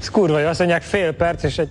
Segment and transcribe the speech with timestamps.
[0.00, 1.68] Ez kurva jó, azt mondják fél perc, és egy...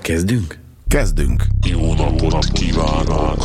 [0.00, 0.58] Kezdünk?
[0.88, 1.42] Kezdünk.
[1.66, 3.44] Jó napot kívánok!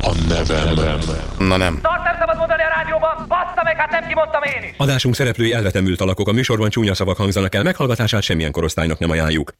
[0.00, 0.98] A nevemben.
[1.38, 1.80] Na nem.
[1.82, 4.74] Azt nem szabad mondani a rádióban, bassza meg, hát nem kimondtam én is.
[4.76, 9.54] Adásunk szereplői elvetemült alakok, a műsorban csúnya szavak hangzanak el, meghallgatását semmilyen korosztálynak nem ajánljuk.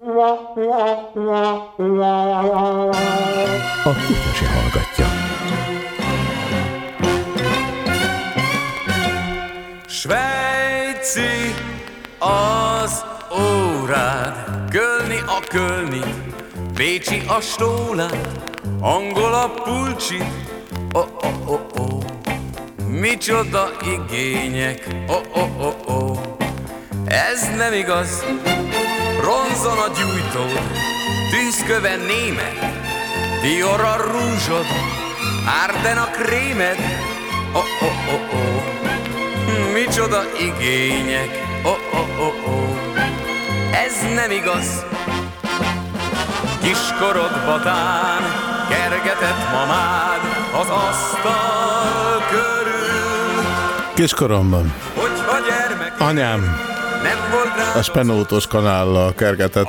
[3.85, 5.04] A kutya se hallgatja.
[10.05, 11.55] Svejci
[12.19, 13.05] az
[13.41, 14.35] órád,
[14.71, 16.15] Kölni a kölni,
[16.75, 20.23] Bécsi a stólát, angol a pulcsi,
[20.93, 22.05] oh, oh, oh, oh.
[22.87, 26.19] Micsoda igények, oh, oh, oh, oh.
[27.05, 28.25] Ez nem igaz,
[29.21, 30.61] ronzon a gyújtód,
[31.31, 32.59] tűzköven német,
[33.43, 34.67] Dior a rúzsod,
[35.65, 36.79] Arden a krémed,
[37.53, 38.54] oh, oh, oh, oh.
[39.95, 41.29] Micsoda igények,
[41.63, 42.69] oh, oh, oh, oh.
[43.85, 44.85] Ez nem igaz,
[46.63, 48.23] Kiskorod batán
[48.69, 50.21] kergetett mamád
[50.61, 53.43] az asztal körül.
[53.95, 56.41] Kiskoromban Hogyha gyermek anyám
[57.03, 59.69] nem volt a spenótos kanállal kergetett.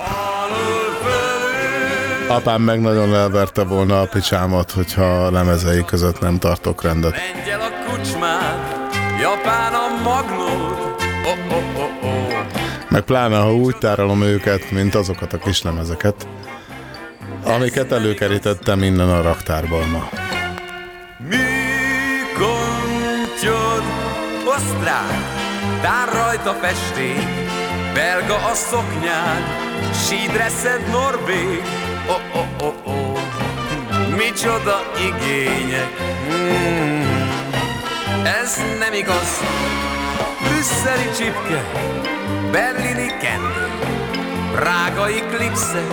[2.28, 7.16] Apám meg nagyon elverte volna a picsámat, hogyha a lemezei között nem tartok rendet.
[7.36, 8.75] Lengyel a kucsmád,
[9.26, 10.96] japán a magnód.
[11.26, 12.46] Oh, oh, oh, oh.
[12.90, 16.28] Meg pláne, ha úgy tárolom őket, mint azokat a kis lemezeket,
[17.44, 20.10] amiket előkerítettem innen a raktárból ma.
[21.18, 21.44] Műkontyod,
[24.46, 25.20] osztrák,
[25.82, 27.28] tár rajta festék,
[27.94, 29.44] belga a szoknyád,
[30.08, 31.62] sídresszed norvég,
[32.08, 33.20] oh, oh, oh, oh.
[34.18, 35.90] Micsoda igények,
[36.32, 37.05] mm.
[38.26, 39.42] Ez nem igaz.
[40.42, 41.64] Brüsszeli csipke,
[42.52, 43.68] berlini kendő,
[44.52, 45.84] prágai klipsze,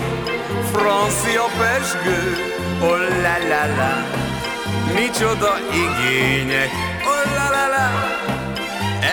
[0.72, 2.37] francia pesgő,
[2.81, 3.92] oh la la la.
[4.94, 6.71] Micsoda igények,
[7.04, 7.88] oh la la la.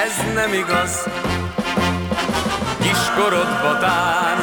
[0.04, 1.08] Ez nem igaz.
[2.82, 4.38] Kiskorod batán,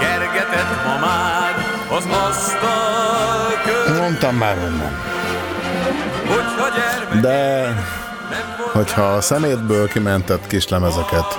[0.00, 1.54] kergetett mamád,
[1.88, 3.98] az asztal.
[3.98, 5.10] Mondtam már, hogy nem.
[7.20, 7.74] De
[8.72, 11.38] hogyha a szemétből kimentett kis lemezeket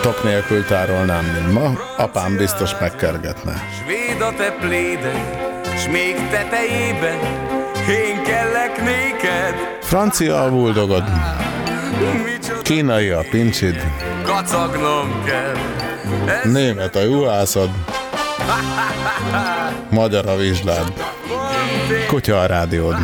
[0.00, 3.52] tok nélkül tárolnám, mint ma, apám biztos megkergetne.
[3.82, 5.20] Svéd a te pléded,
[5.76, 7.18] s még tetejében
[7.88, 9.54] én kellek néked.
[9.80, 11.04] Francia a buldogod,
[12.62, 13.84] kínai a pincsid,
[14.22, 15.54] kacagnom kell.
[16.26, 17.70] Ez német a juhászod,
[19.90, 20.92] magyar a vizslád,
[22.06, 22.96] kutya a rádiód.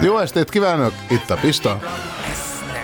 [0.00, 1.78] Jó estét kívánok, itt a Pista.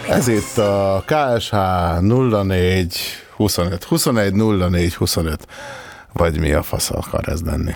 [0.08, 1.54] Ez itt a KSH
[2.00, 2.96] 04
[3.36, 5.46] 25 21 04 25
[6.12, 7.74] vagy mi a fasz akar ez lenni.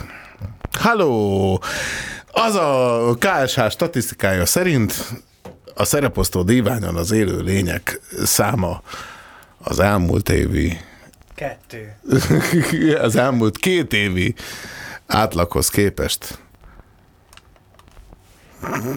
[0.72, 1.62] Halló!
[2.30, 4.94] Az a KSH statisztikája szerint
[5.74, 8.82] a szereposztó díványon az élő lények száma
[9.58, 10.80] az elmúlt évi
[11.34, 11.96] Kettő.
[13.06, 14.34] az elmúlt két évi
[15.06, 16.38] átlaghoz képest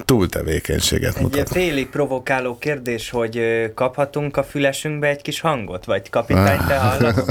[0.04, 1.48] túltevékenységet Egy ilyen mutat.
[1.48, 3.40] félig provokáló kérdés, hogy
[3.74, 5.84] kaphatunk a fülesünkbe egy kis hangot?
[5.84, 7.16] Vagy kapitány, te hallasz?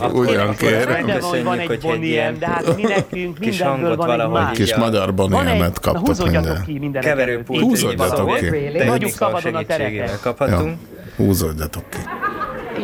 [0.00, 1.08] Akkor- Ugyan kérem.
[1.20, 4.56] hogy van egy boniem, de hát mi nekünk kis mindenből hangot van egy valahogy más.
[4.56, 7.60] Kis magyar egy, boniemet kaptok húzódjatok ki minden Keverőpult.
[7.60, 8.46] Húzódjatok ki.
[8.86, 10.20] Hagyjuk szabadon a tereket.
[10.20, 10.76] kaphatunk.
[11.16, 11.98] Húzódjatok ki.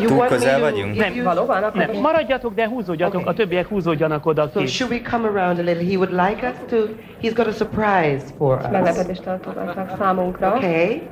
[0.06, 0.96] Túl közel vagyunk?
[0.96, 1.62] Nem, Valóban?
[1.62, 4.66] Akkor nem, maradjatok, de húzódjatok, a többiek húzódjanak oda ki.
[4.66, 5.84] should we come around a little?
[5.84, 6.76] He would like us to.
[7.22, 8.70] He's got a surprise for us.
[8.70, 10.54] Meglepetést tartogatnak számunkra.
[10.56, 11.02] Okay.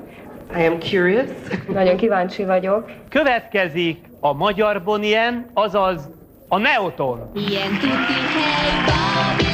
[0.56, 1.26] I am curious.
[1.72, 2.90] Nagyon kíváncsi vagyok.
[3.08, 6.08] Következik a magyar bonien, azaz
[6.48, 7.30] a Neoton.
[7.34, 9.47] Ilyen tuti hely Babilon,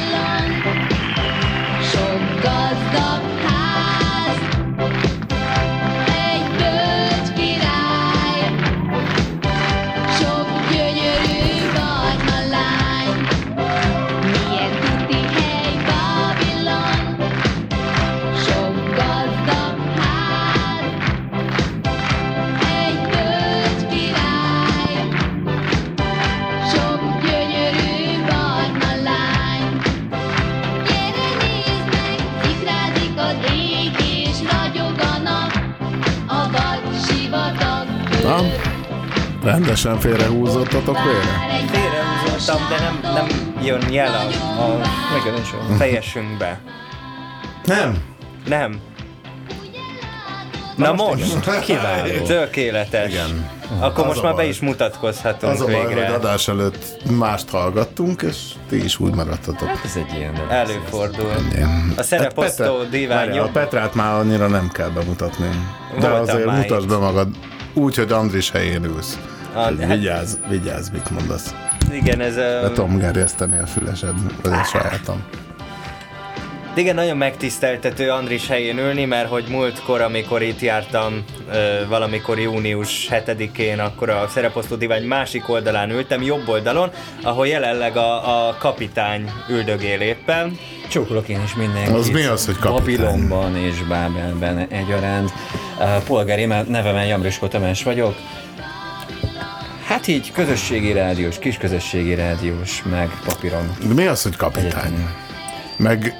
[39.45, 41.65] rendesen félrehúzottatok vére?
[41.71, 44.13] Félrehúzottam, de nem, nem jön jel
[44.57, 44.81] a, a,
[45.71, 46.59] a fejesünkbe.
[47.65, 47.97] Nem.
[48.47, 48.79] Nem.
[50.75, 52.25] Na most, Kiváló.
[52.27, 53.11] tökéletes.
[53.11, 53.49] Igen.
[53.79, 54.47] Akkor Az most a már be baj.
[54.47, 56.05] is mutatkozhatunk Az a baj, végre.
[56.05, 58.37] hogy adás előtt mást hallgattunk, és
[58.69, 59.67] ti is úgy maradtatok.
[59.67, 60.33] Hát ez egy ilyen...
[60.49, 61.31] Előfordul.
[61.51, 61.93] Igen.
[61.97, 63.37] A szereposztó Petre- divány.
[63.37, 65.49] A Petrát már annyira nem kell bemutatni.
[65.99, 67.27] De Voltam azért mutasd be magad
[67.73, 69.19] úgy, hogy Andris helyén ülsz.
[69.55, 71.55] A- Vigyázz, vigyázz, mit mondasz.
[71.91, 72.71] Igen, ez De a...
[72.71, 74.13] Tom gerjeszteni a fülesed,
[74.43, 75.23] vagy a sajátom.
[76.77, 83.07] Igen, nagyon megtiszteltető Andris helyén ülni, mert hogy múltkor, amikor itt jártam, ö, valamikor június
[83.11, 86.89] 7-én, akkor a szereposztó divány másik oldalán ültem, jobb oldalon,
[87.23, 90.57] ahol jelenleg a, a kapitány üldögél éppen.
[90.89, 91.93] Csókolok én is mindenkit.
[91.93, 92.83] Az mi az, hogy kapitány?
[93.05, 95.31] Babilonban és Bábelben egyaránt.
[96.07, 98.15] Polgári nevemen Jamriskó Tamás vagyok.
[99.85, 103.75] Hát így közösségi rádiós, kis közösségi rádiós, meg papíron.
[103.87, 105.07] De mi az, hogy kapitány?
[105.77, 106.13] Meg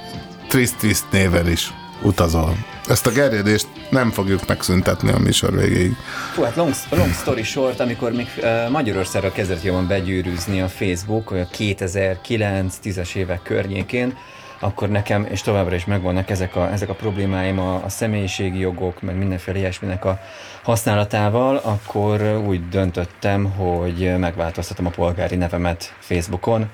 [0.48, 1.72] Trist Twist néven is
[2.02, 2.56] utazol.
[2.88, 5.96] Ezt a gerjedést nem fogjuk megszüntetni a műsor végéig.
[6.34, 11.30] Hú, hát long, long story short, amikor még uh, Magyarországra kezdett jobban begyűrűzni a Facebook,
[11.30, 14.16] olyan 2009-10-es évek környékén,
[14.58, 19.02] akkor nekem, és továbbra is megvannak ezek a, ezek a problémáim a, a személyiségi jogok,
[19.02, 20.20] meg mindenféle ilyesminek a
[20.62, 26.70] használatával, akkor úgy döntöttem, hogy megváltoztatom a polgári nevemet Facebookon,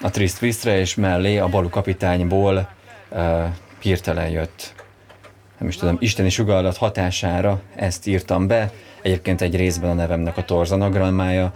[0.00, 2.68] a Trist Twistre, és mellé a Balu kapitányból
[3.10, 3.44] uh,
[3.80, 4.74] hirtelen jött
[5.58, 8.70] nem is tudom, isteni sugallat hatására ezt írtam be.
[9.02, 11.52] Egyébként egy részben a nevemnek a torzanagrammája.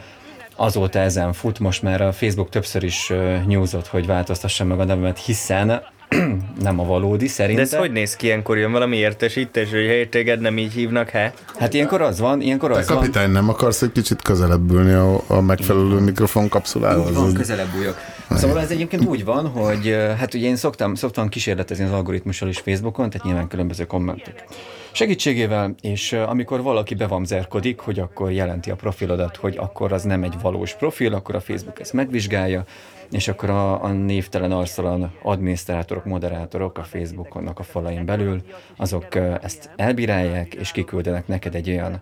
[0.60, 3.12] Azóta ezen fut, most már a Facebook többször is
[3.46, 5.82] nyúzott, hogy változtassam meg a nevemet, hiszen
[6.60, 7.64] nem a valódi De szerintem.
[7.64, 8.58] ez hogy néz ki ilyenkor?
[8.58, 11.32] Jön valami értesítés, hogy hely, téged nem így hívnak, he?
[11.58, 12.96] Hát ilyenkor az van, ilyenkor Te az van.
[12.98, 17.14] kapitány, nem akarsz egy kicsit közelebb ülni a, a megfelelő mikrofon Úgy kapszulához?
[17.14, 17.96] van, közelebb bújok.
[18.30, 22.58] Szóval ez egyébként úgy van, hogy hát ugye én szoktam, szoktam kísérletezni az algoritmussal is
[22.58, 24.44] Facebookon, tehát nyilván különböző kommentek
[24.92, 30.34] segítségével, és amikor valaki bevamzerkodik, hogy akkor jelenti a profilodat, hogy akkor az nem egy
[30.42, 32.64] valós profil, akkor a Facebook ezt megvizsgálja,
[33.10, 38.42] és akkor a, a névtelen arcolan adminisztrátorok, moderátorok a Facebookonnak a falain belül,
[38.76, 42.00] azok ezt elbírálják, és kiküldenek neked egy olyan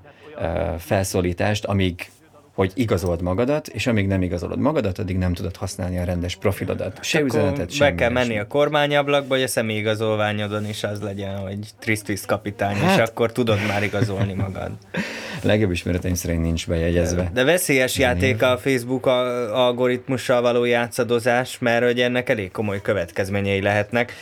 [0.78, 2.10] felszólítást, amíg
[2.56, 6.98] hogy igazold magadat, és amíg nem igazolod magadat, addig nem tudod használni a rendes profilodat.
[7.02, 11.36] Se Akkor üzenetet, be semmi kell menni a kormányablakba, hogy a személyigazolványodon is az legyen,
[11.36, 14.70] hogy Trist kapitány, Hát- és akkor tudod már igazolni magad.
[15.42, 17.30] Legjobb ismereteim szerint nincs bejegyezve.
[17.34, 19.06] De veszélyes játék a Facebook
[19.52, 24.12] algoritmussal való játszadozás, mert hogy ennek elég komoly következményei lehetnek.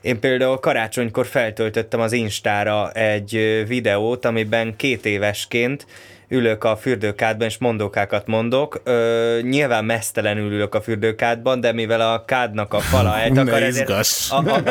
[0.00, 5.86] Én például karácsonykor feltöltöttem az Instára egy videót, amiben két évesként
[6.28, 8.80] ülök a fürdőkádban, és mondókákat mondok.
[8.84, 13.90] Ö, nyilván mesztelenül ülök a fürdőkádban, de mivel a kádnak a fala eltakar, ezért...
[13.90, 14.62] A, a...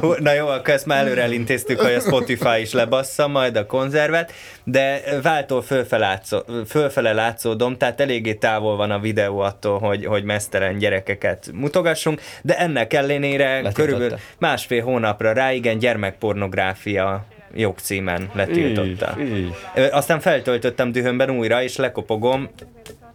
[0.18, 4.32] Na jó, akkor ezt már előre elintéztük, hogy a Spotify is lebassza majd a konzervet,
[4.64, 10.24] de váltól fölfele, látszó, fölfele látszódom, tehát eléggé távol van a videó attól, hogy, hogy
[10.24, 13.82] mesztelen gyerekeket mutogassunk, de ennek ellenére Letiltotta.
[13.82, 17.24] körülbelül másfél hónapra rá, igen, gyermekpornográfia
[17.54, 19.14] jogcímen letiltotta.
[19.18, 19.46] Üh.
[19.74, 22.48] Ö, Aztán feltöltöttem dühömben újra, és lekopogom,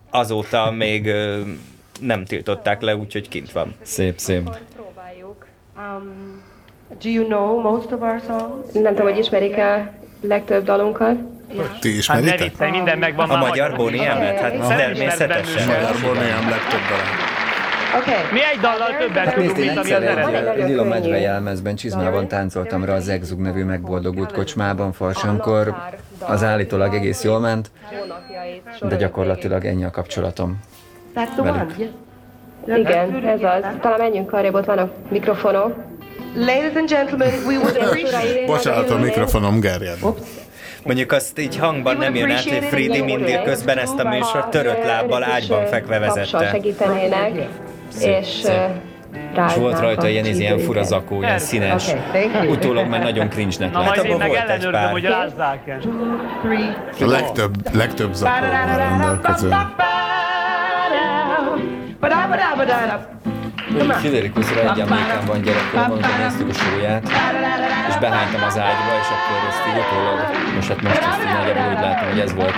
[0.10, 1.12] azóta még
[2.00, 3.76] nem tiltották le, úgyhogy kint van.
[3.82, 4.50] Szép, szép.
[4.76, 5.46] Próbáljuk.
[5.78, 6.42] Um,
[7.04, 8.72] Do you know most of our songs?
[8.74, 11.16] nem tudom, hogy ismerik el legtöbb dalunkat.
[11.50, 12.40] Ti Hát ne ismeritek?
[12.40, 13.86] viccelj, minden megvan A már magyar magyarul.
[13.90, 14.40] Bóniemet?
[14.40, 14.76] Hát Aha.
[14.76, 15.68] természetesen.
[15.68, 17.47] Magyarból nem legtöbb dalát.
[17.96, 18.22] Okay.
[18.32, 20.56] Mi egy dallal többet tudunk, mint ami az eredet.
[20.56, 25.76] egy, Lila Medve jelmezben, csizmában táncoltam rá az Exug nevű megboldogult kocsmában farsankor.
[26.20, 27.72] Az állítólag egész jól ment,
[28.82, 30.60] de gyakorlatilag ennyi a kapcsolatom.
[31.38, 31.76] Velük.
[32.66, 33.66] Igen, ez az.
[33.82, 35.76] Talán menjünk arrébb, ott vannak mikrofonok.
[36.36, 39.98] Ladies and gentlemen, we would appreciate Bocsánat, a mikrofonom gerjed.
[40.84, 44.84] Mondjuk azt így hangban nem jön át, hogy Fridi mindig közben ezt a műsort törött
[44.84, 46.50] lábbal ágyban fekve vezette.
[46.52, 47.48] segítenének,
[48.04, 48.70] és szép.
[49.48, 51.86] És volt rajta ilyen, ilyen fura zakó, ilyen színes.
[52.10, 52.48] Okay.
[52.48, 54.92] Utólag már nagyon cringe-nek Na majd én meg volt egy ellenőrzöm, pár.
[54.92, 55.78] hogy rázzák-e.
[56.42, 57.08] Three.
[57.08, 59.50] A legtöbb, legtöbb zakóval rendelkező.
[63.90, 67.10] Friderikusra egy emlékem van gyerekkorban, amikor néztük a sóját,
[67.88, 70.20] és behánytam az ágyba, és akkor ezt így utólag,
[70.56, 72.56] most hát most ezt így nagyjából úgy látom, hogy ez volt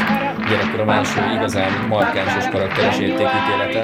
[0.49, 3.83] gyerekkorom első igazán markáns és karakteres értékítélete.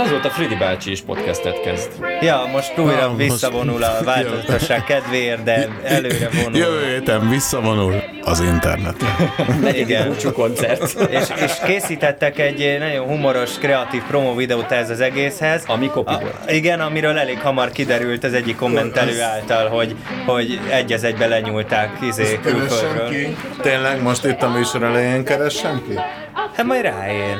[0.00, 1.90] De azóta Fridi bácsi is podcastet kezd.
[2.20, 6.58] Ja, most újra Na, most- visszavonul a változatosság kedvéért, de előre vonul.
[6.58, 9.08] Jövő héten visszavonul az internetre.
[9.82, 10.08] Igen.
[10.08, 10.82] Búcsú koncert.
[11.10, 15.64] és, és készítettek egy nagyon humoros, kreatív promo videót ez az egészhez.
[15.66, 16.50] Ami kopi A, volt.
[16.50, 21.90] igen, amiről elég hamar kiderült az egyik kommentelő által, hogy, hogy egy az egybe lenyúlták
[22.02, 23.08] izé külföldről.
[23.10, 23.36] ki.
[23.60, 25.94] Tényleg most itt a műsor elején keressen ki?
[26.56, 27.36] Hát majd ráér.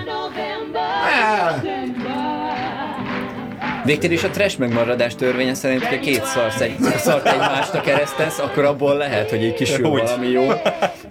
[3.91, 8.65] Végtére is a trash megmaradás törvénye szerint, hogy két szarsz egy, szart egymásra keresztesz, akkor
[8.65, 10.03] abból lehet, hogy így kisül Úgy.
[10.03, 10.53] valami jó.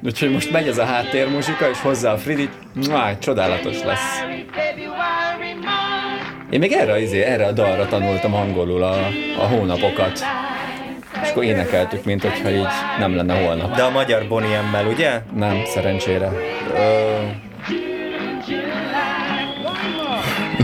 [0.03, 4.21] Úgyhogy most megy ez a háttérmuzsika, és hozzá a Fridit, Mwah, csodálatos lesz.
[6.49, 9.07] Én még erre, izé, erre a dalra tanultam angolul a,
[9.39, 10.19] a hónapokat.
[11.23, 12.67] És akkor énekeltük, mint hogyha így
[12.99, 13.75] nem lenne holnap.
[13.75, 15.21] De a magyar Bonnie M-mel, ugye?
[15.35, 16.31] Nem, szerencsére.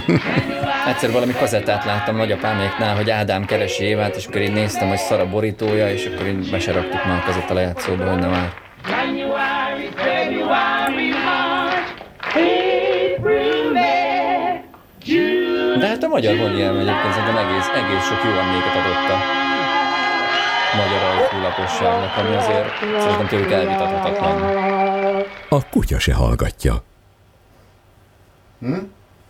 [0.87, 5.19] Egyszer valami kazettát láttam nagyapáméknál, hogy Ádám keresi Évát, és akkor így néztem, hogy szar
[5.19, 8.49] a borítója, és akkor így be se raktuk már a kazetta lejátszóba, hogy nem áll.
[8.87, 11.89] January, February, March,
[12.19, 14.61] April, May,
[15.05, 15.77] June.
[15.79, 19.17] De hát a magyar Bonnie M egyébként szerintem egész, egész sok jó emléket adott a
[20.75, 24.41] magyar alkulaposságnak, ami azért szerintem tőlük elvitathatatlan.
[25.49, 26.83] A kutya se hallgatja.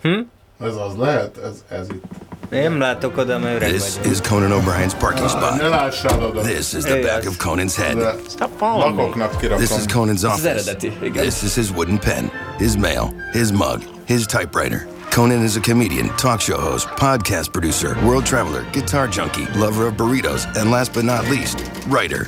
[0.02, 0.20] Hm?
[0.64, 1.38] Ez az lehet?
[1.38, 2.04] Ez, ez itt.
[2.50, 4.12] Nem látok oda, mert öreg This vagyok.
[4.12, 5.58] is Conan O'Brien's parking spot.
[5.58, 6.42] Ne lássál oda.
[6.42, 7.98] This is the back of Conan's head.
[7.98, 8.16] De
[8.60, 9.66] lakoknak kirakom.
[9.66, 10.50] This is Conan's Ez az office.
[10.50, 11.24] eredeti, igen.
[11.24, 14.88] This is his wooden pen, his mail, his mug, his typewriter.
[15.10, 19.94] Conan is a comedian, talk show host, podcast producer, world traveler, guitar junkie, lover of
[19.96, 21.58] burritos, and last but not least,
[21.88, 22.28] writer.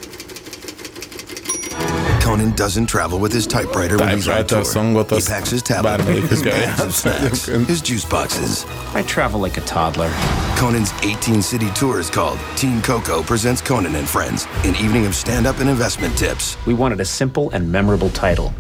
[2.28, 4.74] Conan doesn't travel with his typewriter when he's on Typewriter tour.
[4.74, 8.66] songot He packs his tablet, bármelyik his kell of snacks, his juice boxes.
[8.94, 10.12] I travel like a toddler.
[10.58, 15.16] Conan's 18 city tour is called Team Coco presents Conan and Friends, an evening of
[15.16, 16.58] stand up and investment tips.
[16.66, 18.54] We wanted a simple and memorable title.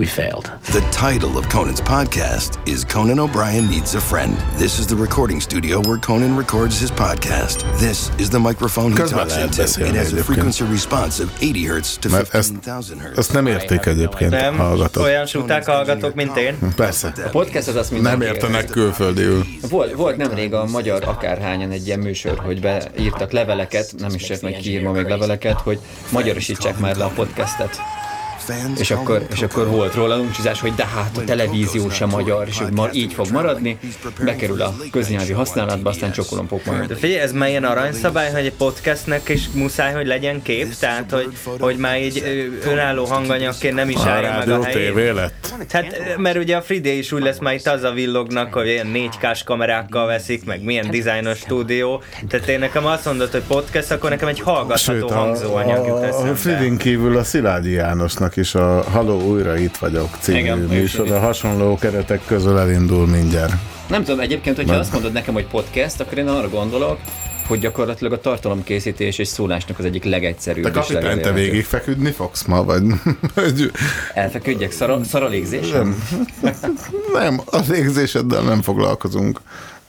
[0.00, 0.46] We failed.
[0.72, 4.34] The title of Conan's podcast is Conan O'Brien Needs a Friend.
[4.56, 7.58] This is the recording studio where Conan records his podcast.
[7.78, 9.62] This is the microphone he talks into.
[9.62, 13.18] It has a frequency response of 80 hertz to Mert ezt, 15,000 hertz.
[13.18, 15.04] ezt nem érték egyébként a Nem, hallgatók.
[15.04, 16.58] olyan suták hallgatok, mint én.
[16.76, 17.12] Persze.
[17.26, 19.44] A podcast az azt Nem mindenki értenek külföldiül.
[19.70, 24.52] Volt, volt nemrég a magyar akárhányan egy ilyen műsor, hogy beírtak leveleket, nem is értem,
[24.52, 25.78] hogy ki ír ma még leveleket, hogy
[26.10, 27.80] magyarosítsák már le a podcastet.
[28.78, 32.58] És akkor, és akkor volt róla luncsizás, hogy de hát a televízió sem magyar, és
[32.58, 33.78] hogy ma így fog maradni,
[34.24, 36.92] bekerül a köznyelvi használatba, aztán csokolom De majd.
[36.98, 41.28] figyelj, ez már ilyen aranyszabály, hogy egy podcastnek is muszáj, hogy legyen kép, tehát hogy,
[41.58, 42.22] hogy már így
[42.64, 45.14] önálló hanganyagként nem is A állja meg a helyét.
[45.14, 45.54] lett.
[45.70, 48.92] Hát, mert ugye a Friday is úgy lesz, már itt az a villognak, hogy ilyen
[48.94, 52.02] 4K-s kamerákkal veszik, meg milyen dizájnos stúdió.
[52.28, 56.00] Tehát én nekem azt mondod, hogy podcast, akkor nekem egy hallgatható a, hangzóanyag jut a,
[56.00, 56.34] a eszembe.
[56.34, 61.10] Fridin kívül a Szilágyi Jánosnak is a Haló, újra itt vagyok című Igen, műsor.
[61.10, 63.52] A hasonló keretek közül elindul mindjárt.
[63.88, 64.80] Nem tudom, egyébként, hogyha Nem.
[64.80, 66.98] azt mondod nekem, hogy podcast, akkor én arra gondolok,
[67.46, 70.64] hogy gyakorlatilag a tartalomkészítés és szólásnak az egyik legegyszerűbb.
[70.64, 72.82] És kapitány, te végig feküdni fogsz ma, vagy?
[74.14, 76.04] Elfeküdjek szara, szaralégzésem?
[77.12, 79.40] nem, a végzéseddel nem foglalkozunk.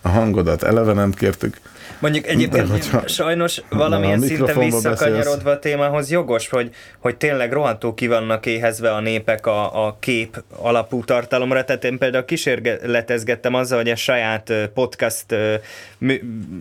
[0.02, 1.58] A hangodat eleve nem kértük.
[2.02, 7.52] Mondjuk egyébként hogyha- sajnos Na, valamilyen a szinten visszakanyarodva a témához jogos, hogy, hogy tényleg
[7.52, 11.64] rohantó ki vannak éhezve a népek a, a kép alapú tartalomra.
[11.64, 15.26] Tehát én például kísérletezgettem azzal, hogy a saját podcast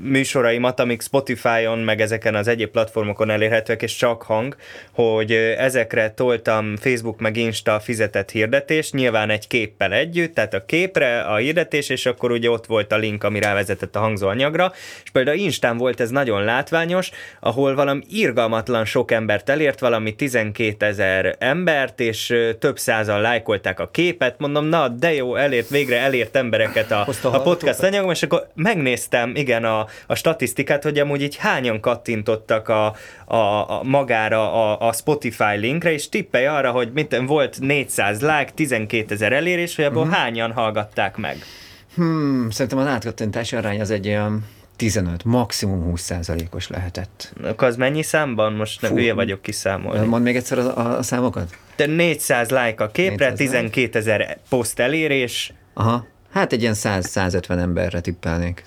[0.02, 4.56] műsoraimat, amik Spotify-on, meg ezeken az egyéb platformokon elérhetőek, és csak hang,
[4.92, 11.20] hogy ezekre toltam Facebook meg Insta fizetett hirdetés, nyilván egy képpel együtt, tehát a képre
[11.20, 14.72] a hirdetés, és akkor ugye ott volt a link, ami rávezetett a hangzóanyagra,
[15.04, 17.10] és például Instán volt ez nagyon látványos,
[17.40, 23.88] ahol valami irgalmatlan sok embert elért, valami 12 ezer embert, és több százan lájkolták a
[23.90, 28.46] képet, mondom, na, de jó, elért, végre elért embereket a, a podcast anyagom, és akkor
[28.54, 32.94] megnéztem, igen, a, a statisztikát, hogy amúgy így hányan kattintottak a,
[33.24, 33.36] a,
[33.78, 39.14] a magára a, a Spotify linkre, és tippelj arra, hogy mit, volt 400 like, 12
[39.14, 41.36] ezer elérés, hogy abból hányan hallgatták meg.
[41.94, 44.44] Hmm, szerintem az átkattintási arány az egy olyan
[44.80, 47.32] 15, maximum 20 százalékos lehetett.
[47.42, 48.52] Akkor az mennyi számban?
[48.52, 50.06] Most nem hülye vagyok kiszámolni.
[50.06, 51.56] Mondd még egyszer a, a, a számokat?
[51.76, 53.44] De 400 like a képre, 400 like.
[53.44, 55.52] 12 ezer poszt elérés.
[55.74, 58.64] Aha, hát egy ilyen 100-150 emberre tippelnék.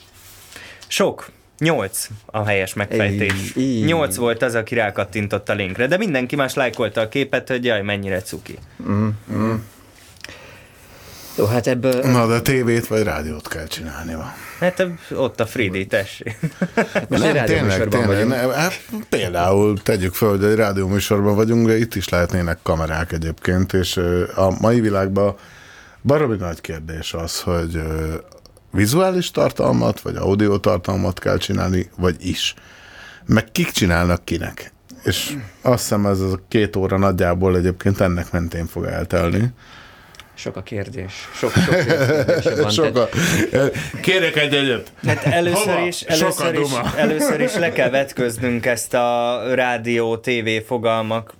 [0.88, 1.32] Sok.
[1.60, 3.34] 8 a helyes megfejtés.
[3.56, 3.86] Így, így.
[3.86, 7.82] 8 volt az, aki rákattintott a linkre, de mindenki más lájkolta a képet, hogy jaj,
[7.82, 8.58] mennyire cuki.
[8.90, 9.54] Mm, mm.
[11.36, 11.94] Jó, hát ebből...
[11.94, 14.16] Na, de tévét vagy rádiót kell csinálni.
[14.16, 14.34] Van.
[14.60, 16.38] Hát ott a Fridi, tessék.
[17.10, 18.28] Most Nem, tényleg, tényleg.
[18.28, 23.74] Nem, hát például tegyük fel, hogy egy rádióműsorban vagyunk, de itt is lehetnének kamerák egyébként,
[23.74, 23.98] és
[24.36, 25.36] a mai világban
[26.02, 27.82] baromi nagy kérdés az, hogy
[28.72, 32.54] vizuális tartalmat, vagy audio tartalmat kell csinálni, vagy is.
[33.26, 34.72] Meg kik csinálnak kinek.
[35.04, 39.54] És azt hiszem ez a két óra nagyjából egyébként ennek mentén fog eltelni.
[40.36, 41.14] Sok a kérdés.
[41.36, 42.70] Sok, sok kérdés van.
[42.86, 43.10] Sok a...
[44.02, 44.92] Kérek egy egyet.
[45.06, 45.86] Hát először Hova?
[45.86, 51.34] is, először is, először is le kell vetköznünk ezt a rádió, TV fogalmak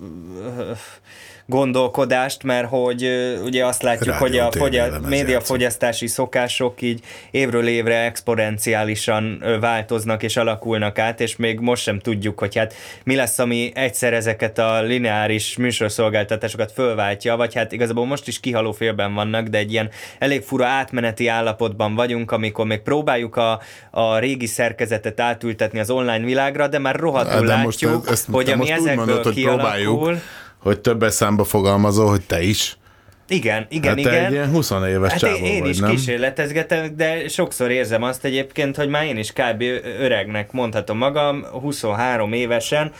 [1.46, 3.08] gondolkodást, mert hogy
[3.44, 9.44] ugye azt látjuk, Rádió, hogy a TV fogya, lemez médiafogyasztási szokások így évről évre exponenciálisan
[9.60, 12.74] változnak és alakulnak át, és még most sem tudjuk, hogy hát
[13.04, 18.72] mi lesz, ami egyszer ezeket a lineáris műsorszolgáltatásokat fölváltja, vagy hát igazából most is kihaló
[18.72, 23.60] félben vannak, de egy ilyen elég fura átmeneti állapotban vagyunk, amikor még próbáljuk a,
[23.90, 28.50] a régi szerkezetet átültetni az online világra, de már rohadtul de most látjuk, ezt- hogy
[28.50, 30.18] ami most ezekből mondod, hogy kialakul, próbáljuk.
[30.64, 32.76] Hogy többes számba fogalmazol, hogy te is.
[33.28, 34.12] igen, igen, hát igen.
[34.12, 35.90] te egy ilyen 20 éves Hát csávó én, én vagy, is nem?
[35.90, 39.62] kísérletezgetek, de sokszor érzem azt egyébként, hogy már én is kb.
[39.98, 42.92] öregnek mondhatom magam, 23 évesen.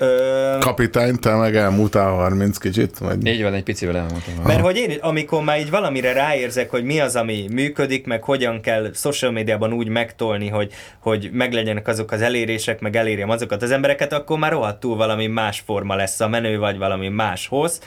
[0.00, 2.98] Ö, Kapitány, te meg elmúltál 30 kicsit?
[2.98, 3.26] Vagy?
[3.26, 4.34] Így van, egy picivel elmondtam.
[4.44, 8.60] Mert hogy én, amikor már így valamire ráérzek, hogy mi az, ami működik, meg hogyan
[8.60, 13.70] kell social médiában úgy megtolni, hogy, hogy meglegyenek azok az elérések, meg elérjem azokat az
[13.70, 17.80] embereket, akkor már rohadtul valami más forma lesz a menő, vagy valami máshoz.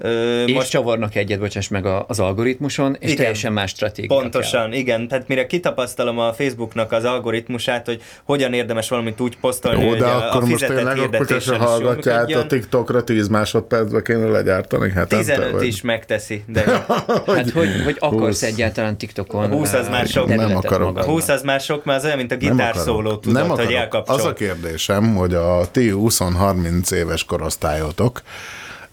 [0.00, 3.16] Ö, És most csavarnak egyet, bocsáss meg a- az algoritmuson, és Igen.
[3.16, 4.16] teljesen más stratégia.
[4.18, 5.08] Pontosan, igen.
[5.08, 9.98] Tehát mire kitapasztalom a Facebooknak az algoritmusát, hogy hogyan érdemes valamit úgy posztolni, Jó, hogy
[9.98, 12.46] de a, akkor a most fizetett tényleg akkor te se jól hallgatját a.
[12.46, 14.90] TikTokra 10 másodpercbe kéne legyártani.
[14.90, 16.64] Hát 15 is megteszi, de
[17.26, 18.42] Hát hogy, hogy akarsz 20.
[18.42, 20.26] egyáltalán TikTokon 20 az már sok.
[20.28, 20.86] Nem akarok.
[20.86, 21.04] magadnak?
[21.04, 24.14] 20 az már sok, mert az olyan, mint a gitárszóló, tudod, nem hogy elkapcsol.
[24.16, 28.22] Az a kérdésem, hogy a ti 20-30 éves korosztályotok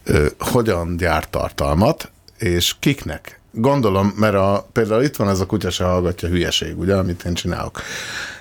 [0.06, 3.40] ö, hogyan gyárt tartalmat, és kiknek?
[3.52, 7.34] Gondolom, mert a, például itt van ez a kutya se hallgatja hülyeség, ugye, amit én
[7.34, 7.82] csinálok.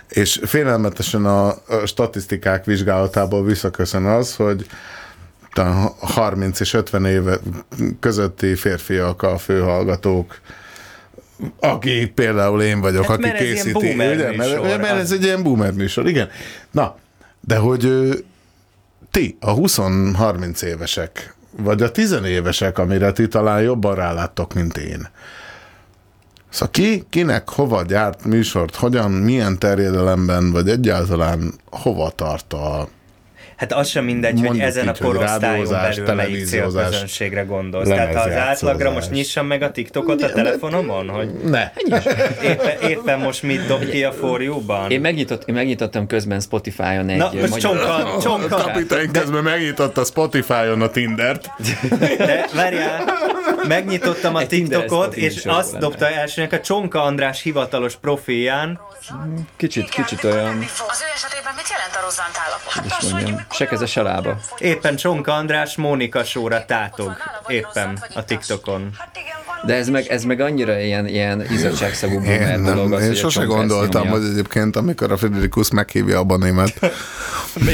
[0.08, 4.66] És félelmetesen a, a statisztikák vizsgálatából visszaköszön az, hogy
[5.52, 7.38] talán 30 és 50 éve
[8.00, 10.40] közötti férfiak a főhallgatók,
[11.60, 13.72] aki például én vagyok, Hát, aki mert ez készíti.
[13.72, 14.30] boomer ugye?
[14.30, 14.60] Műsor.
[14.60, 16.28] mert ez egy ilyen boomer műsor, igen.
[16.70, 16.96] Na,
[17.40, 17.88] de hogy
[19.10, 25.08] ti, a 20-30 évesek, vagy a tizenévesek, amire ti talán jobban ráláttok, mint én.
[26.48, 32.88] Szóval ki, kinek hova gyárt műsort, hogyan, milyen terjedelemben, vagy egyáltalán hova tart a
[33.56, 37.88] Hát az sem mindegy, hogy Mondjuk ezen a így, hogy korosztályon belül melyik célközönségre gondolsz.
[37.88, 41.72] Tehát ha az átlagra most nyissam meg a TikTokot a telefonomon, hogy ne.
[42.42, 44.90] éppen, éppen most mit dob ki a for you-ban?
[44.90, 47.60] Én, megnyitott, én megnyitottam közben Spotify-on egy Na, most magyar...
[47.60, 48.56] csonka, csonka.
[48.56, 51.50] Kapitány közben megnyitotta Spotify-on a Tindert.
[52.18, 53.04] De várjál,
[53.68, 55.78] megnyitottam a TikTokot, és azt lenne.
[55.78, 58.80] dobta elsőnek a Csonka András hivatalos profilján.
[59.56, 62.72] Kicsit, kicsit olyan, Az ő esetében mit jelent a rozzant állapot?
[62.72, 64.36] hogy is mondjam, se keze, se lába.
[64.58, 67.16] Éppen Csonka András Mónika sóra tátog.
[67.46, 68.90] Éppen a TikTokon.
[69.66, 72.88] De ez meg, ez meg annyira ilyen, ilyen izzadságszagú boomer dolog.
[72.88, 76.72] nem, az, én sose gondoltam, hogy egyébként, amikor a Friderikus meghívja a banémet,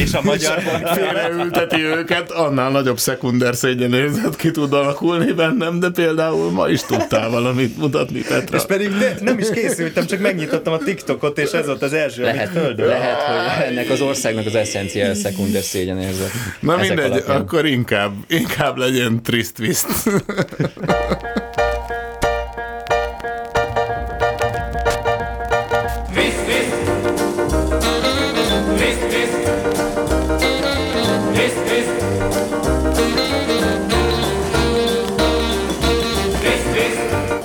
[0.05, 0.61] És a magyar
[0.95, 7.31] félreülteti őket, annál nagyobb szekunder szégyenérzet ki tud alakulni bennem, de például ma is tudtál
[7.31, 8.57] valamit mutatni, Petra.
[8.57, 12.23] És pedig ne, nem is készültem, csak megnyitottam a TikTokot, és ez volt az első,
[12.23, 12.87] Lehet, amit földön.
[12.87, 16.31] lehet, hogy ennek az országnak az eszencia szekunder szégyenérzet.
[16.61, 17.41] Na Ezek mindegy, alapján.
[17.41, 19.55] akkor inkább, inkább legyen trist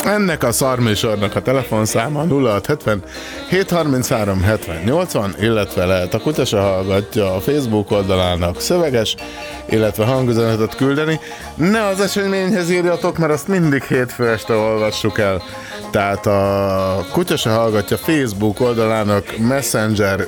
[0.06, 3.04] Ennek a szarműsornak a telefonszáma 0670
[3.50, 9.16] 733 70 80, illetve lehet a Kutyasa hallgatja a Facebook oldalának szöveges,
[9.70, 11.20] illetve hangüzenetet küldeni.
[11.56, 15.44] Ne az eseményhez írjatok, mert azt mindig hétfő este olvassuk el.
[15.92, 20.28] Tehát a Kutyasa hallgatja Facebook oldalának Messenger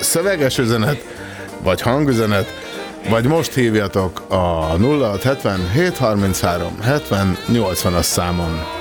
[0.00, 1.04] szöveges üzenet,
[1.62, 2.59] vagy hangüzenet,
[3.08, 8.79] vagy most hívjatok a 0670 733 70 80-as számon.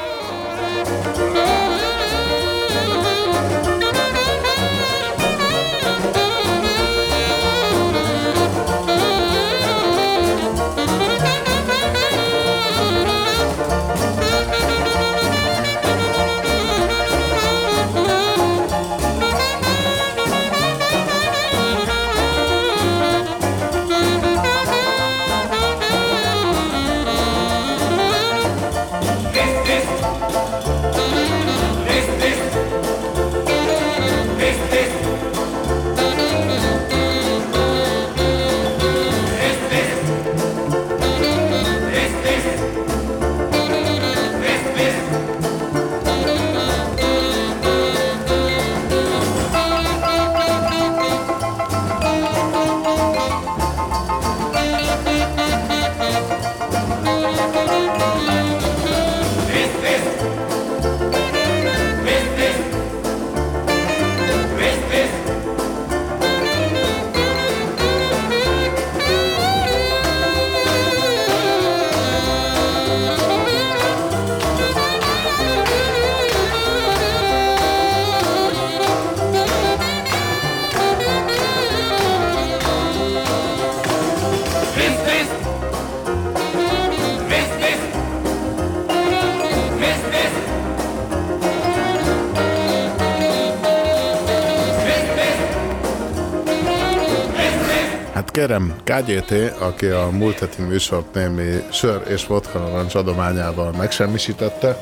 [98.99, 104.77] KGT, aki a múlt heti műsort némi sör és vodka narancs adományával megsemmisítette,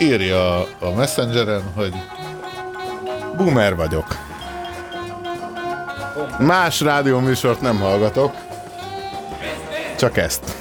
[0.00, 1.92] írja a Messengeren, hogy
[3.36, 4.06] boomer vagyok.
[6.38, 8.34] Más rádióműsort nem hallgatok,
[9.98, 10.56] csak ezt.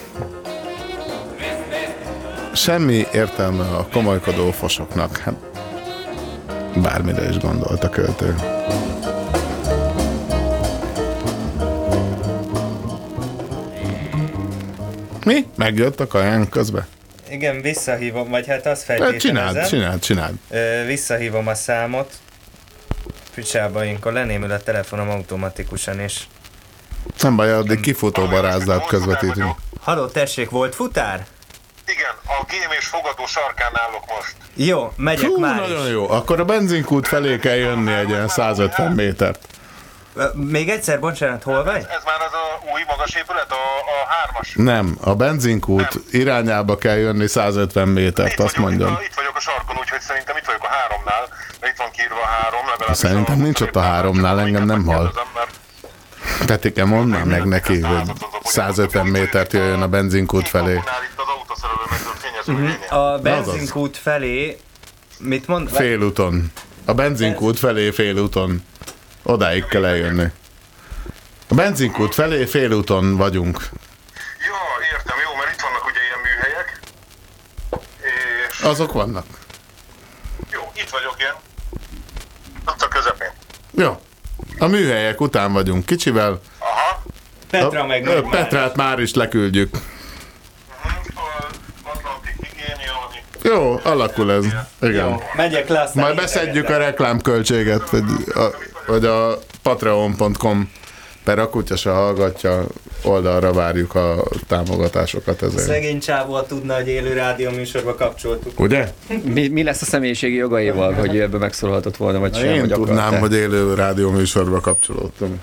[2.53, 5.17] Semmi értelme a komolykodó fosoknak.
[5.17, 5.35] Hát,
[6.81, 8.52] bármire is gondolt a költő.
[15.63, 16.87] Megjött a kaján közben?
[17.29, 19.19] Igen, visszahívom, vagy hát azt feltételezem.
[19.19, 20.33] Csináld, csináld, csináld.
[20.49, 22.13] Ö, visszahívom a számot.
[23.35, 26.19] Picsába, akkor lenémül a telefonom automatikusan, és...
[27.21, 29.55] Nem baj, addig kifutó barázdát közvetítünk.
[29.81, 31.25] Halló, tessék, volt futár?
[31.85, 34.35] Igen, a gém és fogadó sarkán állok most.
[34.53, 35.91] Jó, megyek Hú, már nagyon is.
[35.91, 36.09] jó.
[36.09, 39.47] Akkor a benzinkút felé kell jönni egy ilyen 150 métert.
[40.33, 41.75] Még egyszer, bocsánat, hol vagy?
[41.89, 42.42] Ez már az a
[42.83, 43.63] új magas épület, a,
[43.95, 44.53] a hármas.
[44.55, 48.99] Nem, a benzinkút irányába kell jönni 150 métert, azt mondjam.
[49.07, 51.27] Itt vagyok a sarkon, úgyhogy szerintem itt vagyok a háromnál,
[51.59, 52.95] de itt van kiírva a három, legalább.
[52.95, 55.11] Szerintem nincs ott a háromnál, engem nem hall.
[56.45, 58.11] Petike, mondd már meg neki, hogy
[58.43, 60.79] 150 métert jöjjön a benzinkút felé.
[62.89, 64.57] A benzinkút felé...
[65.19, 65.69] Mit mond?
[65.69, 66.51] Félúton.
[66.85, 68.63] A benzinkút felé félúton.
[69.23, 70.31] Odáig kell eljönni.
[71.53, 73.57] A benzinkút felé félúton vagyunk.
[74.47, 76.79] Ja, értem, jó, mert itt vannak ugye ilyen műhelyek.
[78.49, 79.25] És Azok vannak.
[80.51, 81.33] jó, itt vagyok én.
[82.65, 83.31] Ott a közepén.
[83.71, 83.99] Jó.
[84.59, 86.39] A műhelyek után vagyunk kicsivel.
[86.59, 87.03] Aha.
[87.49, 89.77] Petra A- meg nagy Petrát már is leküldjük.
[93.43, 94.45] Jó, alakul ez.
[94.81, 95.09] Igen.
[95.09, 98.03] Jó, megyek le, aztán Majd beszedjük a reklámköltséget, vagy
[98.35, 98.49] a,
[98.87, 100.71] vagy a patreon.com
[101.23, 102.65] per a kutya se hallgatja
[103.03, 105.63] oldalra várjuk a támogatásokat ezért.
[105.63, 108.59] Szegény csávó tudna, hogy élő rádió műsorba kapcsoltuk.
[108.59, 108.91] Ugye?
[109.23, 112.53] Mi, mi lesz a személyiségi jogaival, hogy ebbe megszólalhatott volna, vagy Na, sem?
[112.53, 115.39] Én vagy tudnám, hogy élő rádióműsorba kapcsolódtam.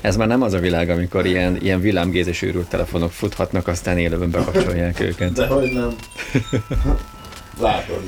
[0.00, 4.30] Ez már nem az a világ, amikor ilyen, ilyen villámgézes őrült telefonok futhatnak, aztán élőben
[4.30, 5.32] bekapcsolják őket.
[5.32, 5.94] Dehogy nem.
[7.60, 8.02] Látod.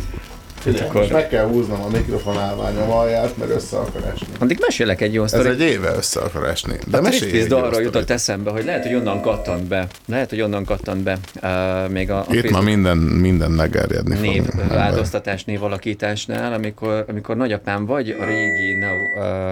[0.60, 4.26] Figyelj, akkor- most meg kell húznom a mikrofon állványom alját, mert össze akar esni.
[4.38, 5.52] Addig mesélek egy jó Ez sztorit.
[5.52, 6.76] egy éve össze akar esni.
[6.86, 7.00] De a
[7.48, 7.84] dalról sztorit.
[7.84, 9.86] jutott eszembe, hogy lehet, hogy onnan kattant be.
[10.06, 11.18] Lehet, hogy onnan kattant be.
[11.42, 14.24] Uh, még a, a Itt ma minden, minden megerjedni fog.
[14.24, 14.68] név, baj.
[14.68, 18.96] változtatás, névalakításnál, amikor, amikor nagyapám vagy a régi neo,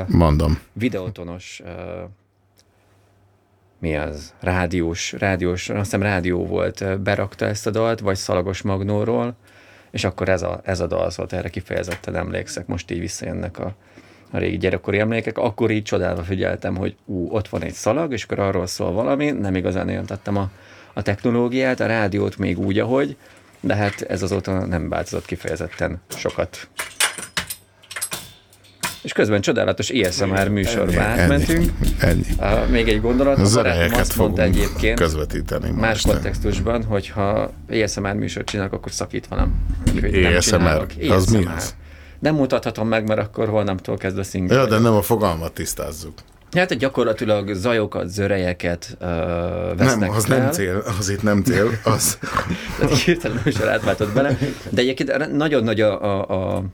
[0.02, 0.58] uh, Mondom.
[0.72, 1.70] videótonos uh,
[3.78, 4.32] mi az?
[4.40, 9.36] Rádiós, rádiós, azt hiszem rádió volt, ö, berakta ezt a dalt, vagy Szalagos Magnóról,
[9.96, 13.74] és akkor ez a, ez a dal szólt, erre kifejezetten emlékszek, most így visszajönnek a,
[14.30, 18.24] a régi gyerekkori emlékek, akkor így csodálva figyeltem, hogy ú, ott van egy szalag, és
[18.24, 20.50] akkor arról szól valami, nem igazán éltettem a,
[20.92, 23.16] a technológiát, a rádiót még úgy, ahogy,
[23.60, 26.68] de hát ez azóta nem változott kifejezetten sokat.
[29.06, 31.72] És közben csodálatos ISMR műsorba Ennyi, átmentünk.
[31.98, 32.22] Ennyi.
[32.38, 36.06] Uh, még egy gondolat, a barátom Zörejeket azt mondta egyébként, közvetíteni más most.
[36.06, 39.54] kontextusban, hogyha ASMR műsort csinálok, akkor szakít velem.
[40.40, 40.90] Csinálok.
[41.08, 41.74] Az mi az?
[42.18, 44.58] Nem mutathatom meg, mert akkor holnaptól kezdve szingel.
[44.58, 46.14] Ja, de nem a fogalmat tisztázzuk.
[46.52, 49.08] Hát gyakorlatilag zajokat, zörejeket uh,
[49.76, 50.38] vesznek Nem, az fel.
[50.38, 52.18] nem cél, az itt nem cél, az...
[52.78, 54.38] Tehát hirtelen műsor átváltott bele.
[54.70, 56.64] De egyébként nagyon nagy a, a, a,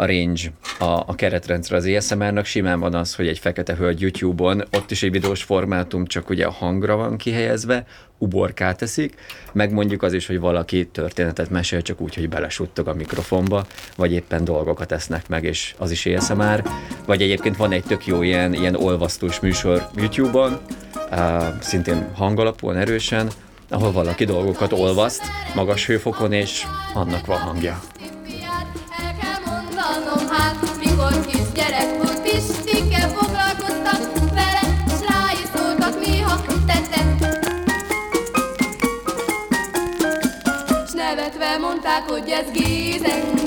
[0.00, 2.44] a range, a, a keretrendszer az ASMR-nak.
[2.44, 6.46] Simán van az, hogy egy fekete hölgy YouTube-on, ott is egy videós formátum, csak ugye
[6.46, 7.86] a hangra van kihelyezve,
[8.18, 9.14] uborkát teszik,
[9.52, 14.12] meg mondjuk az is, hogy valaki történetet mesél csak úgy, hogy belesuttog a mikrofonba, vagy
[14.12, 16.62] éppen dolgokat esznek meg, és az is ASMR.
[17.06, 20.60] Vagy egyébként van egy tök jó ilyen, ilyen olvasztós műsor YouTube-on,
[21.10, 23.28] uh, szintén hangalapúan erősen,
[23.68, 25.22] ahol valaki dolgokat olvaszt
[25.54, 27.80] magas hőfokon, és annak van hangja.
[42.10, 43.39] Hogy ez gézengúz,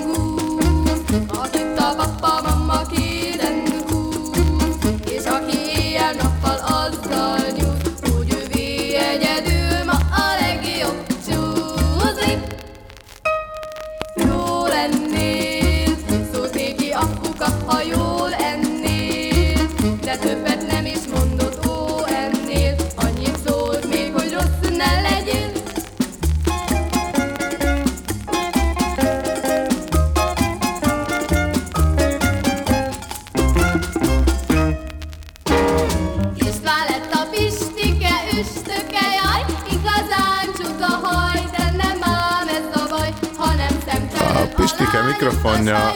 [45.02, 45.92] mikrofonja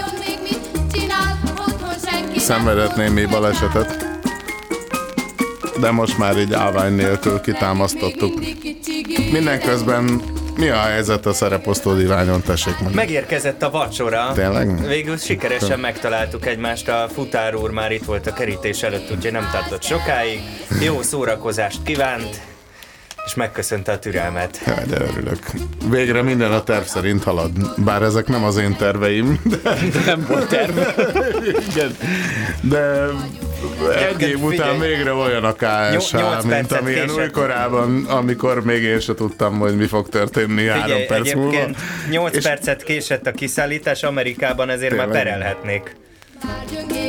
[2.04, 4.06] senki nem szenvedett némi balesetet.
[5.80, 8.40] De most már így állvány nélkül kitámasztottuk.
[9.32, 10.22] Mindenközben
[10.56, 12.94] mi a helyzet a szereposztó diványon, tessék mondani?
[12.94, 14.32] Megérkezett a vacsora.
[14.34, 14.87] Tényleg?
[14.87, 19.48] Végül sikeresen megtaláltuk egymást, a futár úr már itt volt a kerítés előtt, úgyhogy nem
[19.52, 20.40] tartott sokáig.
[20.80, 22.40] Jó szórakozást kívánt,
[23.28, 24.60] és megköszönte a türelmet.
[24.66, 25.38] Jaj, de örülök.
[25.90, 27.50] Végre minden a terv szerint halad.
[27.76, 29.56] Bár ezek nem az én terveim, de...
[30.06, 30.78] Nem volt terv.
[31.70, 31.96] Igen.
[32.60, 33.06] De
[34.08, 39.58] egy év után végre olyan a KSH, mint amilyen újkorában, amikor még én se tudtam,
[39.58, 41.50] hogy mi fog történni három Figyelj, perc múlva.
[41.50, 41.76] egyébként
[42.10, 45.24] 8 percet késett a kiszállítás Amerikában, ezért már Tényleg?
[45.24, 45.96] perelhetnék.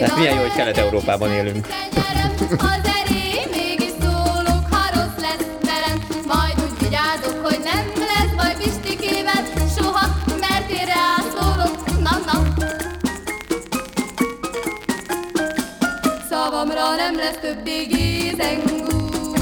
[0.02, 1.68] Hát milyen jó, hogy Kelet-Európában élünk.
[17.12, 19.42] Nem lesz többé gézengúz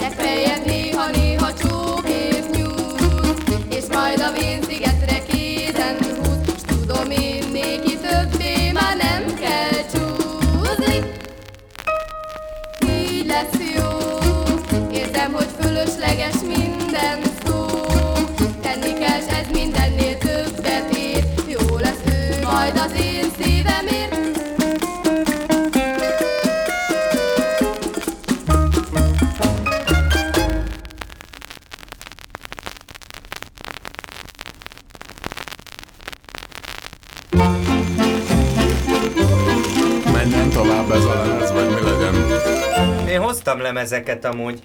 [0.00, 7.44] Legfeljebb néha-néha csók és nyúz És majd a vén szigetre kézen húz S tudom én
[7.52, 11.12] néki többé már nem kell csúzni
[12.88, 13.88] így lesz jó.
[14.92, 17.66] Értem, hogy fölösleges minden szó.
[18.62, 21.24] Tenni kell, ez mindennél többet ér.
[21.46, 22.02] Jó lesz
[22.42, 24.19] majd az én szívemért
[43.50, 44.58] Hoztam lemezeket amúgy.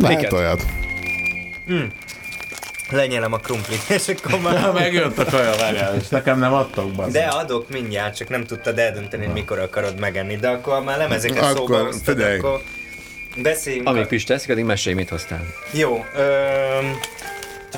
[0.00, 0.62] Lehet olyat.
[1.66, 1.82] Hm.
[2.90, 4.72] Lenyelem a krumplit, és akkor már...
[4.72, 7.06] Megjött a kaja, várjál, és nekem nem adtok be.
[7.06, 10.36] De adok mindjárt, csak nem tudtad eldönteni, hogy mikor akarod megenni.
[10.36, 12.38] De akkor már lemezeket Akkor szóba hoztad, figyelj.
[12.38, 12.60] akkor
[13.36, 13.88] beszéljünk.
[13.88, 15.40] Amíg Pista eszik, addig mesélj, mit hoztál.
[15.72, 16.98] Jó, öm,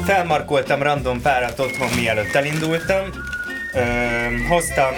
[0.04, 3.04] felmarkoltam random párat otthon, mielőtt elindultam.
[3.74, 4.94] Öm, hoztam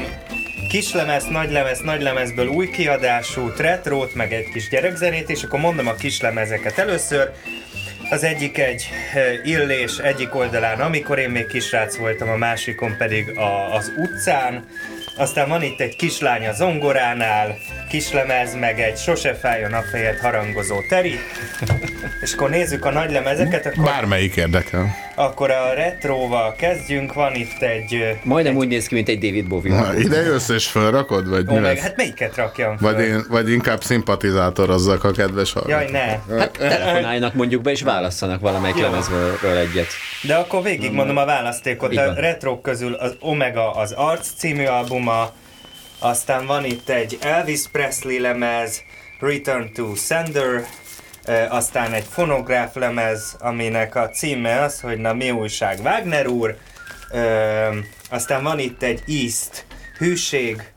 [0.69, 6.79] kislemez, nagylemez, nagylemezből új kiadású retrót, meg egy kis gyerekzenét, és akkor mondom a kislemezeket
[6.79, 7.31] először.
[8.11, 13.39] Az egyik egy ö, illés egyik oldalán, amikor én még kisrác voltam, a másikon pedig
[13.39, 14.67] a, az utcán.
[15.17, 20.83] Aztán van itt egy kislány a zongoránál, kislemez, meg egy sose fájjon a fejed harangozó
[20.89, 21.15] teri.
[22.23, 24.95] És akkor nézzük a nagy lemezeket, akkor, Bármelyik érdekel.
[25.15, 28.19] Akkor a retróval kezdjünk, van itt egy...
[28.23, 29.81] Majdnem úgy néz ki, mint egy David Bowie.
[29.81, 31.83] Na, ide jössz és felrakod, vagy Ó, mi meg, lesz?
[31.83, 32.93] hát melyiket rakjam föl?
[32.93, 35.91] Vagy, én, vagy inkább szimpatizátorozzak a kedves hallgatók.
[35.91, 36.39] Jaj, ne.
[36.39, 38.83] Hát telefonáljanak mondjuk be, és válasszanak valamelyik Jó.
[38.83, 39.89] lemezről egyet.
[40.23, 41.97] De akkor végigmondom a választékot.
[41.97, 45.33] A retrók közül az Omega az Arc című albuma,
[45.99, 48.83] aztán van itt egy Elvis Presley lemez,
[49.21, 50.65] Return to Sender,
[51.49, 56.57] aztán egy fonográf lemez, aminek a címe az, hogy na mi újság Wagner úr,
[58.11, 59.65] aztán van itt egy East,
[59.99, 60.73] Hűség,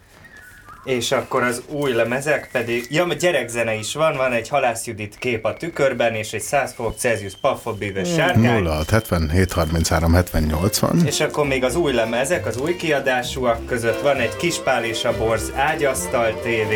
[0.84, 5.46] és akkor az új lemezek pedig, ja, gyerekzene is van, van egy Halász Judit kép
[5.46, 8.66] a tükörben, és egy 100 fok Celsius puffa bűvös sárkány.
[8.66, 11.06] 06, 77, 33, 78 van.
[11.06, 15.18] És akkor még az új lemezek, az új kiadásúak között van egy Kispál és a
[15.18, 16.74] Borz ágyasztal TV,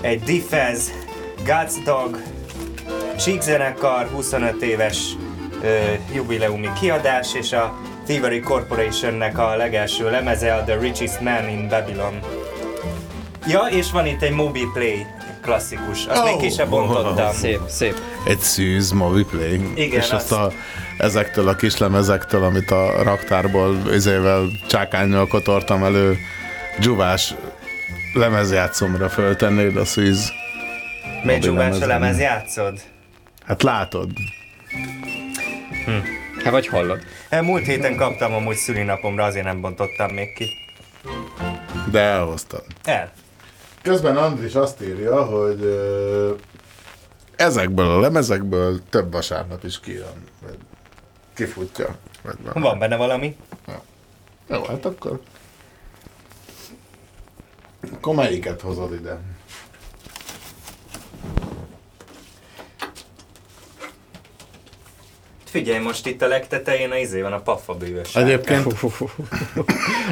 [0.00, 0.92] egy Diffez,
[1.44, 2.22] God's Dog,
[3.16, 4.98] Cheek zenekar 25 éves
[5.62, 5.68] ö,
[6.14, 12.18] jubileumi kiadás, és a Thievery Corporationnek a legelső lemeze, a The Richest Man in Babylon.
[13.46, 15.06] Ja, és van itt egy Moby Play
[15.42, 16.24] klasszikus, azt oh.
[16.24, 17.32] még ki se bontottam.
[17.42, 17.94] Szép, szép.
[18.26, 19.60] Egy szűz Movie Play.
[19.74, 20.52] Igen, és azt az- a,
[20.98, 26.18] ezektől a kislamezektől, amit a raktárból izével csákányjal kotortam elő,
[26.78, 27.34] dzsuvás
[28.12, 30.32] lemezjátszomra föltennéd a szűz.
[31.24, 32.80] Még Zsubás a lemez játszod?
[33.44, 34.10] Hát látod.
[36.44, 37.00] Hát vagy hallod.
[37.42, 40.50] Múlt héten kaptam amúgy szülinapomra, azért nem bontottam még ki.
[41.90, 42.64] De elhoztad.
[42.84, 43.12] El.
[43.82, 46.32] Közben Andris azt írja, hogy ö,
[47.36, 50.24] ezekből a lemezekből több vasárnap is kijön.
[50.42, 50.56] Vagy
[51.34, 51.96] kifutja.
[52.22, 52.60] Vagy valami.
[52.60, 53.36] Van benne valami?
[54.48, 55.20] Jó, hát akkor...
[57.92, 59.18] Akkor melyiket hozod ide?
[65.46, 68.16] Figyelj, most itt a legtetején a izé van a paffa bűvös.
[68.16, 68.74] Egyébként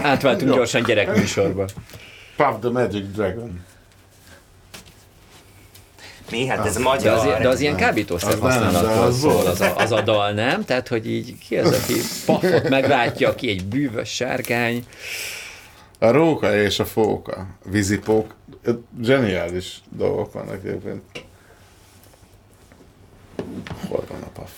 [0.03, 1.65] Átváltunk gyorsan gyerekműsorba.
[2.37, 3.65] Puff the Magic Dragon.
[6.31, 6.47] Mi?
[6.47, 7.17] Hát ez De magyar.
[7.17, 10.01] az, de az ilyen kábítószer Az nem, de használatról az szól az a, az a
[10.01, 10.65] dal, nem?
[10.65, 11.95] Tehát, hogy így ki az, aki
[12.27, 14.87] pafot megváltja, ki egy bűvös sárkány.
[15.99, 18.35] A róka és a fóka, vízipók,
[19.03, 21.03] zseniális dolgok vannak egyébként.
[23.89, 24.51] Hol van a paf?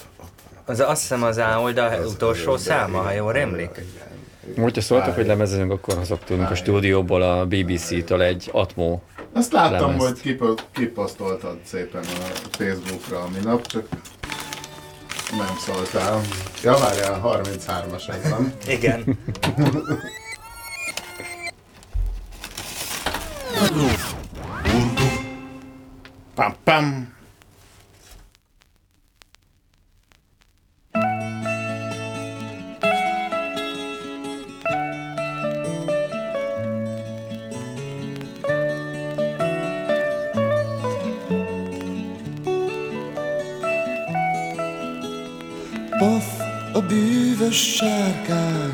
[0.67, 3.71] Az azt hiszem az A oldal utolsó száma, ha jól emlik.
[4.57, 8.99] Hogyha szóltak, hogy lemezezünk, akkor hozok tudunk a stúdióból a BBC-től egy Atmo
[9.33, 10.07] Azt láttam, lemezt.
[10.07, 13.87] hogy kipo- kiposztoltad szépen a Facebookra a minap, csak
[15.31, 16.21] nem szóltál.
[16.63, 18.53] Ja, várjál, 33-as ez van.
[18.77, 19.19] Igen.
[26.35, 27.15] Pam, pam.
[45.99, 46.41] Paf
[46.73, 48.73] a bűvös sárkány,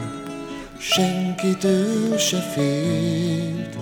[0.79, 3.77] senkitől se félt.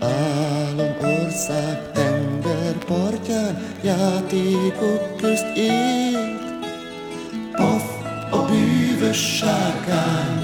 [0.00, 6.66] Álom ország tengerpartján, játékok közt élt.
[7.52, 7.84] Paf
[8.30, 10.42] a bűvös sárkány,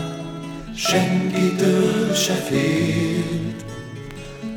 [0.75, 3.65] senkitől se félt.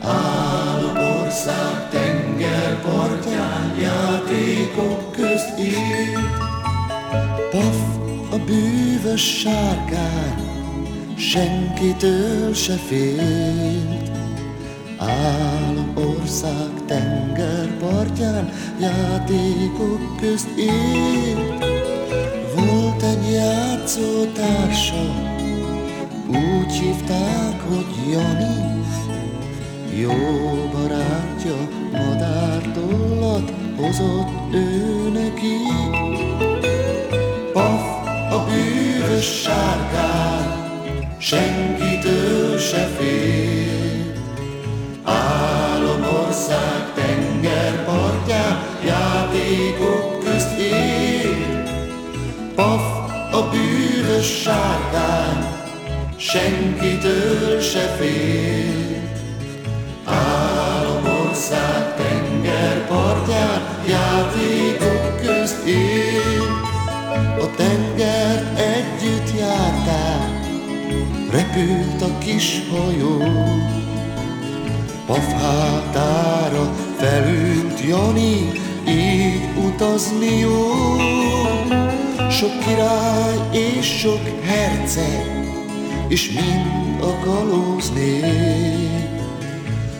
[0.01, 6.46] Álom ország tengerpartján, játékok közt élt.
[7.51, 7.75] Paf
[8.31, 10.47] a bűvös sárkány,
[11.17, 14.11] senkitől se félt.
[14.97, 21.65] Álom ország tengerpartján, játékok közt élt.
[22.55, 25.05] Volt egy játszótársa,
[26.27, 28.83] úgy hívták, hogy Jani.
[29.99, 30.13] Jó
[30.71, 35.55] barátja, madártollat hozott ő neki.
[38.37, 44.13] A bűvös sárkány, senkitől se fél.
[45.03, 51.63] Álomország tengerpartján, játékok közt él.
[52.55, 52.81] Paf
[53.31, 55.45] a bűvös sárkány,
[56.17, 59.01] senkitől se fél.
[60.05, 66.65] Álomország tengerpartján, játékok közt él.
[67.39, 67.86] A tenger
[71.31, 73.17] repült a kis hajó.
[75.05, 78.51] Paf hátára felült Jani,
[78.87, 80.71] így utazni jó.
[82.29, 85.51] Sok király és sok herceg,
[86.07, 87.91] és mind a kalóz.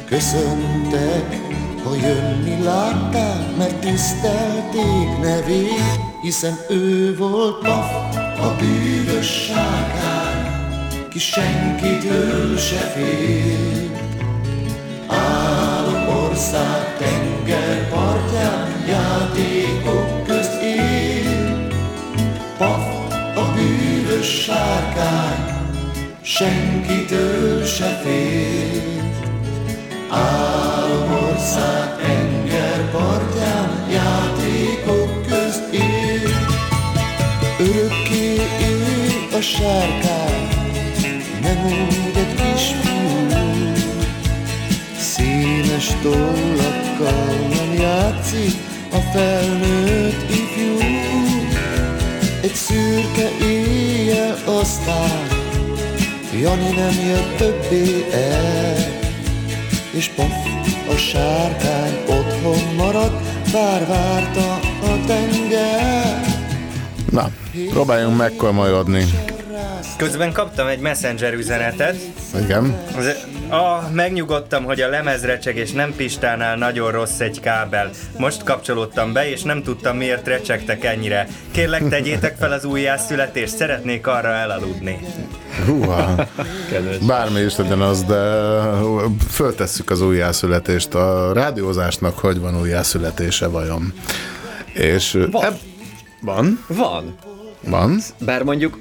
[0.06, 1.38] Köszöntek,
[1.84, 7.92] ha jönni látták, mert tisztelték nevét, hiszen ő volt Paf,
[8.40, 10.27] a bűvös sárkány,
[11.18, 13.92] ki senkitől se fél.
[15.08, 21.68] Álomország tengerpartján, játékok közt él.
[22.58, 22.88] Paf,
[23.36, 25.46] a bűvös sárkány,
[26.22, 29.12] senkitől se fél.
[30.10, 36.30] Álomország tengerpartján, játékok közt él.
[37.60, 40.27] Örökké él a sárkány,
[41.42, 41.66] nem
[42.16, 43.32] egy kisfiú.
[45.00, 47.74] Színes tollakkal nem
[48.92, 50.78] a felnőtt ifjú.
[52.42, 55.38] Egy szürke éjjel aztán
[56.42, 58.76] Jani nem jött többé el,
[59.92, 60.32] és paf,
[60.90, 66.26] a sárkány otthon maradt, bár várta a tenger.
[67.12, 67.30] Na,
[67.70, 69.27] próbáljunk megkomolyodni.
[69.98, 71.96] Közben kaptam egy messenger üzenetet.
[72.44, 72.78] Igen.
[72.98, 77.90] Az, ah, megnyugodtam, hogy a lemezrecseg és nem Pistánál nagyon rossz egy kábel.
[78.18, 81.28] Most kapcsolódtam be, és nem tudtam miért recsegtek ennyire.
[81.52, 85.00] Kérlek, tegyétek fel az újjászületést, szeretnék arra elaludni.
[85.66, 86.28] Húha.
[87.08, 88.42] Bármi is legyen az, de
[89.30, 90.94] föltesszük az újjászületést.
[90.94, 93.94] A rádiózásnak hogy van újjászületése vajon?
[94.74, 95.44] És Van.
[95.44, 95.60] Eb-
[96.22, 96.66] van?
[96.68, 97.16] Van.
[97.64, 98.00] Van.
[98.20, 98.78] Bár mondjuk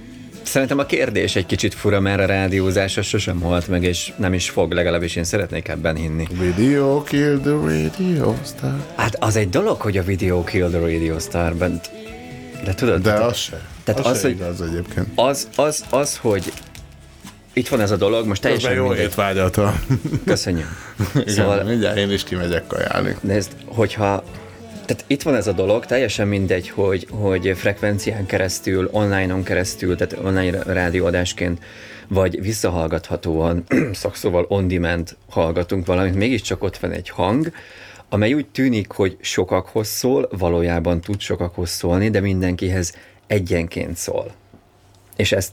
[0.47, 4.51] szerintem a kérdés egy kicsit fura, mert a rádiózása sosem halt meg, és nem is
[4.51, 6.27] fog, legalábbis én szeretnék ebben hinni.
[6.31, 8.75] Video kill the radio star.
[8.97, 11.91] Hát az egy dolog, hogy a Video Kill the Radio Star bent.
[12.65, 13.03] De tudod?
[13.03, 13.61] De az se.
[13.85, 15.07] Tehát az, az, se hogy igaz egyébként.
[15.15, 16.53] az, az, az, hogy
[17.53, 19.11] itt van ez a dolog, most teljesen Közben jó mindegy.
[19.11, 19.61] étvágyat.
[20.27, 20.67] Köszönjük.
[21.15, 23.17] Igen, Szóval- mindjárt én is kimegyek kajálni.
[23.21, 24.25] Nézd, hogyha
[24.87, 30.25] Tehát itt van ez a dolog, teljesen mindegy, hogy, hogy frekvencián keresztül, online-on keresztül, tehát
[30.25, 31.63] online rádióadásként,
[32.09, 37.53] vagy visszahallgathatóan, szakszóval on-demand hallgatunk valamit, mégiscsak ott van egy hang,
[38.09, 42.95] amely úgy tűnik, hogy sokakhoz szól, valójában tud sokakhoz szólni, de mindenkihez
[43.27, 44.35] egyenként szól.
[45.17, 45.53] És ezt,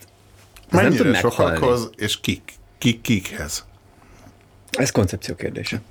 [0.69, 3.65] ezt nem tud Mennyire sokakhoz, és kik, kik kikhez?
[4.71, 5.81] Ez koncepció kérdése.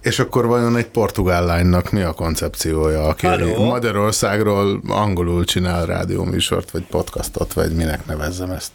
[0.00, 3.64] És akkor vajon egy portugál lánynak mi a koncepciója, aki Halló?
[3.64, 8.72] Magyarországról angolul csinál rádióműsort, vagy podcastot, vagy minek nevezzem ezt?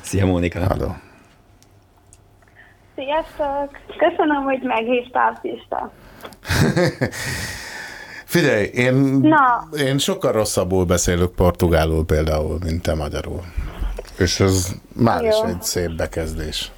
[0.00, 0.66] Szia, Mónika!
[0.66, 0.96] Halló.
[2.94, 3.78] Sziasztok!
[3.98, 5.92] Köszönöm, hogy meghívtál, Pista.
[8.24, 9.68] Figyelj, én, Na.
[9.78, 13.40] én sokkal rosszabbul beszélök portugálul például, mint te magyarul.
[14.18, 15.48] És ez már is Jó.
[15.48, 16.72] egy szép bekezdés.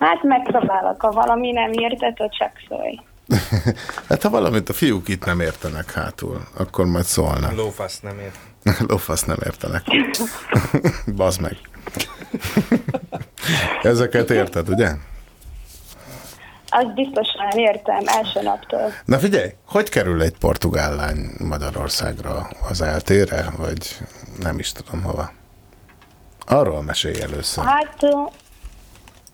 [0.00, 3.00] Hát megpróbálok, ha valami nem érted, csak szólj.
[4.08, 7.56] Hát ha valamit a fiúk itt nem értenek hátul, akkor majd szólnak.
[7.56, 8.38] Lófasz nem ért.
[8.88, 9.82] Lófasz nem értenek.
[11.16, 11.56] Bazd meg.
[13.82, 14.90] Ezeket érted, ugye?
[16.68, 18.92] Azt biztosan értem első naptól.
[19.04, 23.96] Na figyelj, hogy kerül egy portugál lány Magyarországra az eltére, vagy
[24.42, 25.30] nem is tudom hova?
[26.46, 27.64] Arról mesélj először.
[27.64, 27.96] Hát,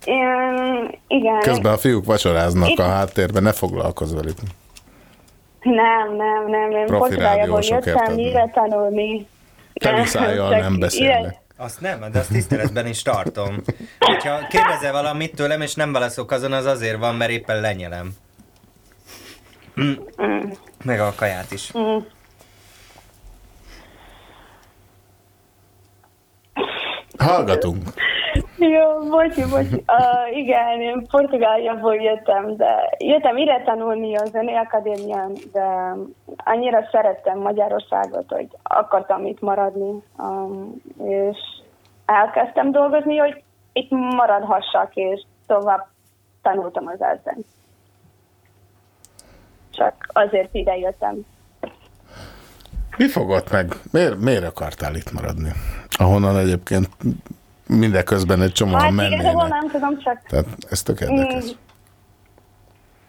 [0.07, 1.40] én, igen.
[1.40, 4.36] Közben a fiúk vacsoráznak Itt- a háttérben, ne foglalkozz velük.
[5.62, 6.84] Nem, nem, nem, nem.
[6.86, 9.26] Profi Portugáliából rádiósok, jöttem ide tanulni.
[9.74, 11.20] Teliszájjal Csak nem beszélnek.
[11.20, 13.62] ide- Azt nem, de azt tiszteletben is tartom.
[13.98, 18.11] Hogyha kérdezel valamit tőlem, és nem válaszolok azon, az azért van, mert éppen lenyelem.
[19.80, 19.92] Mm.
[20.84, 21.72] Meg a kaját is.
[21.78, 21.96] Mm.
[27.18, 27.82] Hallgatunk.
[28.68, 29.84] Jó, bocsi, bocsi.
[29.86, 35.94] Uh, igen, én Portugáliából jöttem, de jöttem ide tanulni a Zeneakadémián, de
[36.36, 41.38] annyira szerettem Magyarországot, hogy akartam itt maradni, um, és
[42.06, 43.42] elkezdtem dolgozni, hogy
[43.72, 45.86] itt maradhassak, és tovább
[46.42, 47.44] tanultam az elzen.
[49.70, 51.26] Csak azért ide jöttem.
[52.96, 53.74] Mi fogott meg?
[53.92, 55.50] Miért, miért akartál itt maradni?
[55.98, 56.88] Ahonnan egyébként
[57.68, 59.48] mindeközben egy csomóan Hát igazából mennének.
[59.60, 61.44] nem tudom, csak Tehát ez tök érdekes.
[61.44, 61.48] Mm.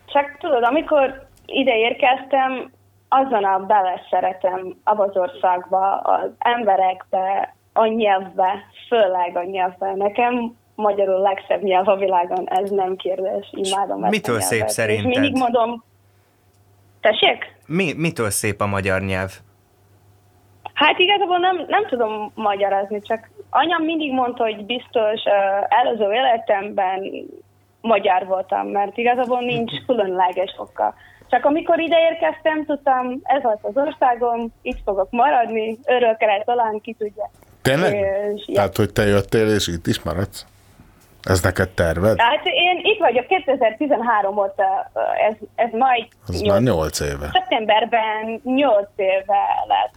[0.05, 2.71] Csak tudod, amikor ide érkeztem,
[3.09, 8.53] azonnal beleszeretem abba az országba, az emberekbe, a nyelvbe,
[8.87, 9.93] főleg a nyelvbe.
[9.95, 14.73] Nekem magyarul legszebb nyelv a világon, ez nem kérdés, imádom ezt mitől a szép nyelvet.
[14.75, 15.11] szerinted?
[15.11, 15.83] És mindig mondom,
[17.01, 17.55] tessék?
[17.65, 19.31] Mi, mitől szép a magyar nyelv?
[20.73, 25.21] Hát igazából nem, nem tudom magyarázni, csak anyám mindig mondta, hogy biztos
[25.69, 27.11] előző életemben
[27.81, 30.93] magyar voltam, mert igazából nincs különleges oka.
[31.29, 36.93] Csak amikor ide érkeztem, tudtam, ez volt az országom, itt fogok maradni, örökre talán ki
[36.99, 37.29] tudja.
[37.61, 37.93] Tényleg?
[38.35, 38.53] És, ja.
[38.55, 40.45] Tehát, hogy te jöttél, és itt is maradsz?
[41.23, 42.19] Ez neked terved?
[42.21, 44.91] Hát én itt vagyok 2013 óta,
[45.29, 47.29] ez, ez majd Az nyolc- már nyolc éve.
[47.31, 49.93] szeptemberben 8 éve lett.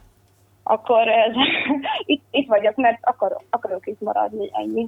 [0.70, 1.32] Akkor ez,
[2.12, 4.86] itt, itt vagyok, mert akarok, akarok itt maradni, ennyi.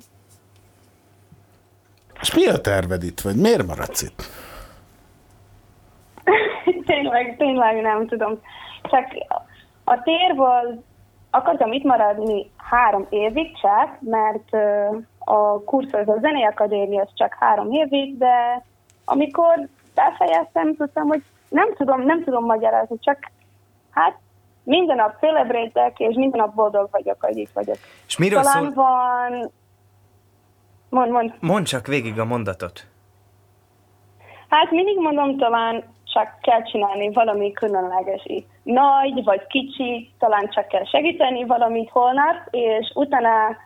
[2.21, 4.23] És mi a terved itt, vagy miért maradsz itt?
[6.91, 8.39] tényleg, tényleg nem tudom.
[8.83, 9.07] Csak
[9.85, 10.81] a tér volt,
[11.31, 14.53] akartam itt maradni három évig csak, mert
[15.19, 18.65] a kurzus, a zenei akadémia az csak három évig, de
[19.05, 23.19] amikor befejeztem, tudtam, hogy nem tudom, nem tudom magyarázni, csak
[23.91, 24.19] hát
[24.63, 27.77] minden nap celebrétek, és minden nap boldog vagyok, hogy itt vagyok.
[28.07, 29.51] És miről Talán szól- van...
[30.89, 31.35] Mond, mond.
[31.41, 32.87] Mondd csak végig a mondatot.
[34.49, 38.49] Hát mindig mondom, talán csak kell csinálni valami különleges itt.
[38.63, 43.57] Nagy vagy kicsi, talán csak kell segíteni valamit holnap, és utána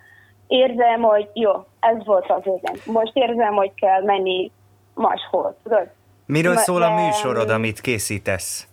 [0.46, 2.76] érzem, hogy jó, ez volt az végén.
[2.84, 4.50] Most érzem, hogy kell menni
[4.94, 5.88] máshol, tudod?
[6.26, 8.68] Miről szól a műsorod, amit készítesz?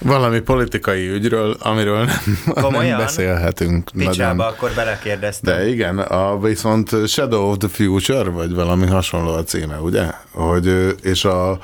[0.00, 2.16] Valami politikai ügyről, amiről nem,
[2.62, 2.88] Komolyan?
[2.88, 3.90] nem beszélhetünk.
[3.96, 5.56] Picsába, akkor belekérdeztem.
[5.56, 10.04] De igen, a, viszont Shadow of the Future, vagy valami hasonló a címe, ugye?
[10.32, 11.58] Hogy, és a,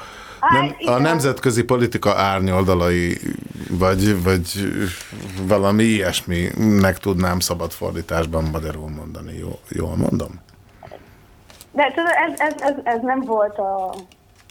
[0.50, 3.18] nem, a nemzetközi politika árnyoldalai,
[3.70, 4.72] vagy, vagy
[5.46, 9.36] valami ilyesminek tudnám szabad fordításban magyarul mondani.
[9.38, 10.42] Jó, jól mondom?
[11.72, 13.94] De tudod, ez, ez, ez, ez nem volt a,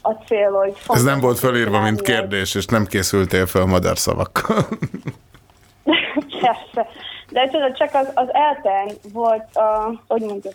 [0.06, 0.74] a cél, hogy...
[0.88, 4.66] Ez nem volt felírva, mint kérdés, és nem készültél fel magyar szavakkal.
[6.42, 6.90] Persze.
[7.30, 10.54] De tudod, csak az, az elten volt, a, hogy mondjuk,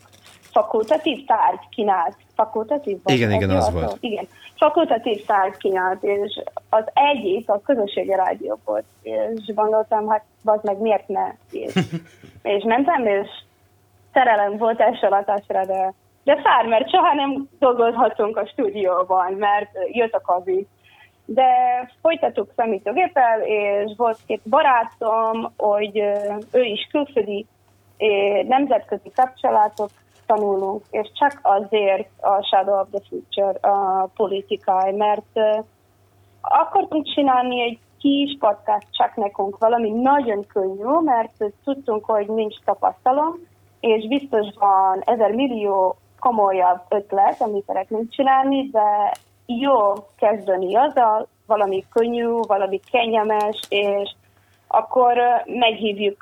[0.50, 2.16] fakultatív tárgy kínált.
[2.34, 2.98] Fakultatív?
[3.02, 3.96] vagy Igen, igen, az volt.
[4.00, 4.28] Igen.
[4.56, 10.78] Fakultatív tárgy kínált, és az egyik a közösségi rádió volt, és gondoltam, hát az meg
[10.80, 11.32] miért ne?
[11.50, 11.72] És,
[12.54, 13.28] és mentem, és
[14.12, 15.94] szerelem volt első latásra, de,
[16.28, 20.66] de fár, mert soha nem dolgozhatunk a stúdióban, mert jött a Covid.
[21.24, 21.50] De
[22.02, 25.96] folytattuk számítógéppel, és volt két barátom, hogy
[26.52, 27.46] ő is külföldi,
[28.48, 29.90] nemzetközi kapcsolatok
[30.26, 35.40] tanulunk, és csak azért a Shadow of the Future a politikai, mert
[36.40, 43.34] akartunk csinálni egy kis podcast csak nekünk, valami nagyon könnyű, mert tudtunk, hogy nincs tapasztalom,
[43.80, 49.12] és biztos van ezer millió komolyabb ötlet, amit szeretnénk csinálni, de
[49.46, 54.10] jó kezdeni azzal, valami könnyű, valami kényelmes, és
[54.68, 56.16] akkor meghívjuk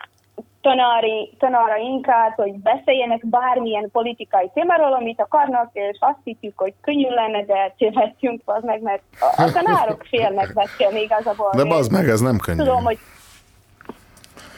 [0.61, 7.45] tanári, tanárainkat, hogy beszéljenek bármilyen politikai témáról, amit akarnak, és azt hittük, hogy könnyű lenne,
[7.45, 9.03] de tévedtünk az meg, mert
[9.37, 11.51] a, tanárok félnek beszélni igazából.
[11.57, 12.59] De bazd meg, ez nem könnyű.
[12.59, 12.99] Tudom, hogy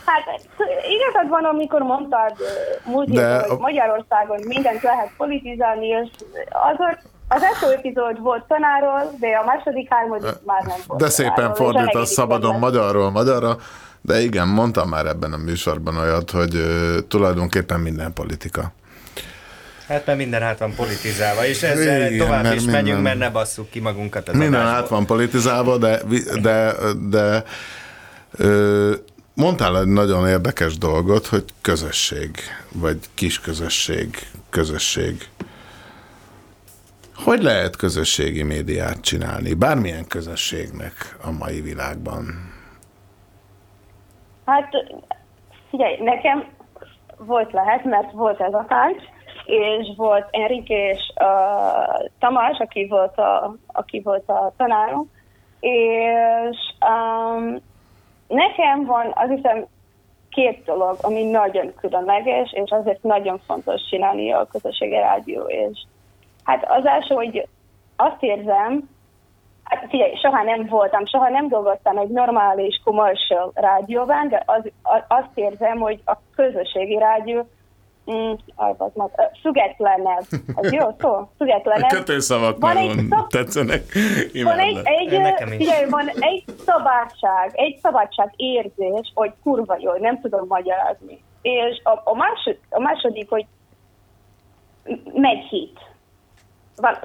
[0.08, 0.24] Hát
[0.96, 2.32] igazad van, amikor mondtad
[2.84, 6.08] múlt De hogy Magyarországon mindent lehet politizálni, és
[6.48, 6.76] az,
[7.28, 11.54] az első epizód volt tanáról, de a második, harmadik már nem volt De szépen tanáról,
[11.54, 12.62] és a fordít a negyedik szabadon volt.
[12.62, 13.56] magyarról magyarra,
[14.00, 18.72] de igen, mondtam már ebben a műsorban olyat, hogy ö, tulajdonképpen minden politika.
[19.88, 23.18] Hát mert minden át van politizálva, és ezzel Igen, tovább mert is minden- megyünk, mert
[23.18, 24.82] ne basszuk ki magunkat az Minden adásból.
[24.82, 26.72] át van politizálva, de, vi- de,
[27.08, 27.42] de
[28.38, 28.92] ö,
[29.38, 32.30] mondtál egy nagyon érdekes dolgot, hogy közösség,
[32.72, 34.08] vagy kis közösség,
[34.50, 35.14] közösség.
[37.24, 39.54] Hogy lehet közösségi médiát csinálni?
[39.54, 40.92] Bármilyen közösségnek
[41.24, 42.24] a mai világban.
[44.44, 44.70] Hát
[45.70, 46.44] figyelj, nekem
[47.16, 49.02] volt lehet, mert volt ez a tárgy,
[49.44, 55.10] és volt Enrique és uh, Tamás, aki volt a, aki volt a tanárom,
[55.60, 56.56] és
[56.88, 57.60] um,
[58.28, 59.66] nekem van, azt hiszem,
[60.30, 65.78] két dolog, ami nagyon különleges, és azért nagyon fontos csinálni a közösségi rádió, és
[66.44, 67.48] hát az első, hogy
[67.96, 68.88] azt érzem,
[69.68, 75.02] Hát figyelj, soha nem voltam, soha nem dolgoztam egy normális commercial rádióban, de az, az,
[75.08, 77.46] azt érzem, hogy a közösségi rádió
[78.10, 80.24] mm, az, az, az, függetlenebb.
[80.54, 81.30] Az jó szó?
[81.36, 81.88] Függetlenebb.
[81.88, 83.82] Kötőszavak Van egy nagyon szab- tetszenek.
[84.44, 90.46] Van egy, egy, figyelj, van egy szabadság, egy szabadság érzés, hogy kurva jó, nem tudom
[90.48, 91.22] magyarázni.
[91.42, 93.46] És a, a, másod, a második, hogy
[95.14, 95.78] megy hit.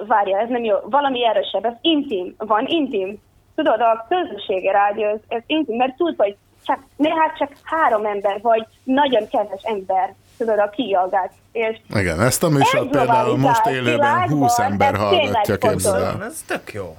[0.06, 3.22] Várja, ez nem jó, valami erősebb, ez intim, van intim.
[3.54, 8.40] Tudod, a közösségi rádió, ez, ez intim, mert tudod, hogy csak, néha csak három ember,
[8.40, 11.32] vagy nagyon kevés ember, tudod, a kiallgát.
[11.52, 16.04] És Igen, ezt a műsor Egy például most élőben 20 világban ember hallgatja, képzel.
[16.04, 16.24] el.
[16.24, 16.96] Ez tök jó.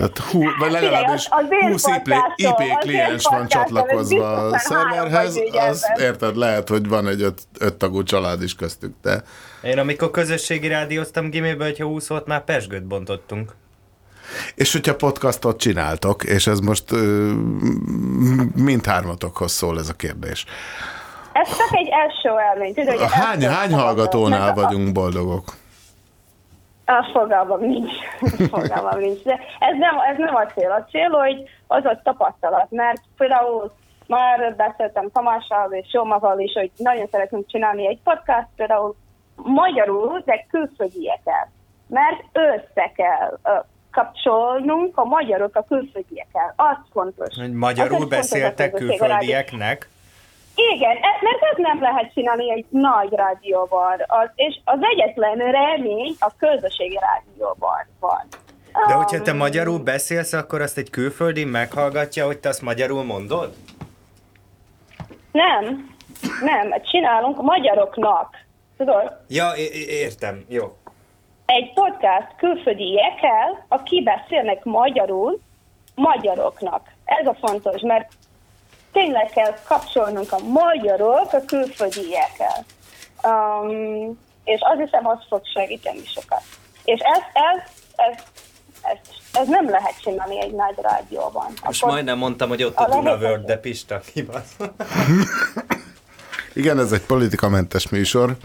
[0.00, 4.58] Hát hú, vagy legalábbis Figyelj, az- az én 20 IP, IP kliens van csatlakozva a
[4.58, 5.36] szerverhez,
[5.70, 9.22] az érted, lehet, hogy van egy öt, öt tagú család is köztük, de
[9.62, 13.52] Én amikor közösségi rádióztam gimében, hogyha 20 volt, már pesgőt bontottunk.
[14.54, 16.84] És hogyha podcastot csináltok, és ez most
[18.54, 20.44] mindhármatokhoz szól ez a kérdés.
[21.34, 22.74] Ez csak egy első élmény.
[22.74, 25.44] Tudod, hogy Hány, első hány hallgatónál a- vagyunk boldogok?
[26.86, 27.92] A fogalmam nincs.
[28.56, 29.22] fogalmam nincs.
[29.22, 30.70] De ez nem, ez nem a cél.
[30.70, 32.66] A cél, hogy az a tapasztalat.
[32.70, 33.72] Mert például
[34.06, 38.94] már beszéltem Tamással és Somaval is, hogy nagyon szeretnénk csinálni egy podcast, például
[39.36, 41.50] magyarul, de külföldiekkel.
[41.86, 43.38] Mert össze kell
[43.92, 46.54] kapcsolnunk a magyarok a külföldiekkel.
[46.56, 47.34] Az fontos.
[47.40, 49.88] Hogy magyarul fontos a beszéltek külföldieknek.
[50.56, 56.14] Igen, e- mert ezt nem lehet csinálni egy nagy rádióban, az, és az egyetlen remény
[56.18, 58.26] a közösségi rádióban van.
[58.88, 63.54] De hogyha te magyarul beszélsz, akkor azt egy külföldi meghallgatja, hogy te azt magyarul mondod?
[65.32, 65.94] Nem,
[66.42, 68.36] nem, csinálunk magyaroknak.
[68.76, 69.50] Tudod, Ja,
[69.88, 70.76] értem, jó.
[71.46, 75.38] egy podcast külföldiekkel, aki beszélnek magyarul,
[75.94, 76.88] magyaroknak.
[77.04, 78.12] Ez a fontos, mert
[78.94, 82.64] tényleg kell kapcsolnunk a magyarok a külföldiekkel.
[83.22, 86.42] Um, és azt hiszem, az fog segíteni sokat.
[86.84, 87.62] És ez, ez,
[87.96, 88.22] ez,
[88.82, 88.98] ez,
[89.32, 91.52] ez nem lehet csinálni egy nagy rádióban.
[91.64, 93.16] Most Akkor- majdnem mondtam, hogy ott a a Duna.
[93.16, 94.56] World, de Pista kibasz.
[96.54, 98.36] Igen, ez egy politikamentes műsor,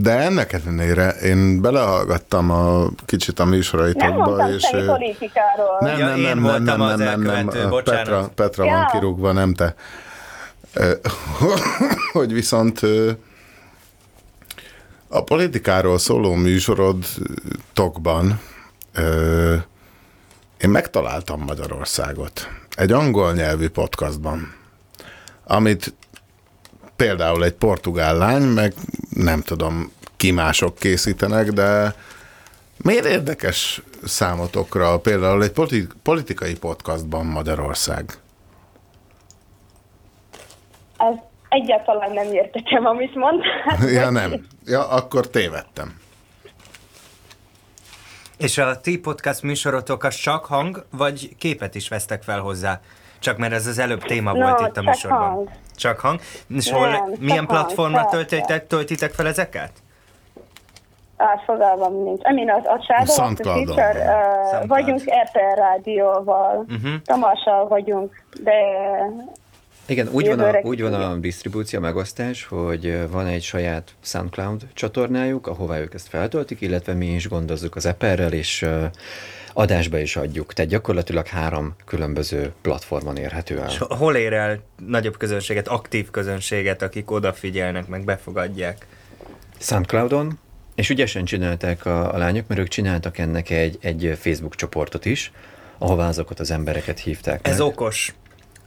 [0.00, 4.70] de ennek ellenére én belehallgattam a kicsit a Nem műsoraitokba, mondtam és...
[4.72, 5.76] ö, politikáról.
[5.80, 8.04] Nem, nem, nem, nem, voltam nem, az nem, nem, nem, bocsánat.
[8.04, 8.88] Petra, Petra van Ja.
[8.92, 9.74] kirúgva, nem te.
[12.12, 12.80] Hogy viszont
[15.08, 18.40] A politikáról szóló műsorodtokban
[20.58, 22.48] én megtaláltam Magyarországot.
[22.76, 24.54] Egy angol nyelvű podcastban,
[25.44, 25.94] amit
[26.98, 28.72] például egy portugál lány, meg
[29.10, 31.94] nem tudom, ki mások készítenek, de
[32.76, 38.18] miért érdekes számotokra például egy politi- politikai podcastban Magyarország?
[40.96, 41.14] Ez
[41.48, 43.88] egyáltalán nem értekem, amit mondtál.
[43.90, 44.46] Ja, nem.
[44.64, 45.96] Ja, akkor tévedtem.
[48.36, 52.80] És a ti podcast műsorotok az csak hang, vagy képet is vesztek fel hozzá?
[53.18, 55.20] Csak mert ez az előbb téma No, volt itt a műsorban.
[55.30, 55.48] hang.
[55.78, 56.20] Csak hang?
[56.56, 58.16] És Nem, hol, csak milyen hang, platformra persze.
[58.16, 59.70] töltitek, töltitek fel ezeket?
[61.16, 62.22] Hát fogalmam nincs.
[62.22, 63.52] Mean, az, a Shadow of the.
[63.52, 64.14] Future,
[64.62, 66.94] uh, vagyunk RTL rádióval, Mhm.
[67.04, 68.52] Tamással vagyunk, de
[69.86, 75.46] Igen, úgy van, a, úgy van a disztribúció, megosztás, hogy van egy saját SoundCloud csatornájuk,
[75.46, 78.66] ahová ők ezt feltöltik, illetve mi is gondozzuk az Apple-rel, és
[79.58, 80.52] adásba is adjuk.
[80.52, 83.68] Tehát gyakorlatilag három különböző platformon érhető el.
[83.68, 88.86] És hol ér el nagyobb közönséget, aktív közönséget, akik odafigyelnek, meg befogadják?
[89.58, 90.38] SoundCloudon,
[90.74, 95.32] és ügyesen csinálták a, a lányok, mert ők csináltak ennek egy, egy Facebook csoportot is,
[95.78, 97.66] ahová azokat az embereket hívták Ez meg.
[97.66, 98.14] okos.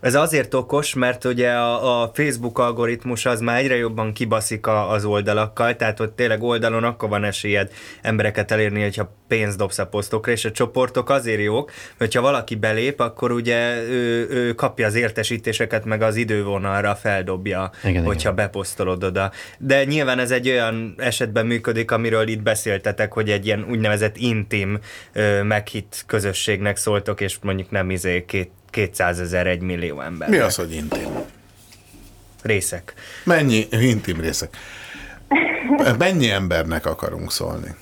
[0.01, 4.91] Ez azért okos, mert ugye a, a Facebook algoritmus az már egyre jobban kibaszik a,
[4.91, 7.71] az oldalakkal, tehát ott tényleg oldalon akkor van esélyed
[8.01, 12.99] embereket elérni, hogyha pénzt dobsz a posztokra, és a csoportok azért jók, hogyha valaki belép,
[12.99, 19.31] akkor ugye ő, ő kapja az értesítéseket, meg az idővonalra feldobja, Igen, hogyha beposztolod oda.
[19.57, 24.79] De nyilván ez egy olyan esetben működik, amiről itt beszéltetek, hogy egy ilyen úgynevezett intim,
[25.43, 30.29] meghitt közösségnek szóltok, és mondjuk nem izé két 200 ezer, egy millió ember.
[30.29, 31.07] Mi az, hogy intim?
[32.41, 32.93] Részek.
[33.25, 34.57] Mennyi intim részek?
[35.97, 37.75] Mennyi embernek akarunk szólni?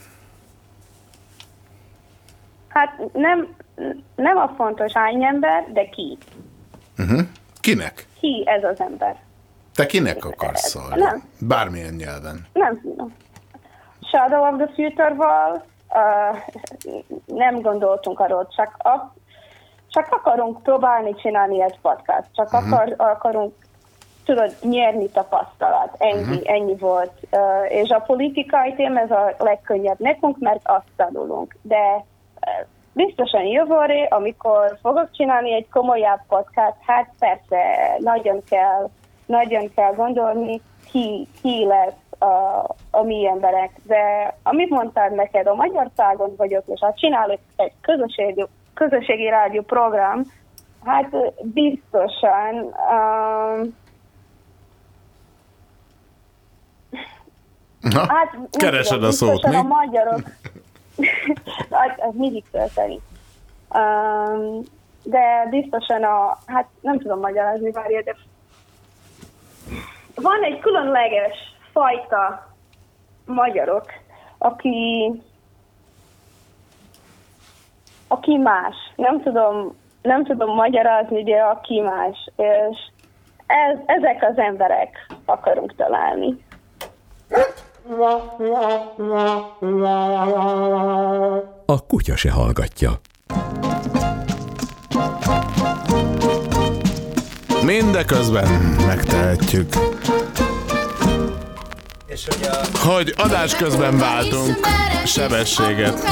[2.79, 3.55] hát nem,
[4.15, 6.17] nem a fontos hány ember, de ki.
[6.97, 7.21] Uh-huh.
[7.59, 8.07] Kinek?
[8.19, 9.15] Ki ez az ember?
[9.75, 11.01] Te kinek akarsz szólni?
[11.01, 11.23] Nem.
[11.39, 12.47] Bármilyen nyelven.
[12.53, 13.13] Nem tudom.
[14.11, 16.37] Shadow of the Future-val uh,
[17.25, 19.13] nem gondoltunk arról, csak, a,
[19.89, 22.73] csak akarunk próbálni csinálni egy podcast, csak Mhm.
[22.73, 23.53] akar, akarunk
[24.25, 25.95] tudod, nyerni tapasztalat.
[25.97, 26.33] Ennyi, Mhm.
[26.43, 27.11] ennyi volt.
[27.31, 31.55] Uh, és a politikai téma ez a legkönnyebb nekünk, mert azt tanulunk.
[31.61, 32.03] De uh,
[32.93, 37.61] biztosan jövőre, amikor fogok csinálni egy komolyabb podcast, hát persze
[37.97, 38.89] nagyon kell,
[39.25, 40.61] nagyon kell gondolni,
[40.91, 43.71] ki, ki lesz a, a mi emberek.
[43.83, 48.45] De amit mondtál neked, a Magyarországon vagyok, és ha csinálok egy közösségi,
[48.79, 50.23] közösségi rádió program,
[50.85, 51.09] hát
[51.41, 52.55] biztosan
[52.91, 53.77] um,
[57.79, 59.55] Na, Hát, keresed tudom, a szót, mi?
[59.55, 60.19] A magyarok.
[61.83, 62.99] az, az mindig tölteni.
[63.73, 64.63] Um,
[65.03, 68.15] de biztosan a, hát nem tudom magyarázni, várja, de
[70.15, 71.37] van egy különleges
[71.71, 72.47] fajta
[73.25, 73.85] magyarok,
[74.37, 75.11] aki
[78.09, 78.75] aki más.
[78.95, 82.29] Nem tudom, nem tudom magyarázni, de aki más.
[82.35, 82.77] És
[83.47, 86.37] ez, ezek az emberek akarunk találni.
[91.65, 92.89] A kutya se hallgatja.
[97.65, 98.47] Mindeközben
[98.87, 99.69] megtehetjük,
[102.09, 102.87] És hogy a...
[102.87, 104.67] hogy adás közben váltunk
[105.05, 106.03] sebességet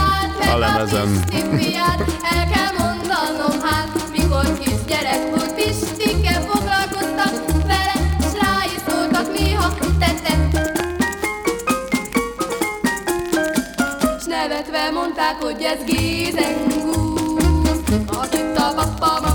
[0.53, 1.23] a lemezen.
[1.31, 9.73] El kell mondanom hát, mikor kisgyerek volt Pistike foglalkoztak vele, s rá is szóltak néha
[9.99, 10.61] tette.
[14.19, 17.17] S nevetve mondták, hogy ez Gézengú,
[18.07, 19.26] akit a papa,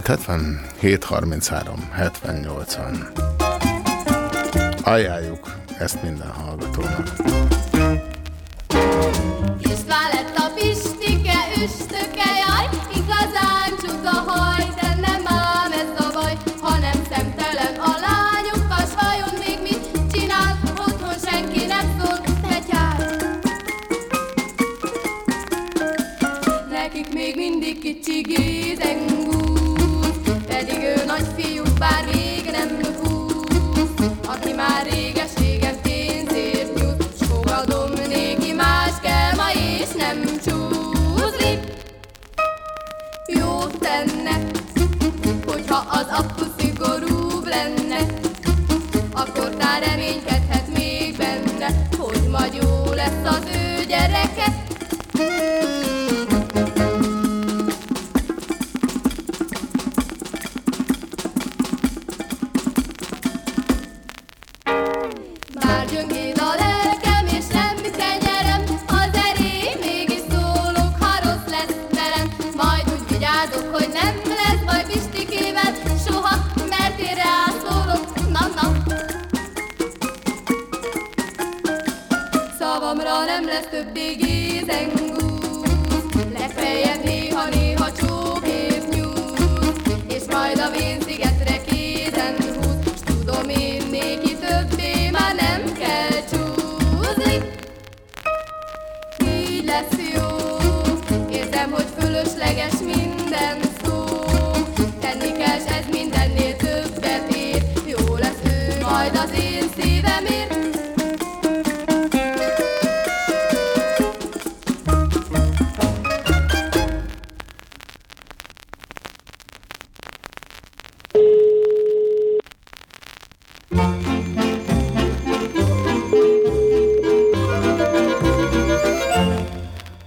[0.00, 3.12] 0677 33 70 80.
[4.82, 6.30] Ajánljuk ezt minden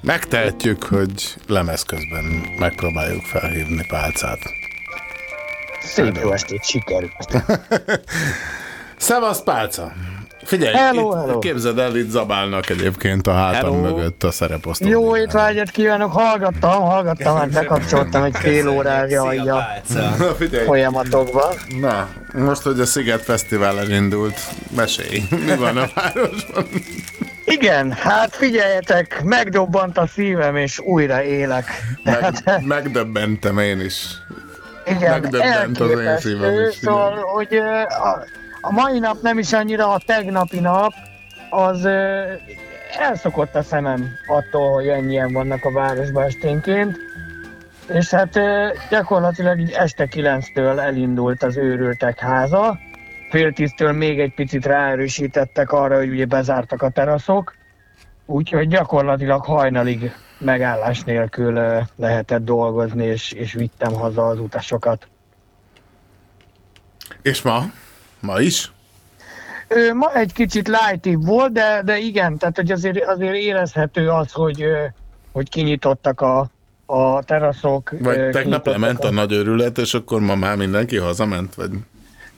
[0.06, 2.24] Megtehetjük, hogy lemez közben
[2.60, 4.39] megpróbáljuk felhívni pálcát.
[5.82, 7.43] Szép jó estét, sikerült.
[8.97, 9.91] Szevasz, pálca!
[10.43, 11.39] Figyelj, Hello, itt, hello.
[11.39, 13.95] képzeld el, itt zabálnak egyébként a hátam Hello.
[13.95, 14.88] mögött a szereposztó.
[14.88, 19.64] Jó étvágyat kívánok, hallgattam, hallgattam, hát bekapcsoltam egy fél órája a
[20.66, 21.53] folyamatokban.
[21.80, 24.39] Na, most, hogy a Sziget Fesztivál elindult,
[24.76, 26.68] mesélj, mi van a városban?
[27.45, 31.65] Igen, hát figyeljetek, megdobbant a szívem, és újra élek.
[32.03, 34.05] Meg, megdöbbentem én is.
[34.85, 36.75] Igen, megdöbbent az én szívem is.
[36.75, 38.25] szóval, hogy ö, a,
[38.61, 40.93] a mai nap nem is annyira a tegnapi nap,
[41.49, 41.87] az
[42.99, 46.97] elszokott a szemem attól, hogy ennyien vannak a városban esténként.
[47.93, 48.39] És hát
[48.89, 52.79] gyakorlatilag így este kilenctől elindult az őrültek háza.
[53.36, 57.55] Fél tíztől még egy picit ráerősítettek arra, hogy ugye bezártak a teraszok.
[58.25, 65.07] Úgyhogy gyakorlatilag hajnalig megállás nélkül lehetett dolgozni, és, és vittem haza az utasokat.
[67.21, 67.63] És ma?
[68.19, 68.71] Ma is?
[69.67, 74.31] Ö, ma egy kicsit lightibb volt, de, de igen, tehát hogy azért, azért érezhető az,
[74.31, 74.65] hogy,
[75.31, 76.49] hogy kinyitottak a,
[76.86, 77.93] a teraszok.
[77.99, 81.55] Vagy tegnap lement a nagy örület, és akkor ma már mindenki hazament?
[81.55, 81.71] Vagy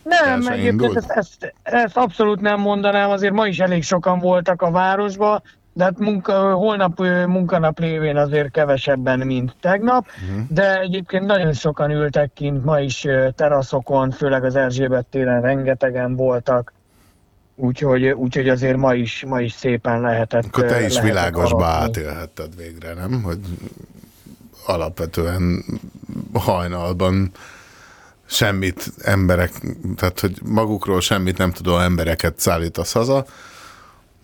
[0.07, 4.71] Nem, egyébként ezt, ezt, ezt abszolút nem mondanám, azért ma is elég sokan voltak a
[4.71, 5.41] városba,
[5.73, 10.39] de hát munka, holnap munkanap lévén azért kevesebben, mint tegnap, Mhm.
[10.49, 13.05] de egyébként nagyon sokan ültek kint ma is
[13.35, 16.73] teraszokon, főleg az Erzsébet téren rengetegen voltak,
[17.55, 21.83] úgyhogy, úgyhogy azért ma is, ma is szépen lehetett Akkor te is világosba harapni.
[22.01, 23.21] átélhetted végre, nem?
[23.23, 23.39] Hogy
[24.65, 25.63] alapvetően
[26.33, 27.31] hajnalban
[28.27, 29.51] semmit emberek,
[29.95, 33.25] tehát hogy magukról semmit nem tudó embereket szállítasz haza,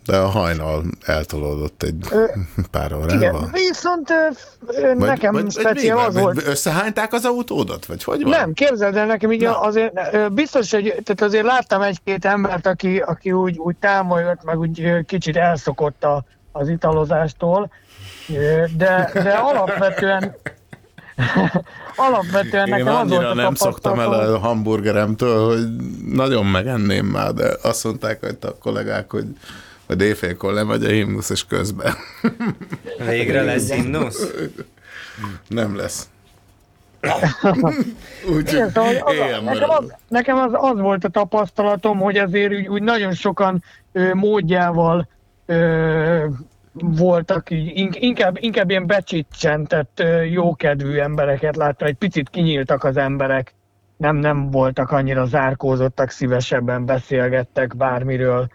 [0.06, 2.26] de a hajnal eltolódott egy Ö,
[2.72, 3.50] pár Igen, órával.
[3.52, 4.10] viszont
[4.68, 6.48] ö, nekem vagy, speciál vagy, az volt...
[6.48, 7.86] Összehányták az autódat?
[7.86, 8.32] Vagy hogy van?
[8.32, 9.94] Nem, képzeld el nekem, így azért
[10.34, 15.38] biztos, hogy tehát azért láttam egy-két embert, aki, aki úgy, úgy támolyott, meg úgy kicsit
[15.38, 17.72] elszokott a, az italozástól,
[18.78, 20.36] de, de alapvetően
[21.96, 27.06] alapvetően Én nekem az volt annyira a nem szoktam el a hamburgeremtől, hogy nagyon megenném
[27.06, 29.26] már, de azt mondták hogy a kollégák, hogy
[29.88, 31.94] hogy éjfélkor lemegy a himnusz, és közben.
[33.10, 34.34] Végre lesz himnusz?
[35.48, 36.08] Nem lesz.
[38.40, 42.68] Igen, szóval az, éjjel nekem, az, nekem az, az volt a tapasztalatom, hogy azért úgy,
[42.68, 45.08] úgy nagyon sokan ö, módjával
[45.46, 46.26] ö,
[46.74, 53.54] voltak, így, in- inkább, inkább ilyen becsicsentett, jókedvű embereket láttam, egy picit kinyíltak az emberek,
[53.98, 58.50] nem, nem voltak annyira zárkózottak, szívesebben beszélgettek bármiről,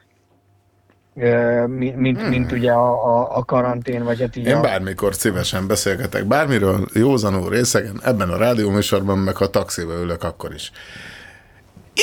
[1.67, 5.67] mint, mint, mint ugye a, a, a karantén, vagy hát így Én a, bármikor szívesen
[5.67, 10.73] beszélgetek bármiről, józanul részegen, ebben a rádióműsorban, meg ha taxiba ülök, akkor is.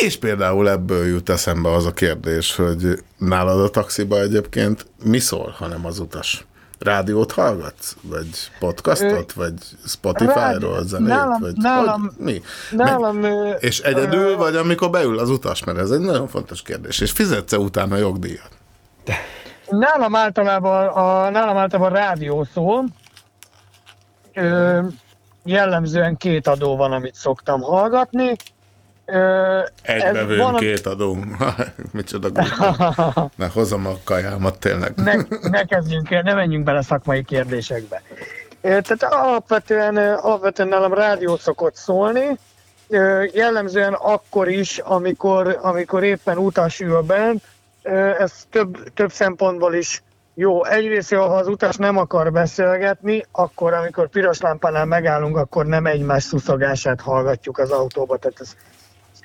[0.04, 5.56] És például ebből jut eszembe az a kérdés, hogy nálad a taxiba egyébként mi szól,
[5.58, 6.46] hanem az utas?
[6.80, 7.96] rádiót hallgatsz?
[8.02, 8.28] Vagy
[8.60, 9.34] podcastot?
[9.34, 9.54] Vagy
[9.86, 11.08] Spotify-ról zenét?
[11.08, 12.41] nálam- vagy nálam- hogy, mi?
[12.72, 15.64] nálam, ö, és egyedül, ö, vagy amikor beül az utas?
[15.64, 17.00] Mert ez egy nagyon fontos kérdés.
[17.00, 18.50] És fizetsz-e utána jogdíjat?
[19.70, 22.86] Nálam általában, a, nálam általában rádió szól.
[24.34, 24.80] Ö,
[25.43, 28.36] jellemzően két adó van, amit szoktam hallgatni.
[29.06, 31.18] Ö, ez Egybevőn van, két adó.
[31.91, 32.47] Micsoda gond.
[33.36, 34.93] Ne hozom a kajámat tényleg.
[34.95, 35.14] ne,
[35.49, 38.01] ne kezdjünk el, ne menjünk bele szakmai kérdésekbe.
[38.62, 42.38] Tehát alapvetően, alapvetően nálam rádió szokott szólni,
[43.34, 47.43] jellemzően akkor is, amikor, amikor éppen utas ül bent,
[48.20, 50.03] ez több, több szempontból is
[50.34, 50.66] jó.
[50.66, 56.24] Egyrészt, ha az utas nem akar beszélgetni, akkor amikor piros lámpánál megállunk, akkor nem egymás
[56.24, 58.56] szuszogását hallgatjuk az autóba, tehát ez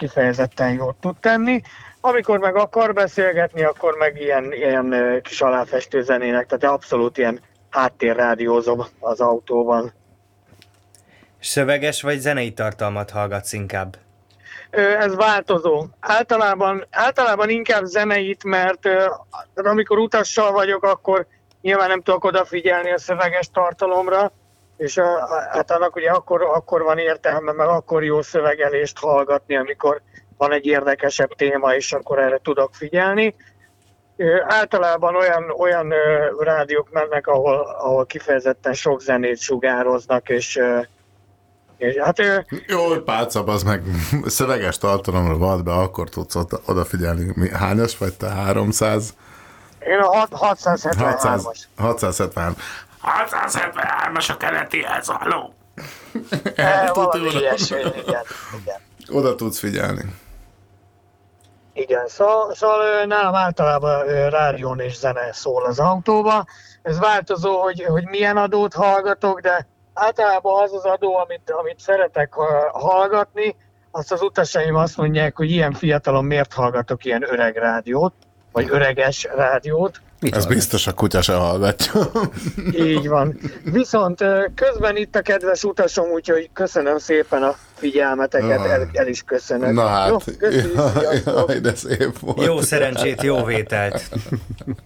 [0.01, 1.61] kifejezetten jót tud tenni.
[2.01, 7.41] Amikor meg akar beszélgetni, akkor meg ilyen, ilyen kis aláfestő zenének, tehát abszolút ilyen
[7.71, 9.93] háttérrádiózom az autóban.
[11.41, 13.97] Szöveges vagy zenei tartalmat hallgatsz inkább?
[14.99, 15.87] Ez változó.
[16.01, 18.89] Általában, általában inkább zeneit, mert
[19.55, 21.27] amikor utassal vagyok, akkor
[21.61, 24.33] nyilván nem tudok odafigyelni a szöveges tartalomra,
[24.81, 29.57] és a, a- hát annak ugye akkor, akkor van értelme, meg akkor jó szövegelést hallgatni,
[29.57, 30.01] amikor
[30.37, 33.35] van egy érdekesebb téma, és akkor erre tudok figyelni.
[34.49, 35.93] Általában olyan, olyan
[36.39, 40.61] rádiók mennek, ahol, ahol kifejezetten sok zenét sugároznak, és,
[41.77, 43.83] és hát ö, Jó, hogy pálca, az meg
[44.25, 47.33] szöveges tartalomra vad be, akkor tudsz oda- odafigyelni.
[47.35, 48.29] Mi, hányas vagy te?
[48.29, 49.15] 300?
[49.87, 51.59] én a hat- 673-as.
[51.77, 52.55] 600, 673.
[53.03, 55.55] 673-as a keletihez, haló!
[56.55, 58.23] Eh, valami ilyesmi, igen,
[58.61, 58.81] igen.
[59.13, 60.03] Oda tudsz figyelni.
[61.73, 66.45] Igen, szóval, szóval nálam általában rádión és zene szól az autóba.
[66.83, 72.33] Ez változó, hogy, hogy milyen adót hallgatok, de általában az az adó, amit, amit szeretek
[72.33, 73.57] ha- hallgatni,
[73.91, 78.15] azt az utasaim azt mondják, hogy ilyen fiatalon miért hallgatok ilyen öreg rádiót,
[78.53, 80.01] vagy öreges rádiót.
[80.21, 82.11] Ez biztos a kutya se hallgatja.
[82.73, 83.41] Így van.
[83.65, 89.73] Viszont közben itt a kedves utasom, úgyhogy köszönöm szépen a figyelmeteket, el, el is köszönök.
[89.73, 91.49] Na hát, Jó, köszi, sziasztok.
[91.49, 92.43] jaj, de szép volt.
[92.45, 94.03] Jó szerencsét, jó vételt!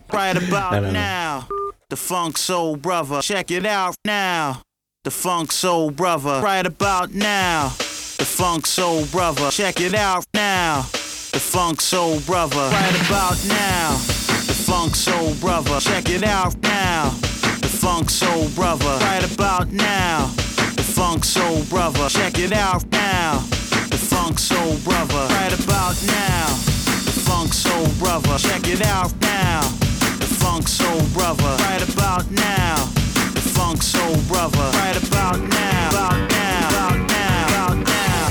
[0.08, 0.90] Right about No, no, no.
[0.90, 1.40] now,
[1.88, 3.20] the funk soul brother.
[3.20, 4.54] Check it out now.
[5.02, 6.40] The funk soul brother.
[6.42, 7.68] Right about now,
[8.16, 9.50] the funk soul brother.
[9.50, 10.82] Check it out now.
[11.30, 12.68] The funk soul brother.
[12.70, 13.96] Right about now,
[14.74, 15.78] funk soul brother.
[15.78, 17.10] Check it out now.
[17.62, 18.94] The funk soul brother.
[19.08, 20.26] Right about now,
[20.78, 22.08] the funk soul brother.
[22.08, 23.38] Check it out now.
[23.92, 25.22] The funk soul brother.
[25.38, 26.46] Right about now.
[27.06, 28.36] The funk soul brother.
[28.46, 29.60] Check it out now.
[30.22, 31.52] The funk soul brother.
[31.66, 32.74] Right about now.
[33.36, 34.66] The funk soul brother.
[34.82, 35.88] Right about now.
[35.90, 36.68] About now.
[36.70, 37.46] About now.
[37.48, 38.24] About now.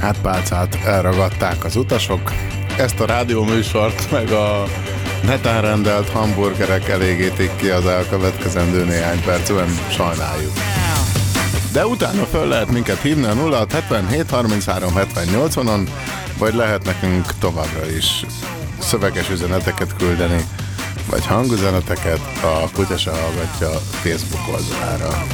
[0.00, 2.32] Hát pálcát elragadták az utasok.
[2.78, 4.64] Ezt a rádióműsort meg a
[5.22, 10.52] neten rendelt hamburgerek elégítik ki az elkövetkezendő néhány percben, sajnáljuk.
[11.72, 15.88] De utána föl lehet minket hívni a 0677 33 70 80-on,
[16.38, 18.24] vagy lehet nekünk továbbra is
[18.78, 20.44] szöveges üzeneteket küldeni,
[21.10, 23.68] vagy hangüzeneteket a Kutyasa Hallgatja
[24.02, 25.24] Facebook oldalára.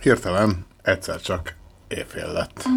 [0.00, 1.54] Hirtelen egyszer csak
[1.88, 2.68] éjfél lett.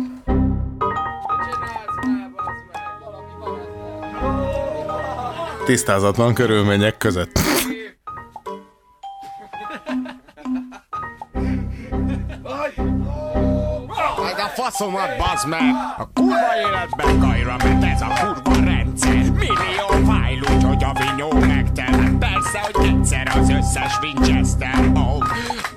[5.66, 7.40] Tisztázatlan körülmények között.
[14.40, 15.62] A faszomat, bazd meg!
[15.98, 19.32] A kurva életben kajra, mert ez a kurva rendszer.
[19.32, 19.87] Millió
[20.88, 22.20] a vinyó megtelen.
[22.20, 24.92] Persze, hogy egyszer az összes Winchester.
[24.96, 25.18] Oh,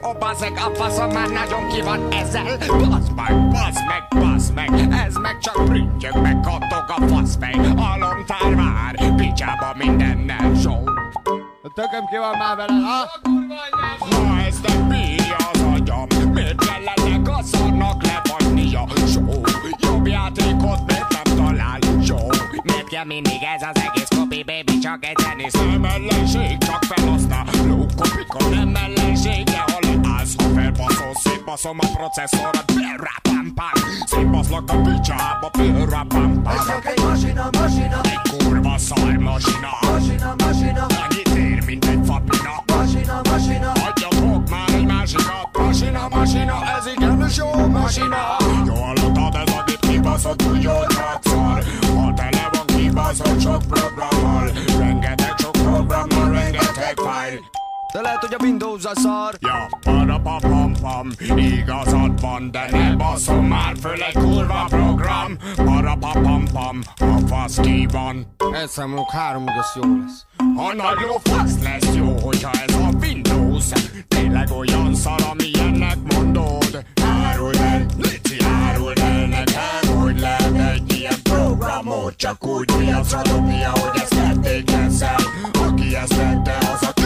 [0.00, 2.44] oh bazeg, a faszom már nagyon ki van ezzel.
[2.66, 4.70] Bazd meg, bazd meg, bazd meg.
[5.06, 7.54] Ez meg csak prüttyög, meg kattog a faszfej.
[7.76, 10.84] Alomtár vár, picsába mindennel show.
[11.62, 13.20] A tököm ki van már vele, ha?
[14.10, 18.84] Ma ez nem bírja az agyam Miért kellenek a szarnak lefagynia?
[19.06, 19.40] Só,
[19.78, 21.78] jobb játékot miért nem talál?
[22.06, 22.16] Só,
[22.62, 27.86] miért kell mindig ez az egész kopi, baby, csak egy zenész Nem ellenség, csak felhasználó
[27.96, 34.80] kopika Nem ellensége, ha leállsz, ha felbaszol Szétbaszom a processzorat, pirra pam pam Szétbaszlak a
[34.80, 38.00] picsába, pirra pam pam Ez csak egy masina, masina.
[38.02, 39.70] Egy kurva szar masina.
[39.80, 40.86] Masina, masina.
[41.02, 42.54] Annyit ér, mint egy fapina.
[42.66, 43.72] Masina, masina.
[43.72, 45.48] Adjatok már egy másikat.
[45.52, 48.36] Masina, masina Ez igenis jó masina.
[48.66, 49.70] Jó hallottad, ez a
[50.00, 50.72] kibaszott úgy jó
[51.20, 51.64] szar
[51.94, 54.09] Ha tele van kibaszott sok programmal
[57.92, 59.34] de lehet, hogy a Windows a szar.
[59.40, 65.36] Ja, para pa pam pam Igazad van, de ne baszom már föl egy kurva program.
[65.56, 68.36] Para pa pam pam A fasz ki van.
[68.52, 70.24] Elszámolok három, igaz jó lesz.
[70.56, 73.64] A nagy lófasz lesz jó, hogyha ez a Windows.
[74.08, 76.84] Tényleg olyan szar, amilyennek mondod.
[77.02, 82.16] Áruld el, Lici, áruld el nekem Hogy lehet egy ilyen programot.
[82.16, 85.20] Csak úgy piacra dobni, ahogy ezt tették ezzel
[85.52, 86.99] Aki ezt tette, az a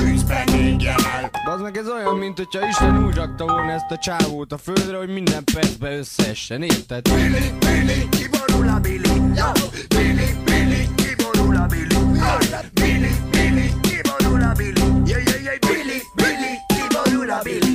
[0.74, 4.52] égjen el Az meg ez olyan, mint hogyha Isten úgy rakta volna ezt a csávót
[4.52, 7.08] a földre, hogy minden percben összeessen, érted?
[7.08, 9.14] Billy, Billy, kiborul a Billy.
[9.34, 9.52] Yo,
[9.88, 11.94] Billy, Billy, kiborul a Billy.
[11.94, 14.80] Yo, Billy, Billy, kiborul a Billy.
[15.06, 17.73] Yeah, yeah, yeah, Billy, Billy, kiborul a Billy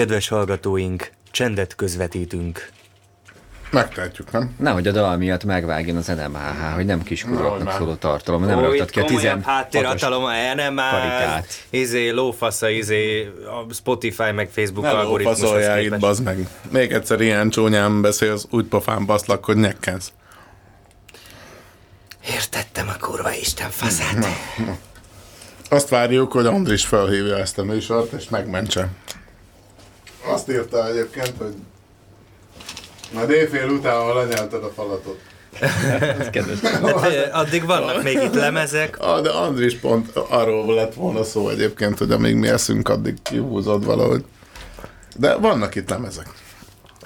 [0.00, 2.68] Kedves hallgatóink, csendet közvetítünk.
[3.70, 4.54] Megtehetjük, nem?
[4.58, 8.90] Nehogy a dal miatt megvágjon az NMHH, hogy nem kiskurvaknak Nehogy szóló tartalom, nem raktad
[8.90, 10.24] ki a komolyabb 16 háttérhatalom,
[10.54, 11.46] nem már, karikát.
[11.70, 16.00] izé, lófasza, izé, a Spotify meg Facebook Ne algoritmushoz lófaszolják itt, képest.
[16.00, 16.48] bazd meg.
[16.70, 20.12] Még egyszer ilyen csúnyán beszélsz, úgy pofán baszlak, hogy nyekkensz.
[22.34, 24.26] Értettem a kurva Isten faszát.
[25.70, 28.88] Azt várjuk, hogy Andris felhívja ezt a műsort, és megmentse.
[30.26, 31.54] Azt írta egyébként, hogy
[33.14, 35.20] majd éjfél után, ha lenyelted a falatot.
[36.18, 36.58] Ez kedves.
[36.60, 38.98] Hát, addig vannak még itt lemezek.
[39.00, 43.84] Ah, de Andris pont arról lett volna szó egyébként, hogy amíg mi eszünk, addig kihúzod
[43.84, 44.24] valahogy.
[45.16, 46.26] De vannak itt lemezek.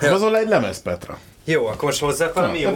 [0.01, 1.19] Hozol egy lemez, Petra?
[1.45, 2.73] Jó, akkor most hozzák valami Na,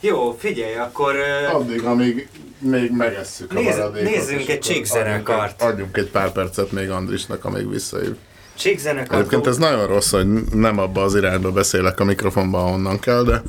[0.00, 1.14] jó figyelj, akkor...
[1.52, 4.10] Addig, amíg még megesszük a Nézz- maradékot.
[4.10, 5.62] nézzünk egy csíkzenekart.
[5.62, 8.18] adjunk Adjunk egy pár percet még Andrisnak, amíg visszajön.
[8.56, 9.18] Csíkzenekar.
[9.18, 13.42] Egyébként ez nagyon rossz, hogy nem abba az irányba beszélek a mikrofonba, ahonnan kell, de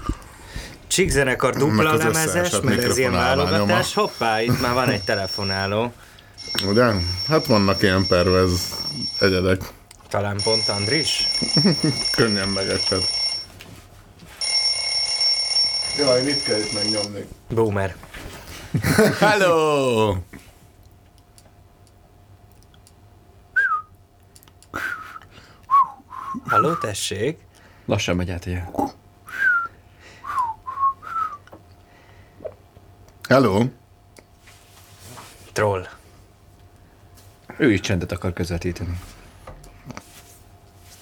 [0.88, 3.93] Csíkzenekar dupla lemezes, mert ez ilyen válogatás.
[3.93, 5.91] Hoppá, itt már van egy telefonáló.
[6.68, 6.84] ugye?
[7.28, 8.76] Hát vannak ilyen pervez
[9.20, 9.62] egyedek.
[10.10, 11.28] Talán pont Andris?
[12.18, 13.03] Könnyen megested.
[15.97, 17.26] Jaj, mit kell itt megnyomni?
[17.49, 17.95] Boomer.
[19.20, 20.16] Hello!
[26.48, 27.38] Halló, tessék?
[27.86, 28.64] Lassan megy át, ugye?
[33.30, 33.66] Hello!
[35.52, 35.88] Troll.
[37.58, 39.00] Ő is csendet akar közvetíteni.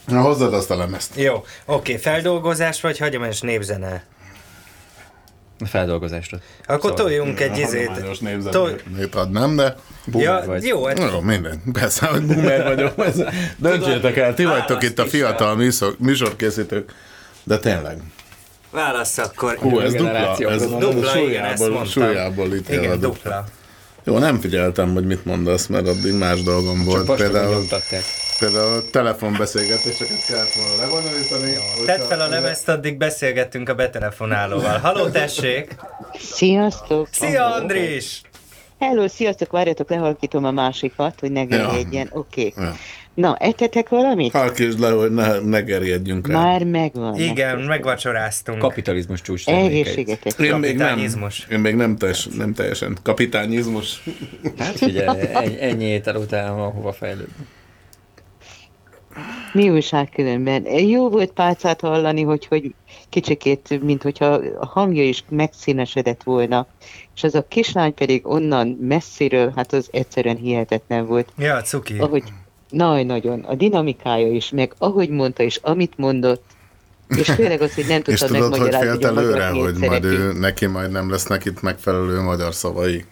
[0.06, 1.16] Na, hozzad azt a lemezt.
[1.16, 4.04] Jó, oké, feldolgozás vagy hagyományos népzene?
[5.60, 6.38] A feldolgozásra.
[6.66, 7.92] Akkor Szóval- toljunk egy izét.
[7.92, 9.76] Tol- népzenét adnám, de...
[10.14, 11.62] Ja, jó, hát- Jó, minden.
[11.74, 13.06] Persze, hogy boomer vagyok.
[13.06, 13.24] Ez-
[13.58, 16.94] Döntsétek el, ti vagytok itt a fiatal műszor, műsorkészítők.
[17.44, 17.98] De tényleg.
[18.72, 19.58] Válasz akkor.
[19.58, 20.38] Hú, ez dupla.
[20.50, 21.86] Ez dupla, igen, ezt mondtam.
[21.86, 23.46] súlyából itt Igen, dupla.
[24.08, 27.06] Jó, nem figyeltem, hogy mit mondasz, mert addig más dolgom volt.
[27.06, 27.66] postából Például,
[28.40, 31.54] például telefonbeszélgetéseket kellett volna lebonyolítani.
[31.86, 34.78] Tedd fel a lemezt, addig beszélgettünk a betelefonálóval.
[34.78, 35.76] Haló, tessék!
[36.20, 37.08] Sziasztok!
[37.12, 38.22] Szia, Andris!
[38.80, 42.10] Hello, sziasztok, várjatok, lehalkítom a másikat, hogy ne gerjedjen.
[42.12, 42.54] Oké.
[42.58, 42.76] Ja.
[43.16, 44.32] Na, ettetek valamit?
[44.32, 46.44] Halkítsd le, hogy ne, ne gerjedjünk rá.
[46.44, 47.20] Már megvan.
[47.20, 48.58] Igen, megvacsoráztunk.
[48.60, 50.40] Kapitalizmus csúcs Egészségetek.
[50.40, 51.00] Én még nem,
[51.52, 52.98] én még nem, teljes, nem teljesen.
[53.04, 54.04] Kapitányizmus.
[54.58, 57.46] Hát figyelj, ennyi, ennyi étel után van hova fejlődni.
[59.54, 60.66] Mi újság különben?
[60.66, 62.74] Jó volt pálcát hallani, hogy, hogy
[63.10, 64.26] kicsikét, mint hogyha
[64.60, 66.68] a hangja is megszínesedett volna,
[67.16, 71.34] és az a kislány pedig onnan messziről, hát az egyszerűen hihetetlen volt.
[71.38, 71.98] Ja, cuki.
[71.98, 72.24] Ahogy,
[72.76, 76.44] naj, nagyon, a dinamikája is, meg ahogy mondta, és amit mondott,
[77.08, 80.04] és főleg az, hogy nem És tudta tudod, hogy megmagyarázni, félt a előre, hogy majd
[80.04, 80.20] szeretik.
[80.20, 83.06] ő, neki majd nem lesznek itt megfelelő magyar szavai.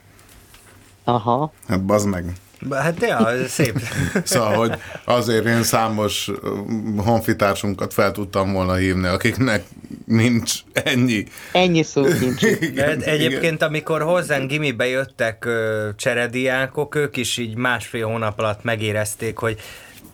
[1.03, 1.53] Aha.
[1.67, 2.25] Hát bazd meg.
[2.71, 3.79] Hát ja, szép.
[4.23, 4.73] Szóval, hogy
[5.05, 6.49] azért én számos ö,
[6.97, 9.63] honfitársunkat fel tudtam volna hívni, akiknek
[10.05, 11.25] nincs ennyi.
[11.51, 12.45] Ennyi szó nincs.
[12.73, 18.63] De hát egyébként, amikor hozzánk gimibe jöttek ö, cserediákok, ők is így másfél hónap alatt
[18.63, 19.59] megérezték, hogy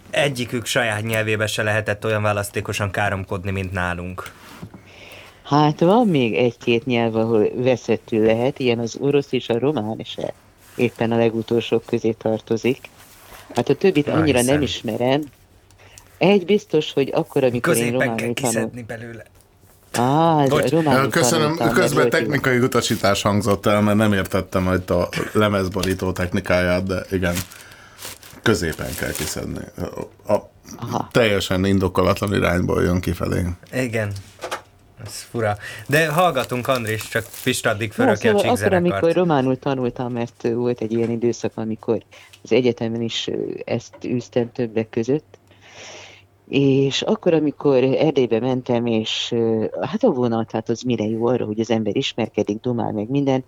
[0.10, 4.32] egyikük saját nyelvébe se lehetett olyan választékosan káromkodni, mint nálunk.
[5.44, 10.34] Hát van még egy-két nyelv, ahol veszettő lehet, ilyen az orosz és a román se
[10.80, 12.90] éppen a legutolsók közé tartozik.
[13.56, 14.62] Hát a többit Jaj, annyira nem szem.
[14.62, 15.22] ismerem.
[16.18, 18.52] Egy biztos, hogy akkor, amikor én Középen kell románul tanultam.
[18.52, 19.26] kiszedni belőle.
[19.94, 25.10] Á, Bocs, románul köszönöm, tanultam, közben technikai utasítás hangzott el, mert nem értettem hogy a
[25.34, 27.36] lemezborító technikáját, de igen,
[28.42, 29.62] középen kell kiszedni.
[30.28, 33.46] A, a teljesen indokolatlan irányból jön kifelé.
[33.74, 34.12] Igen.
[35.06, 35.58] Ez fura.
[35.88, 40.48] De hallgatunk, Andris, csak Pista addig Na, fölöki a szóval akkor, amikor románul tanultam, mert
[40.54, 42.04] volt egy ilyen időszak, amikor
[42.44, 43.30] az egyetemen is
[43.66, 45.38] ezt űztem többek között,
[46.50, 49.36] és akkor, amikor Erdélybe mentem, és
[49.82, 53.44] hát a vonat, hát az mire jó arra, hogy az ember ismerkedik, dumál meg minden,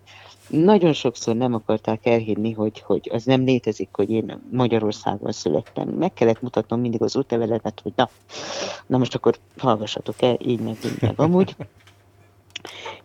[0.51, 5.87] nagyon sokszor nem akarták elhinni, hogy, hogy az nem létezik, hogy én Magyarországon születtem.
[5.87, 8.09] Meg kellett mutatnom mindig az útlevelemet, hogy na,
[8.87, 11.13] na most akkor hallgassatok el, így meg, így meg.
[11.19, 11.55] Amúgy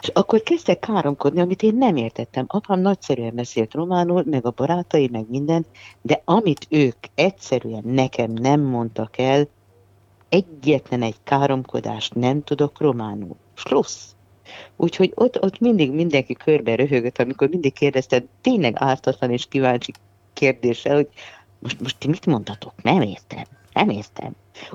[0.01, 2.45] és akkor kezdtek káromkodni, amit én nem értettem.
[2.49, 5.67] Apám nagyszerűen beszélt románul, meg a barátai, meg minden,
[6.03, 9.49] de amit ők egyszerűen nekem nem mondtak el,
[10.29, 13.37] egyetlen egy káromkodást nem tudok románul.
[13.55, 14.16] Slussz.
[14.77, 19.93] Úgyhogy ott, ott mindig mindenki körbe röhögött, amikor mindig kérdezted tényleg ártatlan és kíváncsi
[20.33, 21.09] kérdéssel, hogy
[21.59, 22.73] most, most ti mit mondtatok?
[22.83, 23.45] Nem értem.
[23.73, 24.33] Nem értem.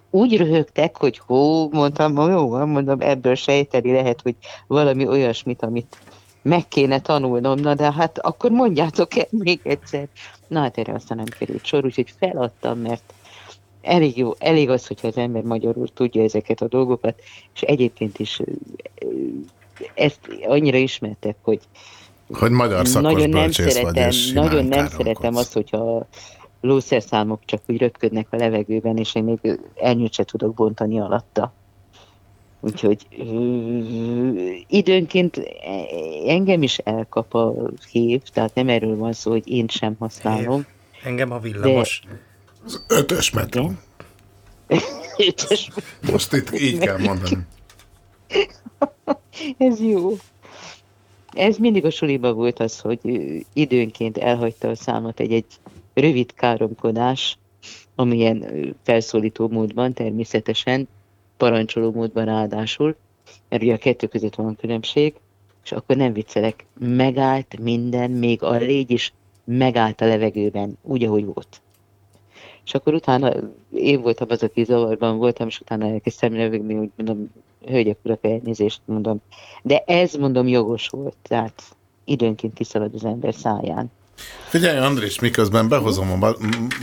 [0.10, 4.36] Úgy röhögtek, hogy hó, mondtam, jó, mondom, ebből sejteni lehet, hogy
[4.68, 5.98] valami olyasmit, amit
[6.42, 10.08] meg kéne tanulnom, na de hát akkor mondjátok el még egyszer.
[10.48, 13.14] Na hát erre aztán nem került sor, úgyhogy feladtam, mert
[13.82, 17.22] elég jó, elég az, hogyha az ember magyarul tudja ezeket a dolgokat,
[17.54, 18.42] és egyébként is
[19.94, 21.60] ezt annyira ismertek, hogy
[22.34, 26.08] Hogy magyar szakos nagyon nem bölcsész vagy, szeretem, és nagyon nem szeretem azt, hogyha
[26.62, 31.54] lószerszámok csak úgy röpködnek a levegőben, és én még elnyőt se tudok bontani alatta.
[32.60, 33.24] Úgyhogy ö,
[34.68, 35.42] időnként
[36.28, 37.54] engem is elkap a
[37.92, 40.66] hív, tehát nem erről van szó, hogy én sem használom.
[41.04, 42.02] Engem a villamos.
[42.66, 43.72] Az ötös metró.
[45.28, 45.70] Ötös
[46.12, 47.38] Most itt így kell mondani.
[49.58, 50.12] Ez jó.
[51.32, 53.00] Ez mindig a suliba volt az, hogy
[53.54, 55.46] időnként elhagyta a számot egy-egy
[55.94, 57.38] rövid káromkodás,
[57.96, 58.46] amilyen
[58.84, 60.88] felszólító módban természetesen,
[61.38, 62.96] parancsoló módban ráadásul,
[63.50, 65.14] mert ugye a kettő között van különbség,
[65.64, 69.14] és akkor nem viccelek, megállt minden, még a légy is
[69.44, 71.62] megállt a levegőben, úgy, ahogy volt.
[72.72, 73.32] És akkor utána
[73.74, 77.32] én voltam az, aki zavarban voltam, és utána elkezdtem rövögni, hogy mondom,
[77.68, 79.22] hölgyek, urak, elnézést mondom.
[79.62, 81.62] De ez mondom jogos volt, tehát
[82.06, 83.92] időnként kiszalad az ember száján.
[84.48, 86.36] Figyelj, Andris, miközben behozom a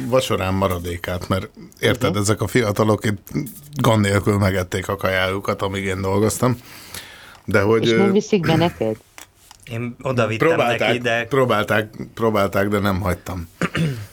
[0.09, 1.51] vacsorám maradékát, mert
[1.81, 2.19] érted, Mhm.
[2.21, 3.31] ezek a fiatalok itt
[3.83, 6.59] gond nélkül megették a kajájukat, amíg én dolgoztam.
[7.45, 7.83] De hogy...
[7.83, 8.97] És nem viszik be neked?
[9.71, 13.49] Én oda vittem próbálták, neki, de próbálták, próbálták, de nem hagytam.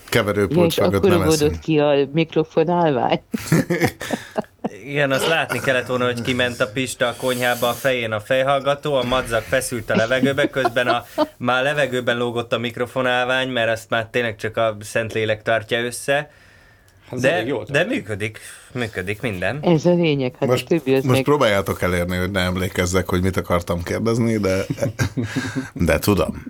[0.08, 1.60] Keverőpult és mögött akkor nem eszünk.
[1.60, 3.20] ki a mikrofonálvány?
[4.86, 8.94] igen, azt látni kellett volna, hogy kiment a Pista a konyhába a fején a fejhallgató,
[8.94, 11.04] a madzag feszült a levegőbe, közben a,
[11.36, 16.30] már levegőben lógott a mikrofonálvány, mert azt már tényleg csak a Szentlélek tartja össze.
[17.12, 18.38] Ez De, de működik,
[18.72, 19.58] működik minden.
[19.62, 21.22] Ez a lényeg, hát Most, a most meg...
[21.22, 24.64] próbáljátok elérni, hogy ne emlékezzek, hogy mit akartam kérdezni, de,
[25.88, 26.44] de tudom,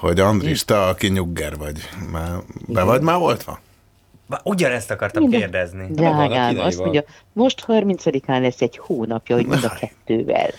[0.00, 1.88] hogy Andris, te aki nyugger vagy.
[2.12, 2.30] Már,
[2.66, 3.60] be vagy már voltva?
[4.26, 5.86] Bá, Ugyanezt akartam Minden- kérdezni.
[5.90, 10.50] Drágám, azt mondja, most 30-án lesz egy hónapja, hogy mind a kettővel.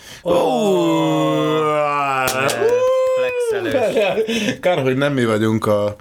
[3.16, 4.60] Flexelős.
[4.60, 5.96] Kár, hogy nem mi vagyunk a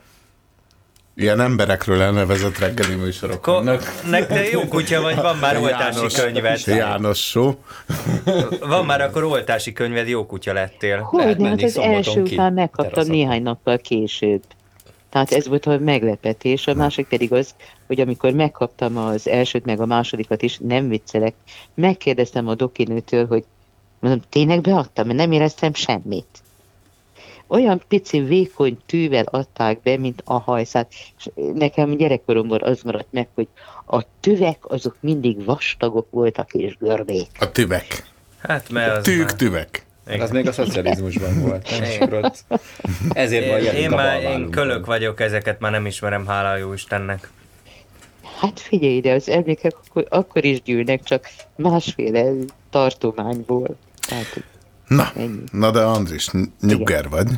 [1.22, 4.02] ilyen emberekről elnevezett reggeli műsoroknak.
[4.10, 6.60] Nek te jó kutya vagy, van már oltási könyved.
[6.66, 7.54] János show.
[8.60, 10.98] Van már akkor oltási könyved, jó kutya lettél.
[10.98, 14.42] Hogy hát az első után megkaptam néhány nappal később.
[15.10, 17.54] Tehát ez volt a meglepetés, a másik pedig az,
[17.86, 21.34] hogy amikor megkaptam az elsőt, meg a másodikat is, nem viccelek,
[21.74, 23.44] megkérdeztem a dokinőtől, hogy
[24.00, 26.26] mondom, tényleg beadtam, mert nem éreztem semmit.
[27.52, 30.92] Olyan pici, vékony tűvel adták be, mint a hajszát.
[31.18, 33.48] És nekem gyerekkoromban az maradt meg, hogy
[33.86, 37.28] a tüvek azok mindig vastagok voltak és görbék.
[37.38, 38.04] A tüvek.
[38.38, 39.84] Hát mert az Tűk már- tüvek.
[40.06, 41.68] Hát az még a szocializmusban volt,
[42.10, 42.32] nem?
[43.12, 46.72] Ezért van Én, jelünk én már én kölök vagyok, ezeket már nem ismerem, hála jó
[46.72, 47.30] Istennek.
[48.40, 52.32] Hát figyelj ide, az emlékek akkor, akkor is gyűlnek, csak másféle
[52.70, 53.76] tartományból.
[54.08, 54.44] Tehát
[54.90, 55.42] Na, ennyi.
[55.52, 57.28] na de Andris, ny- nyugger vagy,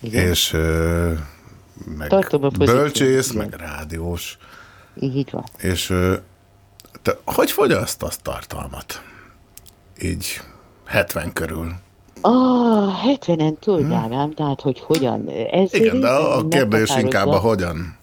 [0.00, 0.28] Igen.
[0.28, 1.12] és ö,
[1.96, 3.48] meg Tartom a pozíciót, bölcsész, igen.
[3.50, 4.38] meg rádiós,
[5.00, 5.44] Így van.
[5.58, 6.14] és ö,
[7.02, 9.02] te hogy fogyasztasz tartalmat?
[10.02, 10.40] Így
[10.86, 11.72] 70 körül.
[12.20, 15.28] Ah, 70-en tudnám ám, tehát hogy hogyan.
[15.50, 15.80] Ez Hmm.
[15.80, 17.96] Igen, de a, a kérdés inkább a hogyan.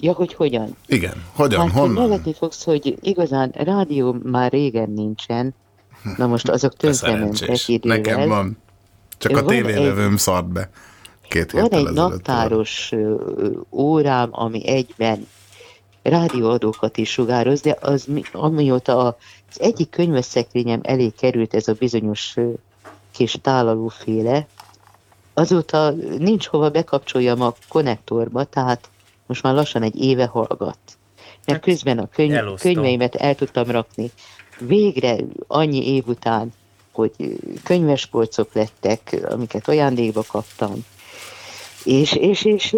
[0.00, 0.76] Ja, hogy hogyan.
[0.86, 2.02] Igen, hogyan, hát honnan?
[2.08, 5.54] nevetni fogsz, hogy igazán rádió már régen nincsen.
[6.16, 7.96] Na most azok Te tönkrementek idővel.
[7.96, 8.58] Nekem van.
[9.18, 10.70] Csak a Van egy- tévélövőm szart be.
[11.28, 13.14] Két Van egy naptáros ö,
[13.70, 15.26] órám, ami egyben
[16.02, 22.34] rádióadókat is sugároz, de az mi, amióta az egyik könyveszekrényem elé került ez a bizonyos
[23.10, 24.46] kis tálalóféle,
[25.34, 28.88] azóta nincs hova bekapcsoljam a konnektorba, tehát
[29.26, 30.78] most már lassan egy éve hallgat.
[31.46, 32.72] Mert közben a könyv, elosztom.
[32.72, 34.10] könyveimet el tudtam rakni.
[34.58, 35.16] Végre
[35.46, 36.52] annyi év után,
[36.92, 37.10] hogy
[37.64, 40.84] könyvespolcok lettek, amiket ajándékba kaptam,
[41.84, 42.74] és, és, és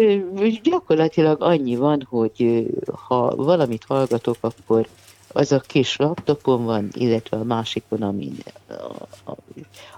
[0.63, 2.65] gyakorlatilag annyi van, hogy
[3.07, 4.87] ha valamit hallgatok, akkor
[5.27, 8.37] az a kis laptopon van, illetve a másikon, amin
[8.67, 9.35] a, a,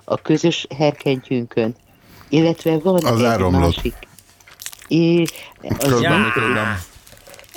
[0.04, 1.76] a közös herkentyűnkön,
[2.30, 3.62] illetve van Az egy elromlott.
[3.76, 3.96] másik.
[4.88, 5.22] É,
[5.62, 6.22] az Közben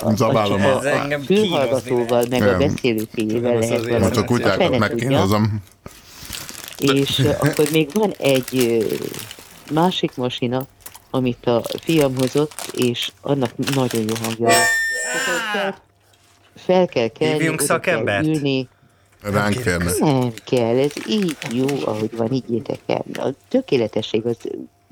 [0.03, 0.09] a...
[0.09, 2.59] a, a fülhallgatóval, meg a Nem.
[2.59, 4.25] beszélőkéjével lehet Most a valamit.
[4.25, 4.79] kutyákat Fene tudja.
[4.79, 5.63] megkínozom.
[6.79, 8.85] És akkor még van egy
[9.73, 10.67] másik masina,
[11.11, 14.55] amit a fiam hozott, és annak nagyon jó hangja van.
[15.53, 15.81] Tehát
[16.57, 18.27] Fel kell kelni, Hívjunk oda kell szakembert?
[18.27, 18.69] ülni.
[19.23, 19.99] Ránk férnek.
[19.99, 23.05] Nem kell, ez így jó, ahogy van, így el.
[23.13, 24.37] A tökéletesség az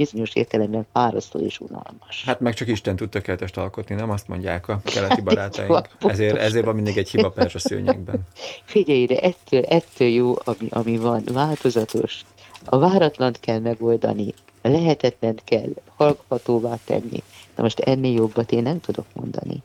[0.00, 2.24] bizonyos értelemben fárasztó és unalmas.
[2.24, 5.88] Hát meg csak Isten tud tökéletest alkotni, nem azt mondják a keleti barátaink.
[6.00, 8.20] Ezért, ezért van mindig egy hiba perzsa szőnyegben.
[8.64, 12.20] Figyelj ide, ettől, ettől jó, ami, ami van, változatos.
[12.64, 17.22] A váratlant kell megoldani, a lehetetlen kell hallgatóvá tenni.
[17.56, 19.62] Na most ennél jobbat én nem tudok mondani.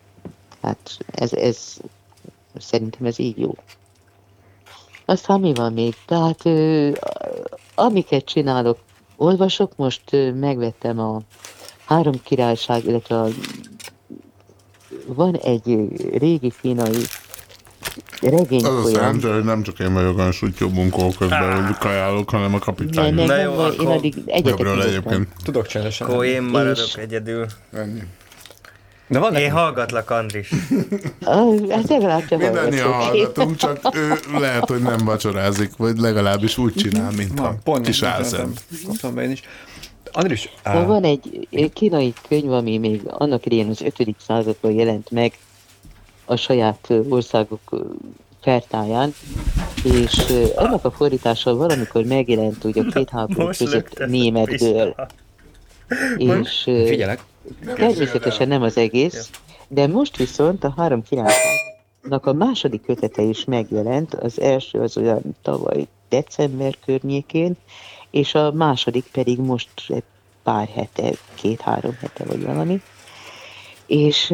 [0.62, 1.78] Hát ez, ez
[2.58, 3.56] szerintem ez így jó.
[5.06, 5.96] Aztán mi van még?
[6.06, 6.44] Tehát
[7.76, 8.80] amiket csinálok,
[9.18, 10.02] olvasok, most
[10.40, 11.22] megvettem a
[11.86, 13.28] Három Királyság, illetve a,
[15.08, 15.78] van egy
[16.18, 17.02] régi kínai
[18.22, 18.84] Az a regényfolyam.
[18.94, 23.14] szerencsé, hogy nem csak én vagyok olyan sutyó munkó közben, hogy kajálok, hanem a kapitány.
[23.14, 25.28] Ne, ne, nem, vagy, én addig egyetek egyébként.
[25.44, 26.08] Tudok csendesen.
[26.08, 27.46] Akkor én maradok És- egyedül.
[27.74, 28.02] Ennyi.
[29.08, 30.50] De van Én hallgatlak, Andris.
[31.70, 37.12] Hát legalább te Mindannyian hallgatunk, csak ő lehet, hogy nem vacsorázik, vagy legalábbis úgy csinál,
[37.12, 38.62] mint a pont kis álszent.
[39.14, 39.42] Be én is.
[40.12, 44.16] Andris, á, van egy kínai könyv, ami még annak idején az 5.
[44.28, 45.34] században jelent meg
[46.26, 47.62] a saját országok
[48.42, 49.14] fertáján,
[49.84, 50.24] és
[50.56, 54.96] annak a fordítása valamikor megjelent ugye a két háború Most között németből.
[56.18, 57.24] És figyelek.
[57.76, 59.30] természetesen nem az egész,
[59.68, 65.22] de most viszont a három királyságnak a második kötete is megjelent, az első az olyan
[65.42, 67.56] tavaly december környékén,
[68.12, 69.70] és a második pedig most
[70.44, 72.82] pár hete, két-három hete vagy valami.
[73.88, 74.34] És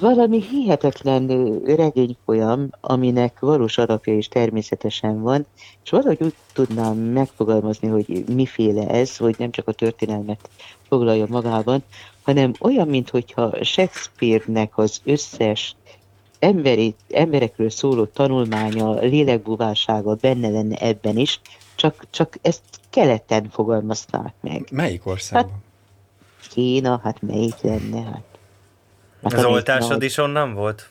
[0.00, 1.26] valami hihetetlen
[1.64, 5.46] regényfolyam, aminek valós alapja is természetesen van,
[5.84, 10.48] és valahogy úgy tudnám megfogalmazni, hogy miféle ez, hogy nem csak a történelmet
[10.88, 11.82] foglalja magában,
[12.22, 15.76] hanem olyan, mintha Shakespeare-nek az összes
[16.38, 21.40] emberi, emberekről szóló tanulmánya, lélekbúvársága benne lenne ebben is,
[21.74, 24.68] csak, csak ezt keleten fogalmazták meg.
[24.72, 25.62] Melyik országban?
[26.50, 28.02] Kína, hát melyik lenne?
[28.02, 28.29] Hát,
[29.22, 30.88] hát Az oltásod nagy- is onnan volt?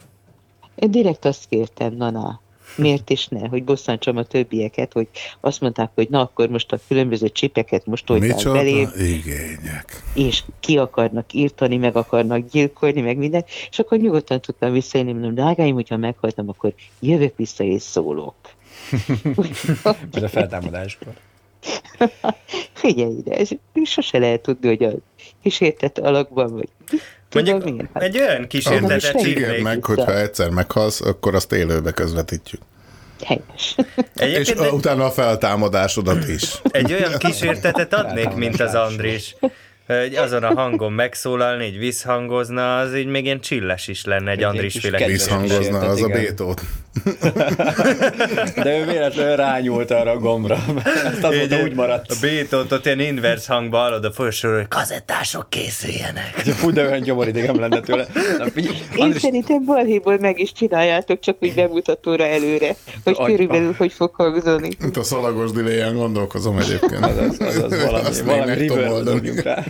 [0.75, 2.41] Én direkt azt kértem, na, na,
[2.75, 5.07] miért is ne, hogy bosszantsam a többieket, hogy
[5.39, 10.03] azt mondták, hogy na akkor most a különböző csipeket most Micsoda belém, igények.
[10.13, 15.33] és ki akarnak írtani, meg akarnak gyilkolni, meg minden, és akkor nyugodtan tudtam visszajönni, mondom,
[15.33, 18.35] drágáim, hogyha meghaltam, akkor jövök vissza és szólok.
[20.13, 21.13] Ez a feltámadáskor.
[22.73, 23.49] Figyelj ide, ez
[23.83, 24.91] sose lehet tudni, hogy a
[25.41, 26.69] kísértett alakban vagy.
[27.33, 29.63] Mondjuk én, hát egy olyan kísértetet hívnék.
[29.63, 32.61] meg, hogy ha egyszer meghalsz, akkor azt élőbe közvetítjük.
[33.25, 33.75] helyes.
[33.77, 33.85] És
[34.15, 36.61] Egyébként egy, utána a feltámadásodat is.
[36.71, 39.35] egy olyan kísértetet adnék, mint az Andris.
[39.97, 44.43] Hogy azon a hangon megszólalni, így visszhangozna, az így még ilyen csilles is lenne egy
[44.43, 45.05] Andris féle.
[45.05, 46.61] Visszhangozna, az a bétót.
[48.63, 50.57] De ő véletlenül rányúlt arra a gombra.
[51.05, 52.11] Ezt azóta úgy maradt.
[52.11, 56.33] A Bétót ott ilyen inverse hangba hallod a folyosóról, hogy kazettások készüljenek.
[56.35, 58.07] Fú, de olyan gyomoridegem lenne tőle.
[58.37, 63.31] Na, figyelj, Én Andris, szerintem balhéból meg is csináljátok, csak úgy bemutatóra előre, hogy Agy-
[63.31, 64.69] körülbelül hogy fog hangzani.
[64.85, 67.05] Itt a szalagos diléjen gondolkozom egyébként.
[67.05, 69.21] az, az, az, az valami, valami megtomoldom.
[69.43, 69.63] rá.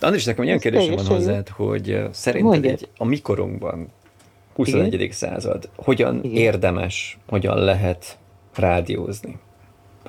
[0.00, 2.72] Andris, nekem egy olyan kérdésem van hozzád, hogy szerinted Mondjad.
[2.72, 3.88] egy, a mikorunkban,
[4.54, 5.08] 21.
[5.12, 8.18] század, hogyan érdemes, hogyan lehet
[8.54, 9.38] rádiózni?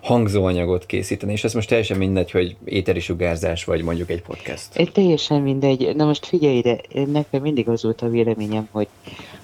[0.01, 4.75] Hangzóanyagot készíteni, és ez most teljesen mindegy, hogy éteri sugárzás, vagy mondjuk egy podcast.
[4.75, 5.95] Ez teljesen mindegy.
[5.95, 8.87] Na most figyelj ide, nekem mindig az volt a véleményem, hogy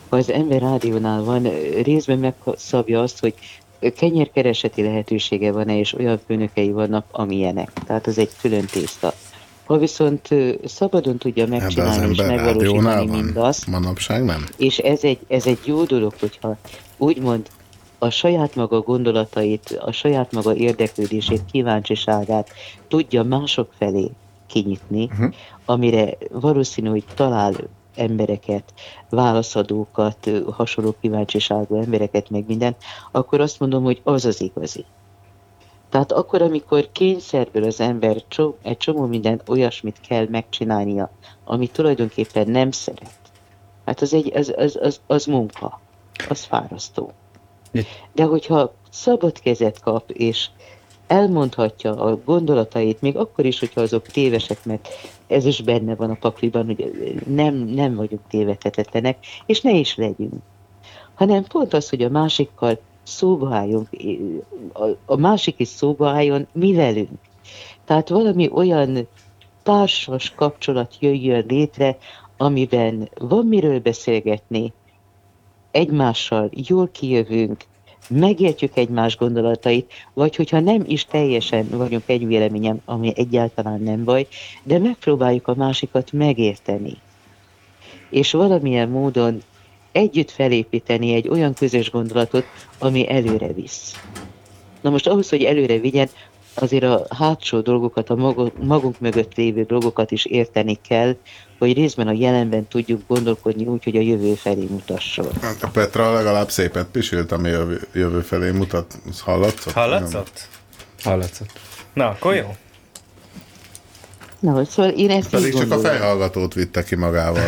[0.09, 1.47] ha az ember rádiónál van,
[1.83, 3.33] részben megszabja azt, hogy
[3.95, 7.71] kenyérkereseti lehetősége van-e, és olyan főnökei vannak, amilyenek.
[7.85, 9.13] Tehát az egy külön tészta.
[9.71, 10.27] Ha viszont
[10.65, 14.45] szabadon tudja megcsinálni és megvalósítani mindazt, Manapság nem?
[14.57, 16.57] és ez egy, ez egy jó dolog, hogyha
[16.97, 17.47] úgymond
[17.99, 22.49] a saját maga gondolatait, a saját maga érdeklődését, kíváncsiságát
[22.87, 24.09] tudja mások felé
[24.47, 25.33] kinyitni, uh-huh.
[25.65, 27.53] amire valószínű, hogy talál
[27.95, 28.73] embereket,
[29.09, 32.75] válaszadókat, hasonló kíváncsiságú embereket, meg minden,
[33.11, 34.85] akkor azt mondom, hogy az az igazi.
[35.91, 41.11] Tehát akkor, amikor kényszerből az ember cso- egy csomó minden olyasmit kell megcsinálnia,
[41.43, 43.19] amit tulajdonképpen nem szeret,
[43.85, 45.79] hát az, egy, az, az, az, az munka,
[46.29, 47.11] az fárasztó.
[48.13, 50.49] De hogyha szabad kezet kap, és
[51.07, 54.87] elmondhatja a gondolatait, még akkor is, hogyha azok tévesek, mert
[55.27, 56.91] ez is benne van a pakliban, hogy
[57.27, 60.33] nem, nem vagyunk tévedhetetlenek, és ne is legyünk.
[61.13, 63.87] Hanem pont az, hogy a másikkal szóba álljunk,
[64.73, 67.19] a, a másik is szóba álljon mi velünk.
[67.85, 69.07] Tehát valami olyan
[69.63, 71.97] társas kapcsolat jöjjön létre,
[72.37, 74.73] amiben van miről beszélgetni,
[75.71, 77.63] egymással jól kijövünk,
[78.09, 84.27] megértjük egymás gondolatait, vagy hogyha nem is teljesen vagyunk egy véleményem, ami egyáltalán nem baj,
[84.63, 86.97] de megpróbáljuk a másikat megérteni.
[88.09, 89.41] És valamilyen módon
[89.91, 92.45] együtt felépíteni egy olyan közös gondolatot,
[92.77, 93.93] ami előre visz.
[94.81, 96.09] Na most ahhoz, hogy előre vigyen,
[96.53, 98.15] azért a hátsó dolgokat, a
[98.59, 101.15] magunk mögött lévő dolgokat is érteni kell,
[101.59, 105.27] hogy részben a jelenben tudjuk gondolkodni úgy, hogy a jövő felé mutasson.
[105.61, 108.97] A Petra legalább szépet pisült, ami a jövő felé mutat.
[109.19, 109.73] Hallatszott?
[109.73, 110.47] Hallatszott?
[111.03, 111.51] Hallatszott.
[111.93, 112.55] Na, akkor jó.
[114.41, 115.97] Na, hogy szóval én ezt Pedig így csak a gondolom.
[115.97, 117.41] fejhallgatót vitte ki magával.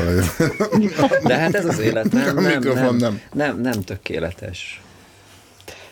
[1.24, 3.22] De hát ez az élet, nem, A nem, mikrofon nem, nem.
[3.34, 4.82] nem, nem tökéletes.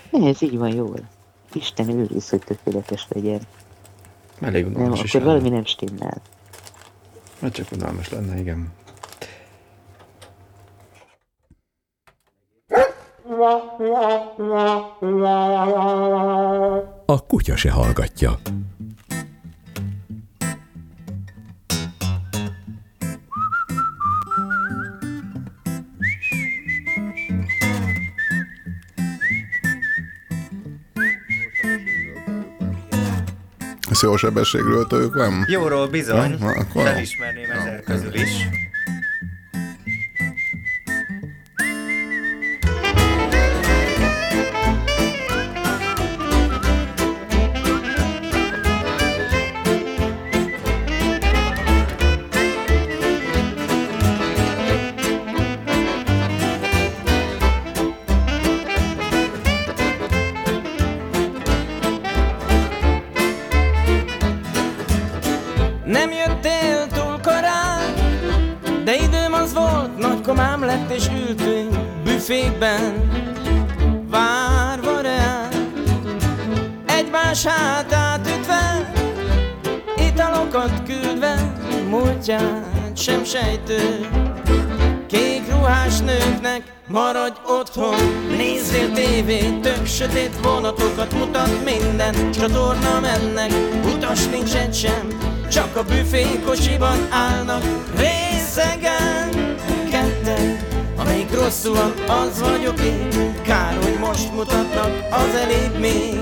[0.10, 1.00] Ne, ez így van jól.
[1.54, 3.40] Isten őriz, hogy tökéletes legyen.
[4.42, 5.26] Elég Nem, akkor lenne.
[5.26, 6.22] valami nem stimmel.
[7.42, 8.68] Hát csak unalmas lenne, igen.
[17.06, 18.40] A kutya se hallgatja.
[34.02, 35.46] Jó sebességről tőlük nem?
[35.48, 38.48] Jóról bizony, Na, akkor felismerném ezek közül is.
[83.52, 84.08] Sem sejtő.
[85.08, 87.96] Kék ruhás nőknek maradj otthon.
[88.38, 93.52] Nézzél tévét, tök sötét vonatokat mutat minden Csatorna mennek,
[93.86, 95.08] utas nincs egy sem
[95.52, 97.64] Csak a büfé kocsiban állnak.
[97.98, 99.56] Részegen
[99.92, 103.34] ketten Amelyik rosszul van, az vagyok én.
[103.44, 106.20] Kár, hogy most mutatnak, az elég még.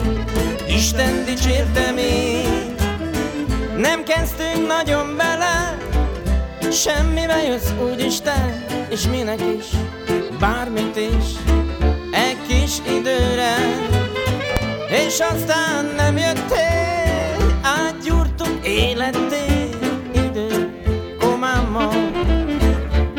[0.68, 2.48] Isten dicsérte még.
[3.78, 5.69] Nem kezdtünk nagyon bele
[6.80, 9.66] Semmivel jössz úgyis te, és minek is,
[10.40, 11.26] bármit is,
[12.12, 13.56] egy kis időre.
[14.90, 19.70] És aztán nem jöttél, átgyúrtuk életté
[20.14, 20.70] idő
[21.20, 21.94] komámmal.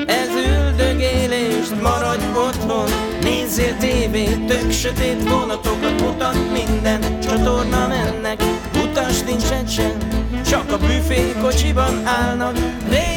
[0.06, 2.88] Ez üldögélést, maradj otthon,
[3.22, 8.42] nézzél tévét, tök sötét vonatokat mutat minden csatorna mennek,
[8.84, 9.96] utas nincs sem,
[10.46, 12.56] csak a büfé kocsiban állnak.
[12.88, 13.09] Ré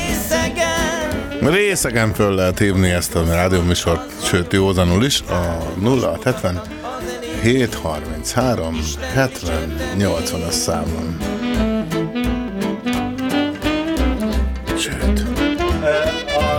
[1.52, 6.62] Részegen föl lehet hívni ezt a rádióműsort, sőt józanul is, a 0670
[7.42, 8.80] 733
[9.14, 11.18] 70 80-as számon.
[14.78, 15.24] Sőt,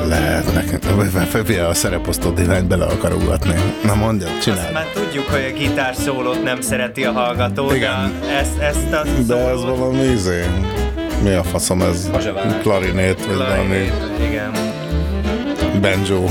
[0.09, 3.55] lehet nekem, a szereposztó diványt bele akar ugatni.
[3.85, 4.73] Na mondjad, Azt csináld.
[4.73, 8.12] már tudjuk, hogy a gitárszólót nem szereti a hallgató, Igen.
[8.20, 10.44] de ezt, ezt a De ez valami izé.
[11.23, 12.11] Mi a faszom ez?
[12.62, 13.90] Klarinét, vagy valami.
[15.85, 16.24] Banjo.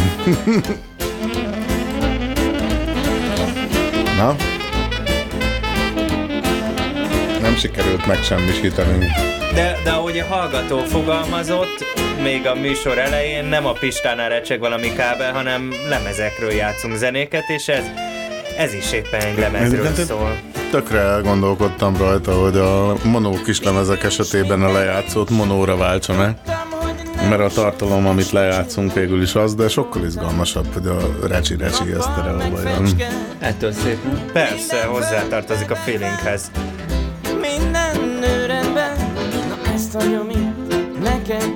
[4.18, 4.36] Na?
[7.42, 9.04] Nem sikerült megsemmisítenünk.
[9.54, 11.86] De, de ahogy a hallgató fogalmazott,
[12.22, 17.68] még a műsor elején nem a Pistánál recseg valami kábel, hanem lemezekről játszunk zenéket, és
[17.68, 17.84] ez,
[18.58, 20.38] ez is éppen egy lemezről szól.
[20.72, 26.53] Tökre elgondolkodtam rajta, hogy a monó kislemezek esetében a lejátszót monóra váltsa meg.
[27.30, 30.98] Mert a tartalom, amit lejátszunk végül is az, de sokkal izgalmasabb, hogy a
[31.28, 32.96] recsi-recsi esztereóba jön.
[33.40, 33.98] Ettől szép.
[34.34, 36.52] Persze, hozzátartozik a feelinghez.
[37.42, 38.96] Minden nő rendben,
[39.50, 40.64] na ezt hagyom itt
[41.04, 41.56] neked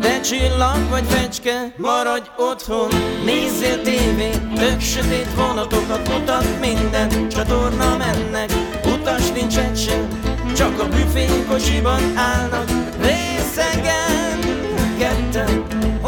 [0.00, 2.88] Te csillag vagy fecske, maradj otthon
[3.24, 8.52] Nézzél tévét, tök sötét vonatokat mutat minden Csatorna mennek,
[8.84, 10.08] utas nincs egy sem
[10.56, 12.70] Csak a büfé kocsiban állnak
[13.00, 14.27] Részegen,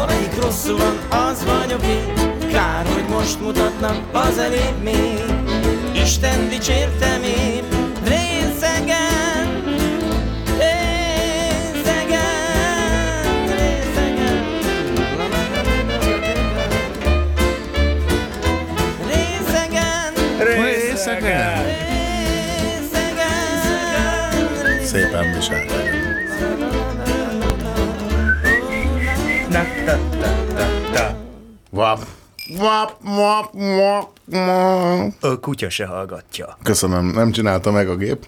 [0.01, 2.13] Valamelyik rosszul van, az vagyok én.
[2.51, 5.23] Kár, hogy most mutatnak, az elég még.
[5.93, 7.63] Isten dicsértem én.
[8.03, 9.63] Részegen
[10.57, 11.01] Részegen
[13.47, 14.13] Részegen
[20.37, 21.63] Részegen
[22.43, 23.25] Részegen.
[24.83, 25.90] Szépen viselkedj.
[31.81, 32.05] Vap,
[32.57, 35.13] vap, vap, vap, vap.
[35.19, 36.57] A kutya se hallgatja.
[36.63, 38.27] Köszönöm, nem csinálta meg a gép.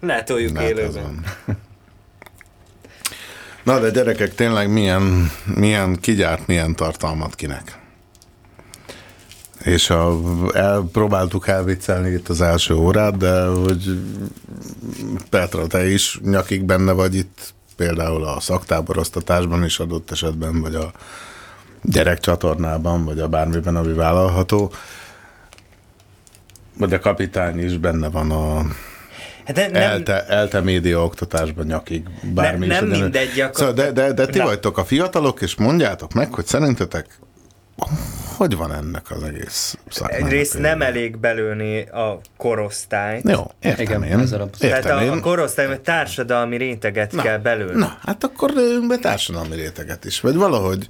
[0.00, 1.24] Letoljuk Hát élőben.
[3.62, 7.78] Na de gyerekek, tényleg milyen, milyen kigyárt, milyen tartalmat kinek.
[9.64, 10.18] És a,
[10.54, 14.00] el, próbáltuk elviccelni itt az első órát, de hogy
[15.30, 20.92] Petra, te is nyakig benne vagy itt, például a szaktáboroztatásban is adott esetben, vagy a
[21.82, 24.72] gyerekcsatornában, vagy a bármiben, ami vállalható.
[26.78, 28.62] Vagy a kapitány is benne van a
[29.44, 32.90] Hát de nem, elte, elte média oktatásban nyakig, bármi Nem- is.
[32.90, 34.44] nem mindegy, akkor- Szóval, de, de, de ti Na.
[34.44, 37.06] vagytok a fiatalok, és mondjátok meg, hogy szerintetek
[38.36, 40.26] hogy van ennek az egész szakmának?
[40.26, 43.28] Egyrészt nem elég belőni a korosztályt.
[43.28, 44.32] Jó, értem Igen, én.
[44.32, 45.20] alap- Tehát Értem a, a én.
[45.20, 47.78] korosztály, vagy társadalmi réteget Na, kell belőni.
[47.78, 50.88] Na, hát akkor lőjünk be társadalmi réteget is, vagy valahogy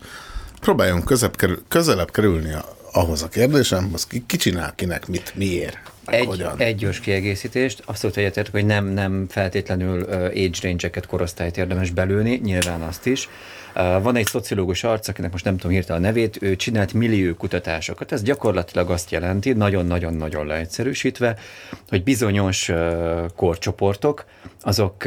[0.60, 5.32] próbáljunk közebb kerül, közelebb kerülni a, ahhoz a kérdésem, az ki, ki csinál kinek, mit,
[5.34, 6.54] miért, Egy, hogyan.
[6.58, 12.80] egy gyors kiegészítést, hogy egyetértek, hogy nem, nem feltétlenül age range-eket, korosztályt érdemes belőni, nyilván
[12.80, 13.28] azt is.
[13.74, 18.12] Van egy szociológus arc, akinek most nem tudom hirtelen a nevét, ő csinált millió kutatásokat.
[18.12, 21.36] Ez gyakorlatilag azt jelenti, nagyon-nagyon-nagyon leegyszerűsítve,
[21.88, 22.70] hogy bizonyos
[23.36, 24.24] korcsoportok,
[24.60, 25.04] azok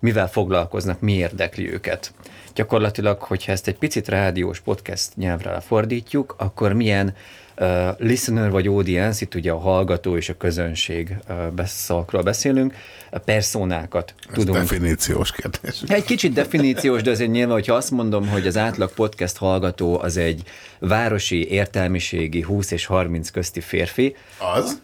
[0.00, 2.12] mivel foglalkoznak, mi érdekli őket.
[2.58, 7.14] Gyakorlatilag, hogyha ezt egy picit rádiós podcast nyelvre lefordítjuk, akkor milyen
[7.58, 12.74] uh, listener vagy audience, itt ugye a hallgató és a közönség uh, szavakról beszélünk,
[13.10, 14.58] a personákat Ez tudunk.
[14.58, 15.82] definíciós kérdés.
[15.86, 20.16] Egy kicsit definíciós, de azért nyilván, hogyha azt mondom, hogy az átlag podcast hallgató az
[20.16, 20.42] egy
[20.78, 24.16] városi értelmiségi 20 és 30 közti férfi,
[24.54, 24.80] Az?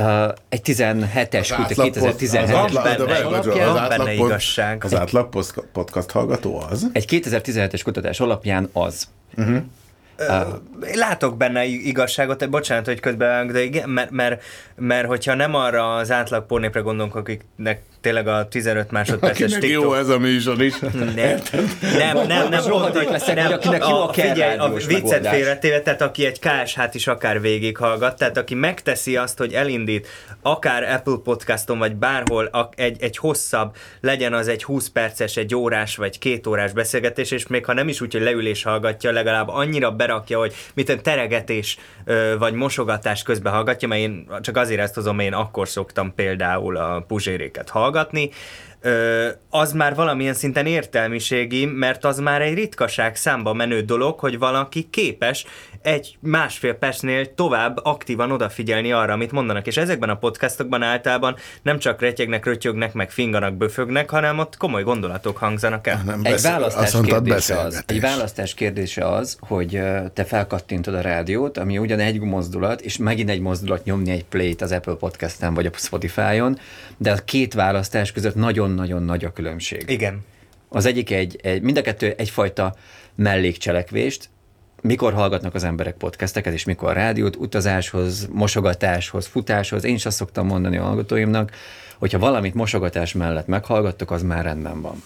[0.00, 3.68] Uh, egy 17-es, Az kut- átlag pod- 2017-es az átlag- benne alapján.
[3.68, 4.84] az átlag igazság.
[4.84, 5.28] Az átlag
[5.72, 6.86] podcast hallgató az?
[6.92, 9.08] Egy 2017-es kutatás alapján az.
[9.36, 9.56] Uh-huh.
[10.92, 14.42] Én Látok benne igazságot, bocsánat, hogy közben, de igen, mert, mert,
[14.80, 19.94] mert hogyha nem arra az átlag pornépre gondolunk, akiknek tényleg a 15 másodperces Akinek jó
[19.94, 20.78] ez a műsor is.
[20.78, 25.26] Nem, nem, nem, nem, pont, leszek, nem, hogy akinek jó a kell figyelj, a viccet
[25.28, 30.08] félretéve, tehát aki egy KSH-t is akár végighallgat, tehát aki megteszi azt, hogy elindít
[30.42, 35.54] akár Apple podcaston, vagy bárhol a- egy, egy hosszabb, legyen az egy 20 perces, egy
[35.54, 39.48] órás, vagy két órás beszélgetés, és még ha nem is úgy, hogy leülés hallgatja, legalább
[39.48, 41.78] annyira berakja, hogy mit a teregetés
[42.38, 47.00] vagy mosogatás közben hallgatja, mert én csak azért ezt hozom, én akkor szoktam például a
[47.00, 48.30] puzséréket hallgatni,
[49.50, 54.88] az már valamilyen szinten értelmiségi, mert az már egy ritkaság számba menő dolog, hogy valaki
[54.90, 55.46] képes
[55.82, 59.66] egy másfél percnél tovább aktívan odafigyelni arra, amit mondanak.
[59.66, 64.82] És ezekben a podcastokban általában nem csak retyegnek, rötyögnek, meg finganak, böfögnek, hanem ott komoly
[64.82, 66.02] gondolatok hangzanak el.
[66.04, 69.80] Nem Egy beszél- választás, kérdése az, egy választás kérdése az, hogy
[70.14, 74.62] te felkattintod a rádiót, ami ugyan egy mozdulat, és megint egy mozdulat nyomni egy play-t
[74.62, 76.58] az Apple Podcast-en vagy a Spotify-on,
[76.96, 78.34] de a két választás között
[78.70, 79.84] nagyon-nagyon nagy a különbség.
[79.86, 80.24] Igen.
[80.68, 82.74] Az egyik egy, egy mind a kettő egyfajta
[83.14, 84.28] mellékcselekvést,
[84.82, 89.84] mikor hallgatnak az emberek podcasteket, és mikor rádiót, utazáshoz, mosogatáshoz, futáshoz.
[89.84, 91.50] Én is azt szoktam mondani a hallgatóimnak,
[91.98, 95.02] hogyha valamit mosogatás mellett meghallgattok, az már rendben van.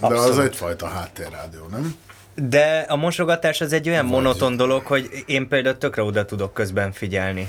[0.00, 0.50] De az Abszolút.
[0.50, 1.94] egyfajta háttérrádió, nem?
[2.34, 6.92] De a mosogatás az egy olyan monoton dolog, hogy én például tökre oda tudok közben
[6.92, 7.48] figyelni.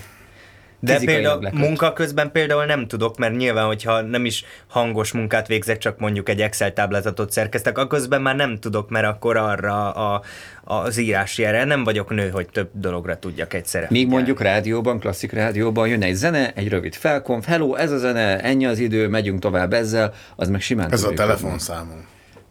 [0.83, 5.77] De például munka közben például nem tudok, mert nyilván, hogyha nem is hangos munkát végzek,
[5.77, 10.21] csak mondjuk egy Excel táblázatot szerkeztek, akkor közben már nem tudok, mert akkor arra a,
[10.63, 13.87] az írási erre nem vagyok nő, hogy több dologra tudjak egyszerre.
[13.89, 18.39] Míg mondjuk rádióban, klasszik rádióban jön egy zene, egy rövid felkonf, hello, ez a zene,
[18.39, 21.25] ennyi az idő, megyünk tovább ezzel, az meg simán Ez a működni.
[21.25, 22.03] telefonszámunk.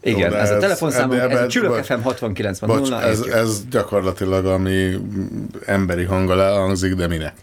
[0.03, 3.33] Igen, de ez a telefonszámunk, ez a Csülök bocs, FM 69.0, Bocs, ez, értjük.
[3.35, 4.97] ez gyakorlatilag ami
[5.65, 7.33] emberi hanggal elhangzik, de minek?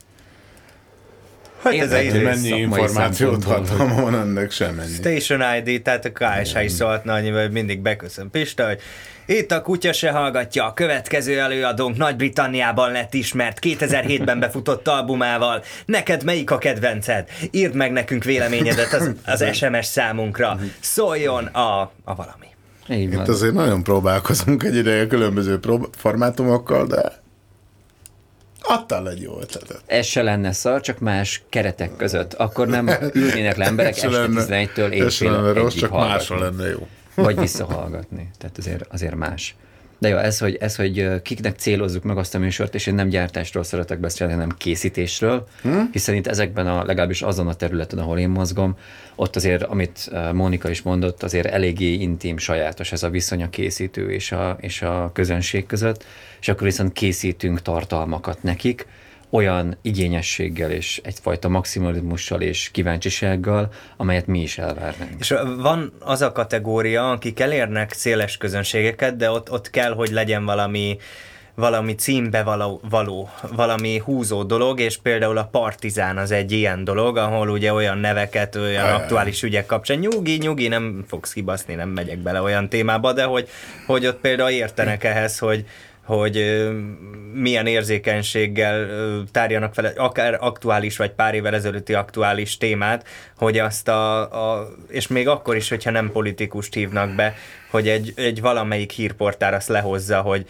[1.62, 4.92] Hát ez egy Mennyi információt tartalma van ennek semennyi.
[4.92, 8.80] Station ID, tehát a KSH is szólhatna annyival, hogy mindig beköszön Pista, hogy
[9.26, 15.62] itt a kutya se hallgatja, a következő előadónk Nagy-Britanniában lett ismert 2007-ben befutott albumával.
[15.86, 17.28] Neked melyik a kedvenced?
[17.50, 20.58] Írd meg nekünk véleményedet az, az SMS számunkra.
[20.80, 22.46] Szóljon a, a valami.
[22.90, 23.22] Így van.
[23.22, 27.12] Itt azért nagyon próbálkozunk egy ideje különböző prób- formátumokkal, de
[28.60, 29.80] adtál egy jó ötletet.
[29.86, 32.34] Ez se lenne szar, csak más keretek között.
[32.34, 36.12] Akkor nem ülnének le emberek este lenne- 11-től ez se éjfél lenne rossz, csak hallgatni.
[36.14, 36.88] másra lenne jó.
[37.14, 38.30] Vagy visszahallgatni.
[38.38, 39.56] Tehát azért, azért más.
[39.98, 43.08] De jó, ez hogy, ez, hogy kiknek célozzuk meg azt a műsort, és én nem
[43.08, 45.80] gyártásról szeretek beszélni, hanem készítésről, Hm?
[45.92, 48.76] hiszen itt ezekben a, legalábbis azon a területen, ahol én mozgom,
[49.14, 54.10] ott azért, amit Mónika is mondott, azért eléggé intim, sajátos ez a viszony a készítő
[54.10, 56.04] és a, és a közönség között,
[56.40, 58.86] és akkor viszont készítünk tartalmakat nekik,
[59.30, 65.14] olyan igényességgel és egyfajta maximalizmussal és kíváncsisággal, amelyet mi is elvárnánk.
[65.18, 70.44] És van az a kategória, akik elérnek széles közönségeket, de ott, ott kell, hogy legyen
[70.44, 70.98] valami
[71.58, 77.16] valami címbe való, való, valami húzó dolog, és például a Partizán az egy ilyen dolog,
[77.16, 82.18] ahol ugye olyan neveket, olyan aktuális ügyek kapcsán, nyugi, nyugi, nem fogsz kibaszni, nem megyek
[82.18, 83.48] bele olyan témába, de hogy,
[83.86, 85.64] hogy ott például értenek ehhez, hogy,
[86.08, 86.68] hogy
[87.32, 88.86] milyen érzékenységgel
[89.32, 93.06] tárjanak fel akár aktuális vagy pár évvel ezelőtti aktuális témát,
[93.36, 94.20] hogy azt a,
[94.60, 97.34] a és még akkor is, hogyha nem politikust hívnak be,
[97.70, 100.46] hogy egy, egy valamelyik hírportár azt lehozza, hogy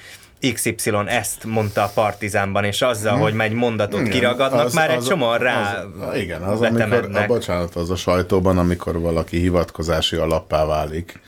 [0.55, 3.23] XY ezt mondta a Partizánban, és azzal, Mhm.
[3.23, 7.27] hogy megy mondatot Igen, kiragadnak, az- már egy csomóan rá az, Igen, az, amikor, a,
[7.27, 11.21] bocsánat, az a sajtóban, amikor valaki hivatkozási alappá válik,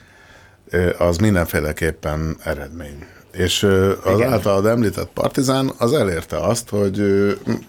[0.99, 3.07] az mindenféleképpen eredmény.
[3.33, 3.63] És
[4.05, 4.33] az Igen.
[4.33, 7.03] általad említett partizán az elérte azt, hogy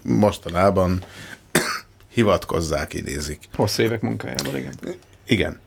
[0.02, 1.04] mostanában
[2.14, 3.38] hivatkozzák, idézik.
[3.54, 4.74] Hosszú évek munkájával, igen.
[5.26, 5.60] Igen.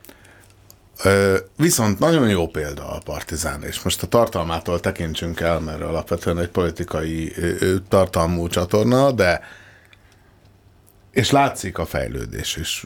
[1.03, 6.39] Ö, viszont nagyon jó példa a Partizán, és most a tartalmától tekintsünk el, mert alapvetően
[6.39, 9.41] egy politikai ö, ö, tartalmú csatorna, de
[11.11, 12.85] és látszik a fejlődés is,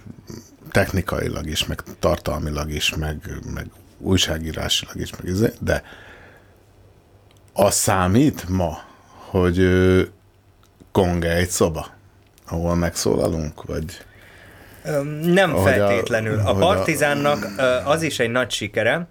[0.72, 3.65] technikailag is, meg tartalmilag is, meg, meg
[3.98, 5.84] újságírásilag is, meg izé, de
[7.54, 8.80] az számít ma,
[9.26, 10.02] hogy ö,
[10.92, 11.88] Konge egy szoba,
[12.48, 13.84] ahol megszólalunk, vagy...
[15.24, 16.40] Nem Ahogy a- feltétlenül.
[16.40, 19.08] A, a- Partizánnak ö, az is egy nagy sikere,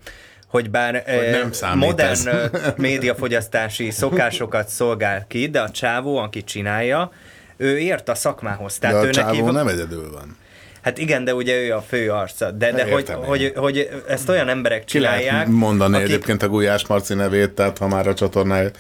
[0.47, 2.51] hogy bár Hogy nem számít modern ez.
[2.77, 7.13] médiafogyasztási szokásokat szolgál ki, de a csávó, aki csinálja,
[7.57, 8.79] ő ért a szakmához.
[8.79, 10.37] De Tehát a ő csávó neki, nem egyedül van.
[10.83, 12.51] Hát igen, de ugye ő a fő arca.
[12.51, 16.49] De, de hogy, hogy, hogy, ezt olyan emberek Ki lehet csinálják, mondani akik- egyébként a
[16.49, 18.77] Gulyás Marci nevét, tehát ha már a csatornáját.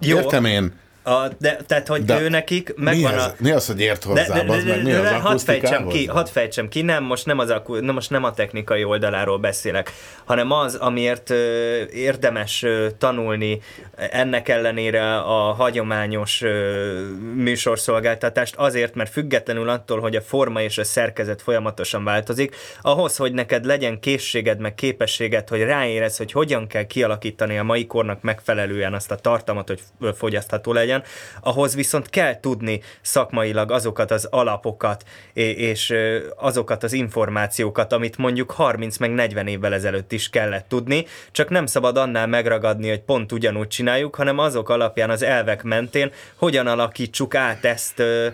[0.00, 0.16] Jó.
[0.16, 0.72] Értem én.
[1.06, 3.34] A, de, tehát, hogy De ő nekik Mi megvan az, a...
[3.38, 5.10] mi az, hogy ért hozzá, de, meg, mi az?
[5.10, 8.32] hadd fejtsem ki, hadd fejtsem ki, nem, most nem, az a, nem, most nem a
[8.32, 9.92] technikai oldaláról beszélek,
[10.24, 13.60] hanem az, amiért ö, érdemes ö, tanulni
[13.96, 17.00] ennek ellenére a hagyományos ö,
[17.34, 23.32] műsorszolgáltatást, azért, mert függetlenül attól, hogy a forma és a szerkezet folyamatosan változik, ahhoz, hogy
[23.32, 28.94] neked legyen készséged, meg képességed, hogy ráérez, hogy hogyan kell kialakítani a mai kornak megfelelően
[28.94, 29.80] azt a tartalmat, hogy
[30.16, 31.08] fogyasztható legyen, olyan,
[31.40, 35.94] ahhoz viszont kell tudni szakmailag azokat az alapokat és
[36.36, 41.66] azokat az információkat, amit mondjuk 30 meg 40 évvel ezelőtt is kellett tudni, csak nem
[41.66, 47.34] szabad annál megragadni, hogy pont ugyanúgy csináljuk, hanem azok alapján, az elvek mentén, hogyan alakítsuk
[47.34, 48.26] át ezt ö,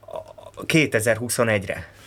[0.00, 1.99] a- 2021-re.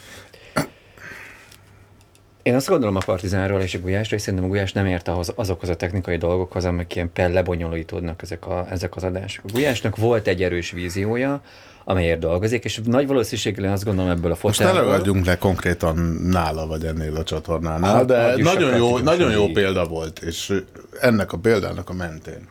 [2.43, 5.31] Én azt gondolom a Partizánról és a Gulyásról, és szerintem a Gulyás nem ért ahhoz,
[5.35, 9.43] azokhoz a technikai dolgokhoz, amik ilyen lebonyolítódnak ezek, a, ezek az adások.
[9.47, 11.41] A Gulyásnak volt egy erős víziója,
[11.83, 14.91] amelyért dolgozik, és nagy valószínűséggel azt gondolom ebből a Most ne fotelból...
[14.91, 19.85] ragadjunk le konkrétan nála vagy ennél a csatornánál, Hát, de nagyon jó, nagyon jó példa
[19.85, 20.53] volt, és
[21.01, 22.49] ennek a példának a mentén.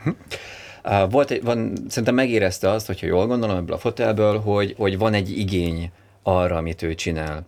[0.85, 4.99] Uh, volt egy, van, szerintem megérezte azt, hogyha jól gondolom ebből a fotelből, hogy, hogy
[4.99, 5.91] van egy igény
[6.23, 7.45] arra, amit ő csinál.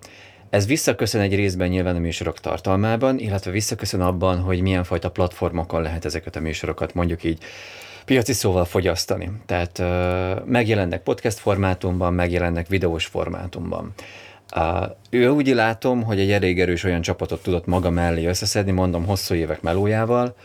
[0.54, 5.82] Ez visszaköszön egy részben nyilván a műsorok tartalmában, illetve visszaköszön abban, hogy milyen fajta platformokon
[5.82, 7.38] lehet ezeket a műsorokat mondjuk így
[8.04, 9.30] piaci szóval fogyasztani.
[9.46, 9.82] Tehát
[10.46, 13.92] megjelennek podcast formátumban, megjelennek videós formátumban.
[15.10, 19.34] Ő úgy látom, hogy egy elég erős olyan csapatot tudott maga mellé összeszedni, mondom, hosszú
[19.34, 20.36] évek melójával,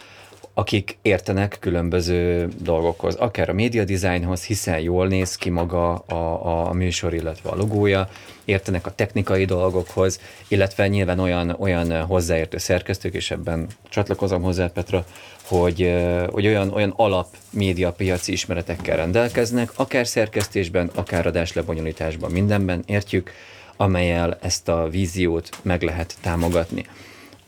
[0.59, 6.73] akik értenek különböző dolgokhoz, akár a média designhoz, hiszen jól néz ki maga a, a,
[6.73, 8.09] műsor, illetve a logója,
[8.45, 15.05] értenek a technikai dolgokhoz, illetve nyilván olyan, olyan hozzáértő szerkesztők, és ebben csatlakozom hozzá, Petra,
[15.43, 15.95] hogy,
[16.29, 23.31] hogy olyan, olyan alap média piaci ismeretekkel rendelkeznek, akár szerkesztésben, akár adáslebonyolításban, mindenben, értjük,
[23.77, 26.85] amelyel ezt a víziót meg lehet támogatni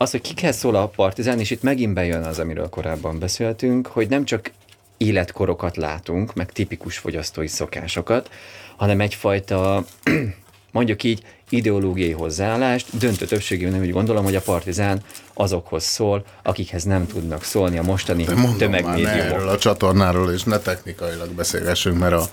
[0.02, 4.08] az, hogy kikhez szól a partizán, és itt megint bejön az, amiről korábban beszéltünk, hogy
[4.08, 4.50] nem csak
[4.96, 8.30] életkorokat látunk, meg tipikus fogyasztói szokásokat,
[8.76, 9.84] hanem egyfajta,
[10.72, 15.02] mondjuk így, ideológiai hozzáállást, döntő többségében úgy gondolom, hogy a partizán
[15.34, 18.24] azokhoz szól, akikhez nem tudnak szólni a mostani
[18.58, 19.46] tömegmédiumok.
[19.46, 22.28] a csatornáról, és ne technikailag beszélgessünk, mert, a,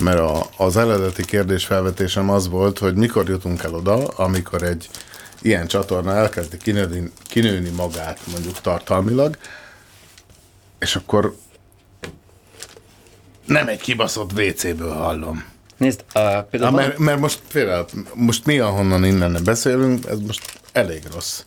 [0.00, 4.88] mert a, az eredeti kérdés felvetésem az volt, hogy mikor jutunk el oda, amikor egy
[5.42, 9.36] ilyen csatorna elkezdi kinőni, kinőni magát mondjuk tartalmilag,
[10.78, 11.36] és akkor
[13.44, 15.44] nem egy kibaszott WC-ből hallom.
[15.76, 17.84] Nézd, uh, például mert, mert most, félre,
[18.14, 21.42] most mi, ahonnan innen beszélünk, ez most elég rossz.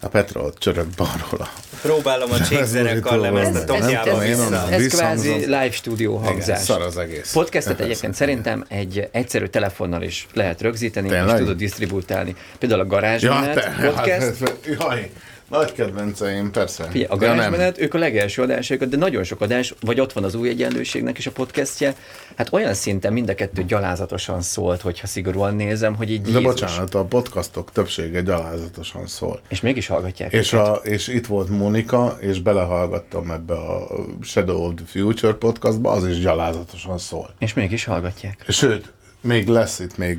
[0.00, 1.48] A Petra ott csörög balról.
[1.82, 4.68] Próbálom a csíkzenekar lemezt a topjába én vissza.
[4.70, 5.32] ez visszhangzom.
[5.32, 6.60] kvázi live stúdió hangzás.
[6.60, 7.32] Szar az egész.
[7.32, 12.34] Podcastet egyébként szerintem egy egyszerű telefonnal is lehet rögzíteni, és tudod disztribútálni.
[12.58, 15.10] Például a garázsmenet podcast, hát, jaj,
[15.48, 16.84] nagy kedvenceim, persze.
[16.84, 20.34] Figyelj, a garázsmenet, ők a legelső adásaikat, de nagyon sok adás, vagy ott van az
[20.34, 21.94] új egyenlőségnek is a podcastje,
[22.36, 26.44] hát olyan szinten mind a kettő gyalázatosan szólt, hogyha szigorúan nézem, hogy így De Jézus.
[26.44, 29.40] bocsánat, a podcastok többsége gyalázatosan szól.
[29.48, 33.88] És mégis hallgatják És, a, és itt volt Mónika, és belehallgattam ebbe a
[34.22, 37.34] Shadow of the Future podcastba, az is gyalázatosan szól.
[37.38, 38.44] És mégis hallgatják.
[38.48, 40.18] Sőt, még lesz itt még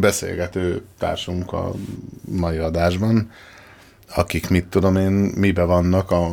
[0.00, 1.72] beszélgető társunk a
[2.24, 3.30] mai adásban,
[4.14, 6.28] akik mit tudom én, mibe vannak a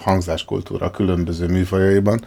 [0.00, 2.24] hangzáskultúra különböző műfajaiban.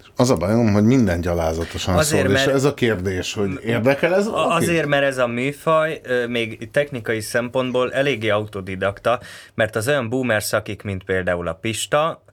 [0.00, 3.60] És Az a bajom, hogy minden gyalázatosan Azért, szól, és mert- ez a kérdés, hogy
[3.64, 4.68] érdekel ez valakit?
[4.68, 9.20] Azért, mert ez a műfaj még technikai szempontból eléggé autodidakta,
[9.54, 12.24] mert az olyan boomer szakik, mint például a Pista,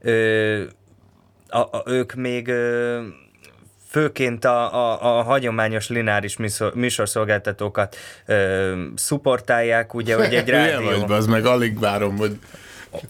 [0.00, 0.62] ö,
[1.48, 3.00] a, a, ők még ö,
[3.94, 7.96] főként a, a, a hagyományos lineáris műsor, műsorszolgáltatókat
[8.26, 11.00] ö, szupportálják, ugye, hogy egy rádió...
[11.00, 12.38] vagy, az meg alig várom, hogy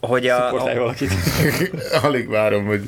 [0.00, 1.10] hogy a, Szupportálj valakit.
[2.06, 2.86] alig várom, hogy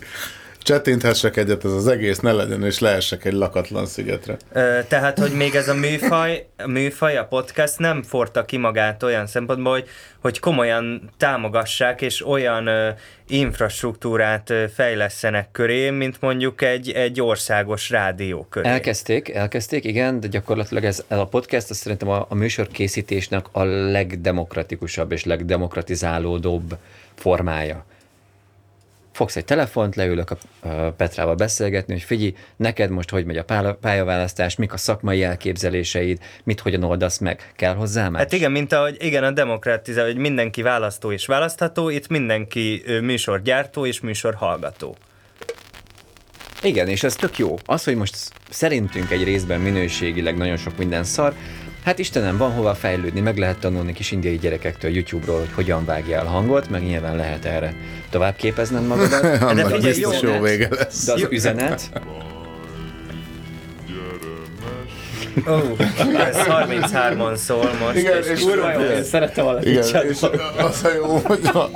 [0.67, 4.37] csettinthessek egyet, ez az egész ne legyen, és lehessek egy lakatlan szigetre.
[4.53, 9.03] Ö, Tehát, hogy még ez a műfaj, a műfaj, a podcast nem forta ki magát
[9.03, 9.89] olyan szempontból, hogy,
[10.21, 12.89] hogy komolyan támogassák, és olyan ö,
[13.27, 18.69] infrastruktúrát ö, fejlesztenek köré, mint mondjuk egy, egy országos rádió köré.
[18.69, 23.65] Elkezdték, elkezdték, igen, de gyakorlatilag ez a podcast, azt szerintem a, a műsor készítésnek a
[23.65, 26.77] legdemokratikusabb és legdemokratizálódóbb
[27.15, 27.85] formája.
[29.17, 33.77] Fogsz egy telefont, leülök a, Petrával beszélgetni, hogy figyelj, neked most hogy megy a pálya-
[33.81, 38.21] pályaválasztás, mik a szakmai elképzeléseid, mit hogyan oldasz meg, kell hozzá más?
[38.21, 43.87] Hát igen, mint ahogy igen, a demokratizál, hogy mindenki választó és választható, itt mindenki műsorgyártó
[43.87, 44.97] és műsorhallgató.
[46.63, 47.55] Igen, és ez tök jó.
[47.65, 48.17] Az, hogy most
[48.51, 51.35] szerintünk egy részben minőségileg nagyon sok minden szar,
[51.87, 56.25] hát Istenem, van hova fejlődni, meg lehet tanulni kis indiai gyerekektől YouTube-ról, hogy hogyan vágjál
[56.25, 57.75] hangot, meg nyilván lehet erre
[58.11, 59.43] tovább képezned magadat.
[59.51, 61.05] Annak az biztos üzenet- jó vége lesz.
[61.05, 61.27] De az Jó.
[61.31, 61.91] üzenet,
[65.49, 65.53] Ó,
[66.17, 67.97] ez 33-on szól most.
[67.97, 70.23] Igen, és kurva jó, én szerettem valakit Igen, és
[70.59, 71.71] az a jó, hogy a,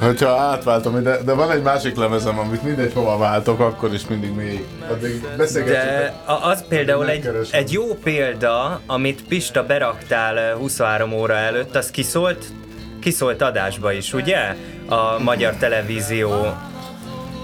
[0.00, 4.30] Hogyha átváltom ide, de van egy másik lemezem, amit mindegy hova váltok, akkor is mindig
[4.34, 4.64] még.
[4.90, 5.82] Addig beszélgetünk.
[5.82, 11.76] De a- az például egy, egy jó példa, amit Pista beraktál eh, 23 óra előtt,
[11.76, 12.44] az kiszólt,
[13.00, 14.54] kiszólt adásba is, ugye?
[14.88, 16.46] A magyar televízió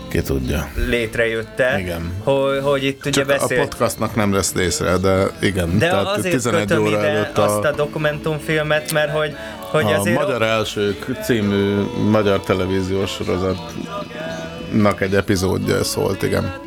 [0.08, 0.68] Ki tudja.
[0.88, 1.78] létrejötte.
[1.78, 2.12] Igen.
[2.24, 3.60] Hogy, hogy itt ugye Csak a beszélt...
[3.68, 5.78] podcastnak nem lesz részre, de igen.
[5.78, 9.36] De tehát azért 11 kötöm óra ide előtt azt a, a dokumentumfilmet, mert hogy,
[9.72, 10.18] hogy a azért...
[10.18, 16.60] Magyar Elsők című magyar televíziós sorozatnak egy epizódja szólt, igen.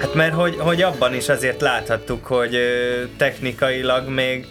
[0.00, 2.56] Hát mert hogy, hogy abban is azért láthattuk, hogy
[3.16, 4.46] technikailag még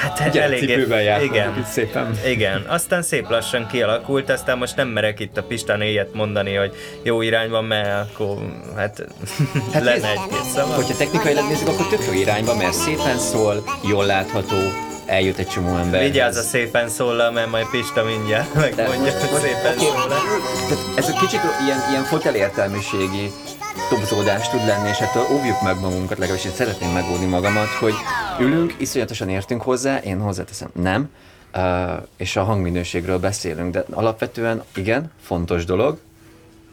[0.00, 2.18] Hát Gyerekcipőben jártunk igen, itt szépen.
[2.26, 6.74] Igen, aztán szép lassan kialakult, aztán most nem merek itt a Pistán éjjel mondani, hogy
[7.02, 8.36] jó irányban, mert akkor
[8.76, 9.06] hát,
[9.72, 10.74] hát lenne egy-két szava.
[10.74, 14.56] Hogyha technikailag nézzük, akkor tök jó irányba, mert szépen szól, jól látható,
[15.06, 16.00] eljut egy csomó ember.
[16.00, 20.08] Vigyázz a szépen szólal, mert majd Pista mindjárt megmondja, hogy szépen Oké, szól.
[20.08, 23.32] Tehát ez egy kicsit ilyen, ilyen fotel értelmiségi
[23.90, 27.94] topzódás tud lenni, és ettől óvjuk meg magunkat, legalábbis én szeretném megóvni magamat, hogy
[28.40, 31.10] ülünk, iszonyatosan értünk hozzá, én hozzáteszem, nem,
[31.54, 31.62] uh,
[32.16, 35.98] és a hangminőségről beszélünk, de alapvetően igen, fontos dolog,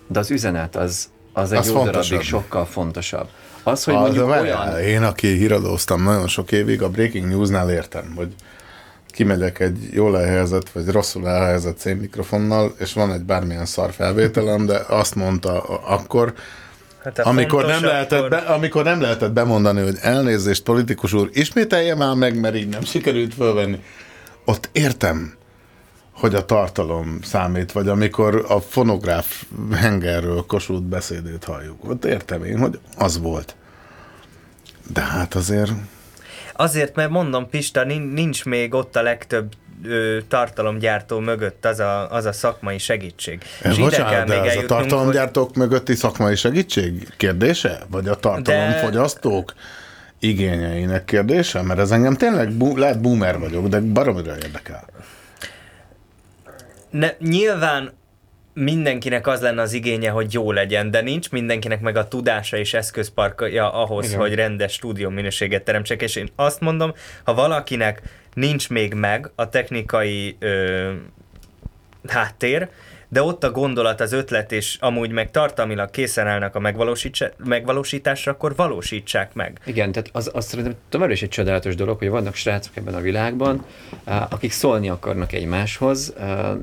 [0.07, 2.03] de az üzenet az, az egy Az jó fontosabb.
[2.03, 3.27] darabig sokkal fontosabb.
[3.63, 4.79] Az, hogy Az, mondjuk olyan...
[4.79, 8.33] Én, aki híradóztam nagyon sok évig, a Breaking News-nál értem, hogy
[9.07, 14.81] kimegyek egy jól elhelyezett, vagy rosszul elhelyezett szénmikrofonnal, és van egy bármilyen szar felvételem, de
[14.87, 16.33] azt mondta a- akkor,
[17.03, 21.95] Hát amikor nem, lehetett akkor- be, amikor nem lehetett bemondani, hogy elnézést, politikus úr, ismételje
[21.95, 23.83] már meg, mert így nem sikerült fölvenni.
[24.45, 25.33] Ott értem,
[26.11, 29.43] hogy a tartalom számít, vagy amikor a fonográf
[29.73, 31.89] hengerről kosult beszédét halljuk.
[31.89, 33.55] Ott értem én, hogy az volt.
[34.93, 35.71] De hát azért...
[36.53, 39.51] Azért, mert mondom, Pista, nin- nincs még ott a legtöbb
[39.83, 43.41] ö, tartalomgyártó mögött az a, az a szakmai segítség.
[43.61, 47.79] Ez ide bocsánat, de ez a tartalomgyártók mögötti szakmai segítség kérdése?
[47.89, 49.53] Vagy a tartalomfogyasztók
[50.19, 51.61] igényeinek kérdése?
[51.61, 54.85] Mert ez engem tényleg, bu- lehet boomer vagyok, de baromira érdekel.
[56.91, 57.91] Ne, nyilván
[58.53, 62.73] mindenkinek az lenne az igénye, hogy jó legyen, de nincs mindenkinek meg a tudása és
[62.73, 64.19] eszközparkja ahhoz, Igen.
[64.19, 66.93] hogy rendes stúdió minőséget teremtsek, és én azt mondom,
[67.23, 68.01] ha valakinek
[68.33, 70.91] nincs még meg a technikai ö,
[72.07, 72.69] háttér,
[73.11, 76.59] de ott a gondolat, az ötlet, és amúgy meg tartalmilag készen állnak a
[77.37, 79.59] megvalósításra, akkor valósítsák meg.
[79.65, 82.99] Igen, tehát az, az szerintem továbbra is egy csodálatos dolog, hogy vannak srácok ebben a
[82.99, 83.65] világban,
[84.05, 86.13] akik szólni akarnak egymáshoz,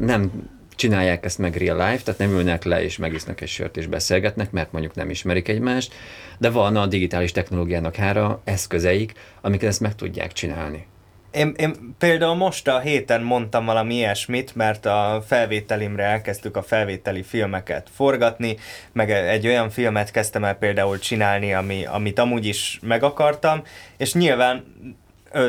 [0.01, 0.33] nem
[0.75, 4.51] csinálják ezt meg real life, tehát nem ülnek le és megisznak egy sört és beszélgetnek,
[4.51, 5.95] mert mondjuk nem ismerik egymást,
[6.39, 10.87] de van a digitális technológiának hára eszközeik, amiket ezt meg tudják csinálni.
[11.31, 17.23] Én, én például most a héten mondtam valami ilyesmit, mert a felvételimre elkezdtük a felvételi
[17.23, 18.57] filmeket forgatni,
[18.93, 23.63] meg egy olyan filmet kezdtem el például csinálni, ami, amit amúgy is meg akartam,
[23.97, 24.65] és nyilván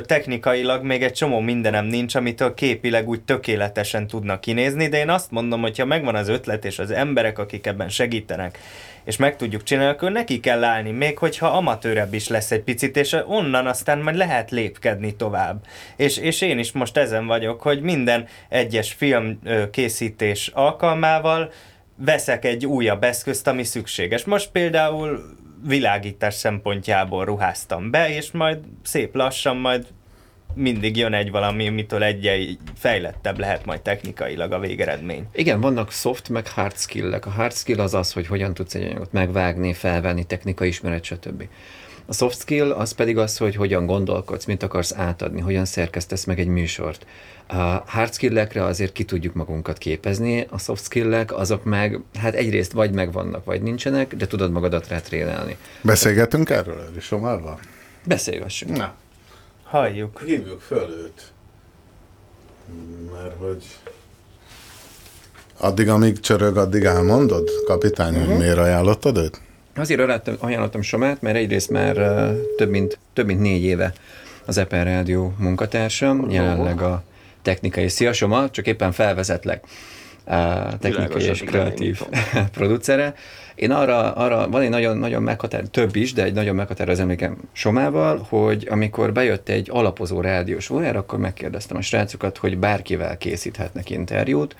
[0.06, 5.31] technikailag még egy csomó mindenem nincs, amitől képileg úgy tökéletesen tudnak kinézni, de én azt
[5.31, 8.60] mondom, hogy ha megvan az ötlet és az emberek, akik ebben segítenek,
[9.10, 12.98] és meg tudjuk csinálni, akkor neki kell állni, még hogyha amatőrebb is lesz egy picit,
[12.98, 15.65] és onnan aztán majd lehet lépkedni tovább.
[15.95, 19.40] És, és én is most ezen vagyok, hogy minden egyes film
[19.72, 21.52] készítés alkalmával
[21.95, 24.26] veszek egy újabb eszközt, ami szükséges.
[24.26, 25.38] Most például
[25.68, 29.88] világítás szempontjából ruháztam be, és majd szép lassan majd
[30.55, 35.27] mindig jön egy valami, amitől egy fejlettebb lehet majd technikailag a végeredmény.
[35.34, 37.26] Igen, vannak soft meg hard skill-ek.
[37.26, 41.43] A hard skill az az, hogy hogyan tudsz egy anyagot megvágni, felvenni, technikai ismeret, stb.
[42.05, 46.39] A soft skill az pedig az, hogy hogyan gondolkodsz, mit akarsz átadni, hogyan szerkesztesz meg
[46.39, 47.05] egy műsort.
[47.47, 52.71] A hard skill-ekre azért ki tudjuk magunkat képezni, a soft skill-ek azok meg, hát egyrészt
[52.71, 55.57] vagy megvannak, vagy nincsenek, de tudod magadat rá trénálni.
[55.81, 57.59] Beszélgetünk erről, Elisomával?
[58.05, 58.77] Beszélgessünk.
[58.77, 58.93] Na.
[59.69, 60.21] Halljuk.
[60.25, 61.31] Hívjuk föl őt.
[63.11, 63.63] Mert hogy...
[65.57, 69.41] Addig, amíg csörög, addig elmondod, kapitány, hogy miért ajánlottad őt?
[69.75, 73.93] Azért ajánlottam, ajánlottam Somát, mert egyrészt már uh, több, mint, több mint négy éve
[74.45, 77.03] az Epen Rádió munkatársam, jelenleg a
[77.41, 79.63] technikai, szia Soma, csak éppen felvezetlek
[80.25, 80.33] uh,
[80.79, 82.01] technikai Világos, és kreatív
[82.57, 83.13] producere.
[83.60, 87.38] Én arra, arra van egy nagyon, nagyon meghatározó, több is, de egy nagyon meghatározó emlékem
[87.52, 93.90] Somával, hogy amikor bejött egy alapozó rádiós órára, akkor megkérdeztem a srácokat, hogy bárkivel készíthetnek
[93.90, 94.56] interjút,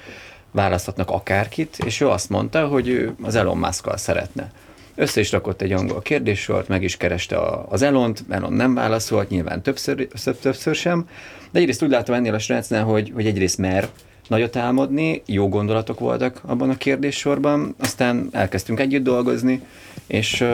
[0.52, 4.52] választhatnak akárkit, és ő azt mondta, hogy ő az Elon musk szeretne.
[4.96, 7.40] Össze is rakott egy angol kérdéssort, meg is kereste
[7.70, 11.08] az Elont, Elon nem válaszolt, nyilván többször, több- többször sem,
[11.52, 13.90] de egyrészt úgy látom ennél a srácnál, hogy, hogy egyrészt mer
[14.30, 19.62] nagyot álmodni, jó gondolatok voltak abban a kérdéssorban, aztán elkezdtünk együtt dolgozni,
[20.08, 20.46] és,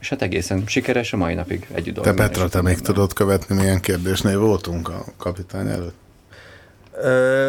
[0.00, 2.20] és hát egészen sikeres a mai napig együtt Te dolgozni.
[2.20, 6.00] Petra, te még tudod követni, milyen kérdésnél voltunk a kapitány előtt?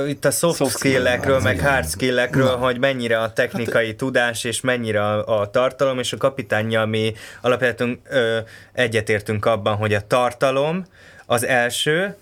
[0.07, 4.61] Itt a soft, soft skill-ekről, meg hard skill-ekről, hogy mennyire a technikai hát, tudás, és
[4.61, 8.37] mennyire a, a tartalom, és a kapitányja mi alapvetően ö,
[8.73, 10.85] egyetértünk abban, hogy a tartalom
[11.25, 12.15] az első,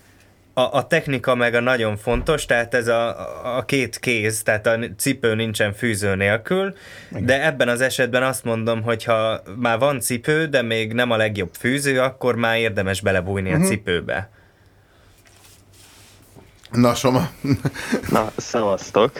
[0.54, 3.16] a, a technika meg a nagyon fontos, tehát ez a,
[3.56, 6.74] a két kéz, tehát a cipő nincsen fűző nélkül,
[7.10, 11.16] de ebben az esetben azt mondom, hogy ha már van cipő, de még nem a
[11.16, 13.62] legjobb fűző, akkor már érdemes belebújni Mhm.
[13.62, 14.30] a cipőbe.
[16.70, 17.30] Na, Soma.
[18.10, 19.12] Na, szevasztok.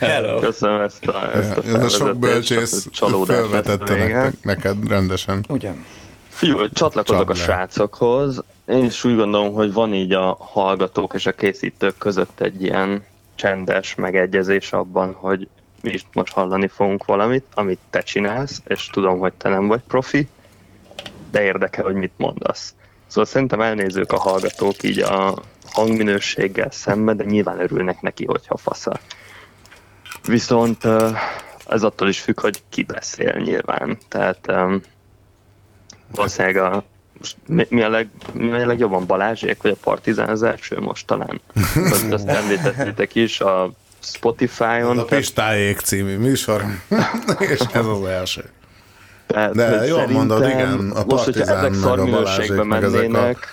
[0.00, 0.38] Hello.
[0.40, 2.88] Köszönöm ezt a, ezt a Ez a sok bölcsész
[3.26, 5.44] felvetette nektek, neked rendesen.
[5.48, 5.84] Ugyan.
[6.40, 8.42] Figyelj, csatlakozok a srácokhoz.
[8.66, 13.04] Én is úgy gondolom, hogy van így a hallgatók és a készítők között egy ilyen
[13.34, 15.48] csendes megegyezés abban, hogy
[15.82, 19.80] mi is most hallani fogunk valamit, amit te csinálsz, és tudom, hogy te nem vagy
[19.88, 20.28] profi,
[21.30, 22.74] de érdekel, hogy mit mondasz.
[23.06, 25.38] Szóval szerintem elnézők a hallgatók így a
[25.72, 29.00] hangminőséggel szemben, de nyilván örülnek neki, hogyha fasza.
[30.26, 30.84] Viszont
[31.66, 33.98] ez attól is függ, hogy ki beszél nyilván.
[34.08, 34.52] Tehát
[36.14, 36.84] valószínűleg a,
[37.18, 41.06] most mi, mi, a leg, mi a legjobban Balázsék, vagy a Partizán az első most
[41.06, 41.40] talán.
[41.90, 43.70] Azt, azt említettétek is a
[44.02, 44.92] Spotify-on.
[44.92, 46.62] Ez a Pistájék című műsor,
[47.38, 48.44] és ez az első.
[49.26, 52.82] Tehát, De jól mondod, igen, a most, hogyha Partizán ezek meg a szarminőségben Balázsék, meg
[52.82, 53.46] ezek a, mennének,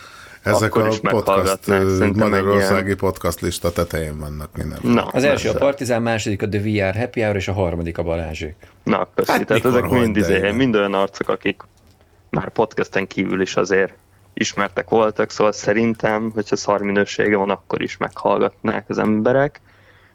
[0.43, 0.79] ezek a
[1.09, 4.79] podcast, Magyarországi ilyen- podcast lista tetején vannak minden.
[4.81, 5.53] Na, Az első a.
[5.53, 8.55] Partizán, második a The VR Happy Hour, és a harmadik a Balázsék.
[8.83, 9.31] Na, köszi.
[9.31, 11.61] Hát Hát Tehát ezek mind, izé, mind olyan arcok, akik
[12.29, 13.93] már podcasten kívül is azért
[14.33, 19.61] ismertek voltak, szóval szerintem, hogyha szar minősége van, akkor is meghallgatnák az emberek.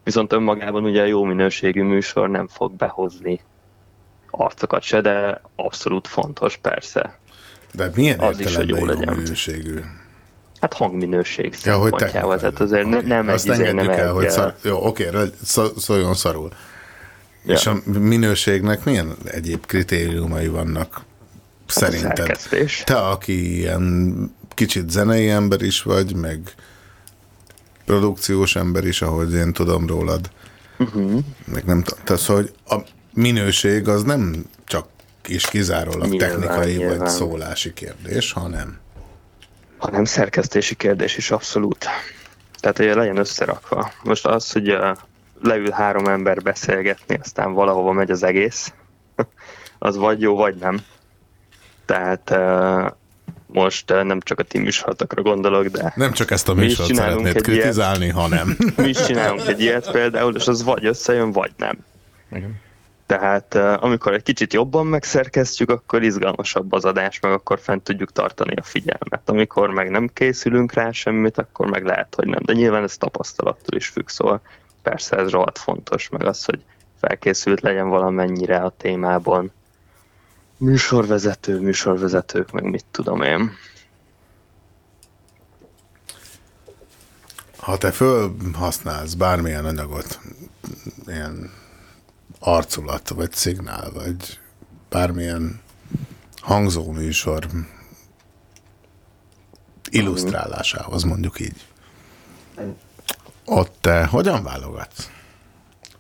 [0.05, 3.41] Viszont önmagában ugye a jó minőségű műsor nem fog behozni
[4.31, 7.19] arcokat se, de abszolút fontos persze.
[7.73, 9.15] De milyen Az is, hogy jó legyen.
[9.15, 9.81] minőségű?
[10.61, 14.07] Hát hangminőség Ja, hogy szempontjával, tehát azért ne, nem egy, Azt izé, engedjük nem el,
[14.07, 14.55] egy, hogy szar...
[14.63, 15.09] Jó, oké,
[15.43, 16.51] szó- szóljon szarul.
[17.45, 17.55] Ja.
[17.55, 21.01] És a minőségnek milyen egyéb kritériumai vannak
[21.73, 22.17] szerinted?
[22.17, 22.83] szerkesztés.
[22.87, 26.55] Te, aki ilyen kicsit zenei ember is vagy, meg
[27.85, 30.31] produkciós ember is, ahogy én tudom rólad.
[30.79, 31.21] Uh-huh.
[31.45, 31.83] Meg nem.
[31.83, 32.83] Tehát szóval, hogy a
[33.15, 34.87] minőség az nem csak
[35.29, 36.99] és kizárólag Nyilván, technikai nyilván.
[36.99, 38.81] vagy szólási kérdés, hanem
[39.83, 41.87] hanem szerkesztési kérdés is abszolút.
[42.61, 43.93] Tehát, hogy legyen összerakva.
[44.03, 44.77] Most az, hogy
[45.43, 48.73] leül három ember beszélgetni, aztán valahova megy az egész,
[49.79, 50.81] az vagy jó, vagy nem.
[51.85, 52.35] Tehát
[53.47, 56.89] most nem csak a ti műsorotokra gondolok, de nem csak ezt a mi is műsort
[56.89, 57.61] csinálunk szeretnéd ilyet.
[57.61, 61.79] kritizálni, hanem mi is csinálunk egy ilyet például, és az vagy összejön, vagy nem.
[62.31, 62.61] Igen.
[63.07, 68.55] Tehát amikor egy kicsit jobban megszerkesztjük, akkor izgalmasabb az adás, meg akkor fent tudjuk tartani
[68.55, 69.23] a figyelmet.
[69.25, 72.41] Amikor meg nem készülünk rá semmit, akkor meg lehet, hogy nem.
[72.45, 74.41] De nyilván ez tapasztalattól is függ, szóval
[74.83, 76.61] persze ez rohadt fontos, meg az, hogy
[77.01, 79.53] felkészült legyen valamennyire a témában.
[80.63, 83.51] Műsorvezető, műsorvezetők, meg mit tudom én.
[87.63, 90.21] ha te fölhasználsz bármilyen anyagot,
[91.07, 91.51] ilyen
[92.39, 94.39] arculat, vagy szignál, vagy
[94.89, 95.61] bármilyen
[96.41, 97.47] hangzóműsor
[99.91, 101.67] illusztrálásához, mondjuk így.
[103.45, 105.11] Ott te hogyan válogatsz?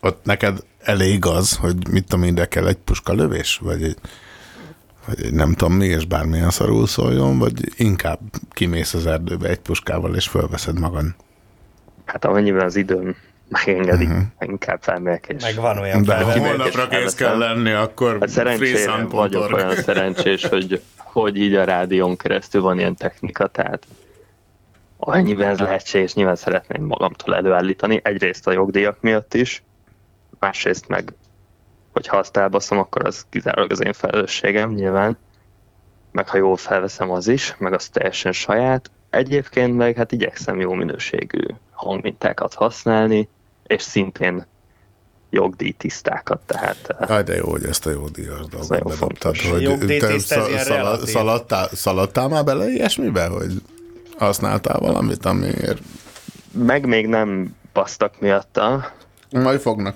[0.00, 3.56] Ott neked elég az, hogy mit tudom én, de kell egy puska lövés?
[3.56, 3.98] Vagy egy,
[5.06, 8.20] vagy nem tudom mi, és bármilyen szarul szóljon, vagy inkább
[8.50, 11.04] kimész az erdőbe egy puskával, és fölveszed magad?
[12.04, 13.16] Hát amennyiben az időm
[13.48, 14.22] megengedi, uh-huh.
[14.40, 15.42] inkább felmegyek és...
[15.42, 20.44] Meg van olyan De ha holnapra kész kell lenni, akkor Hát szerencsére vagyok olyan szerencsés,
[20.44, 23.86] hogy, hogy így a rádión keresztül van ilyen technika, tehát
[24.96, 29.62] amennyiben ez lehetséges, nyilván szeretném magamtól előállítani, egyrészt a jogdíjak miatt is,
[30.38, 31.14] másrészt meg,
[31.92, 35.18] hogyha azt elbaszom, akkor az kizárólag az én felelősségem nyilván,
[36.12, 38.90] meg ha jól felveszem az is, meg az teljesen saját.
[39.10, 43.28] Egyébként meg hát igyekszem jó minőségű hangmintákat használni,
[43.66, 44.46] és szintén
[45.30, 50.22] jogdíjtisztákat, tehát eh, Aj, de jó, hogy ezt a jogdíjas dolgot bedobtad, hogy te ez
[50.22, 51.08] sz- ilyen szala- relatív.
[51.08, 53.52] szaladtál, szaladtál már bele ilyesmibe, hogy
[54.18, 55.78] használtál valamit, amiért
[56.52, 58.92] meg még nem basztak miatta,
[59.30, 59.94] majd fognak.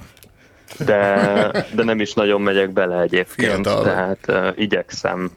[0.78, 5.30] De, de nem is nagyon megyek bele egyébként, Fiatal tehát uh, igyekszem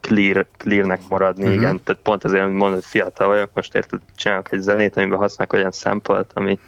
[0.00, 1.60] clear, clearnek maradni, uh-huh.
[1.60, 5.18] igen, tehát pont azért, hogy mondod, hogy fiatal vagyok, most érted, csinálok egy zenét, amiben
[5.18, 6.58] használok olyan szempelt, ami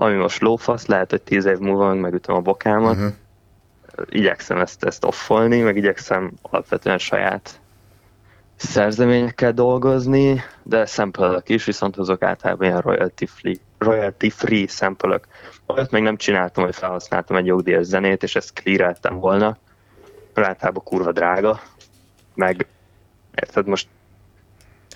[0.00, 2.96] ami most lófasz, lehet, hogy tíz év múlva meg megütöm a bokámat.
[2.96, 3.12] Uh-huh.
[4.08, 7.60] Igyekszem ezt, ezt offolni, meg igyekszem alapvetően saját
[8.58, 15.20] szerzeményekkel dolgozni, de sample is, viszont azok általában ilyen royalty free, royalty free sample
[15.66, 19.56] Olyat még nem csináltam, hogy felhasználtam egy jogdíjas zenét, és ezt cleareltem volna.
[20.34, 21.60] Általában kurva drága,
[22.34, 22.66] meg
[23.34, 23.88] érted, most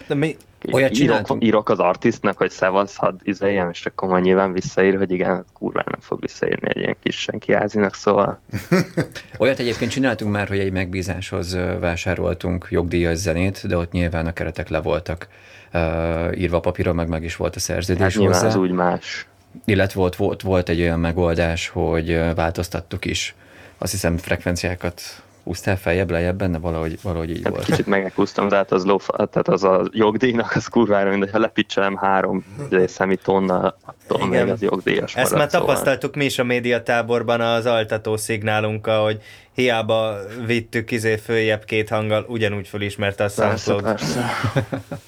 [0.07, 0.37] de mi
[0.73, 5.11] olyat írok, írok az artistnak, hogy szevasz, hadd izéljem, és akkor majd nyilván visszaír, hogy
[5.11, 8.41] igen, kurva nem fog visszaírni egy ilyen kis senki házinak, szóval...
[9.39, 14.69] Olyat egyébként csináltunk már, hogy egy megbízáshoz vásároltunk jogdíjas zenét, de ott nyilván a keretek
[14.69, 15.29] le voltak
[15.73, 18.47] uh, írva papíron, meg meg is volt a szerződés hát hozzá.
[18.47, 19.27] az úgy más.
[19.65, 23.35] Illetve volt, volt, volt egy olyan megoldás, hogy változtattuk is
[23.83, 25.03] azt hiszem frekvenciákat
[25.45, 27.65] húztál feljebb, lejjebb benne, valahogy, valahogy így hát volt.
[27.65, 32.45] Kicsit meghúztam, tehát az, lófa, tehát az a jogdíjnak az kurvára, mint hogyha lepicselem három
[32.87, 35.67] szemi tonna, attól még az jogdíjas Ezt már szóval.
[35.67, 40.17] tapasztaltuk mi is a médiatáborban az altató szignálunkkal, hogy hiába
[40.47, 43.83] vittük izé följebb két hanggal, ugyanúgy fölismerte a SoundCloud.
[43.83, 44.21] Persze,
[44.69, 45.01] persze.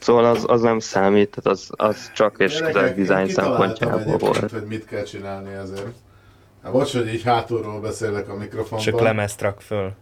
[0.00, 2.60] Szóval az, az nem számít, tehát az, az csak és
[2.96, 4.50] design szempontjából volt.
[4.50, 5.86] hogy mit kell csinálni ezért.
[6.62, 8.86] Hát bocs, hogy így hátulról beszélek a mikrofonban.
[8.86, 9.92] Csak lemezt rak föl.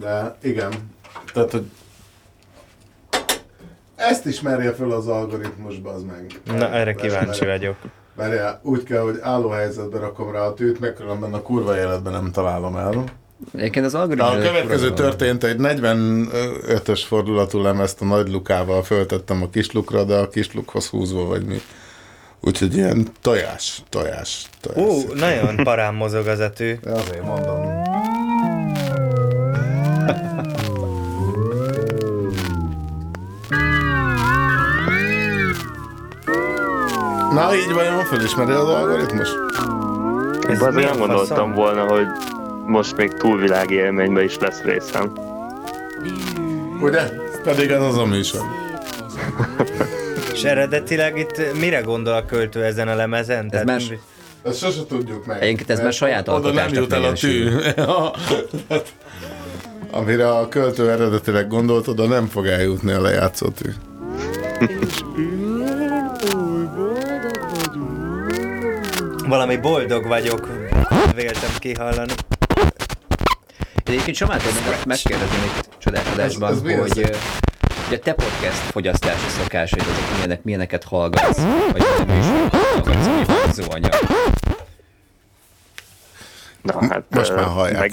[0.00, 0.72] De igen,
[1.32, 1.64] tehát hogy
[3.96, 6.40] ezt ismerje föl az algoritmusba, az meg.
[6.44, 7.76] Na, erre kíváncsi vagyok.
[8.14, 12.12] Várjál, úgy kell, hogy álló helyzetbe rakom rá a tűt, meg különben a kurva életben
[12.12, 13.04] nem találom el.
[13.54, 14.34] Egyébként az algoritmus...
[14.34, 20.28] A következő történt, egy 45-ös fordulatú lemezt a nagy lukával föltettem a kislukra, de a
[20.28, 21.60] kislukhoz húzva vagy mi.
[22.46, 24.86] Úgyhogy ilyen tojás, tojás, tojás.
[24.86, 26.38] Ú, uh, nagyon parán mozog az.
[26.38, 27.82] De azért mondom.
[37.32, 39.28] Na így vajon felismeri az algoritmus?
[40.48, 42.06] Ez azért nem gondoltam volna, hogy
[42.66, 45.12] most még túlvilági élményben is lesz részem.
[46.80, 47.10] Ugye?
[47.42, 48.40] Pedig ez az a műsor.
[50.34, 53.44] És eredetileg itt mire gondol a költő ezen a lemezen?
[53.44, 53.92] Ez Tehát más...
[54.42, 55.42] Ezt sose tudjuk meg.
[55.42, 57.48] Egyébként ez már saját Oda nem jut el a tű.
[59.90, 63.70] Amire a költő eredetileg gondolt, oda nem fog eljutni a lejátszó tű.
[69.26, 70.48] Valami boldog vagyok,
[71.14, 72.12] véltem kihallani.
[73.84, 74.50] Egyébként Somától
[74.86, 77.10] megkérdezni itt csodálkozásban, hogy,
[77.94, 81.42] hogy a te podcast fogyasztási szokásaid azok milyenek, milyeneket hallgatsz,
[81.72, 83.92] vagy nem is hallgatsz, mi anyag.
[86.62, 87.92] Na hát Most már hallják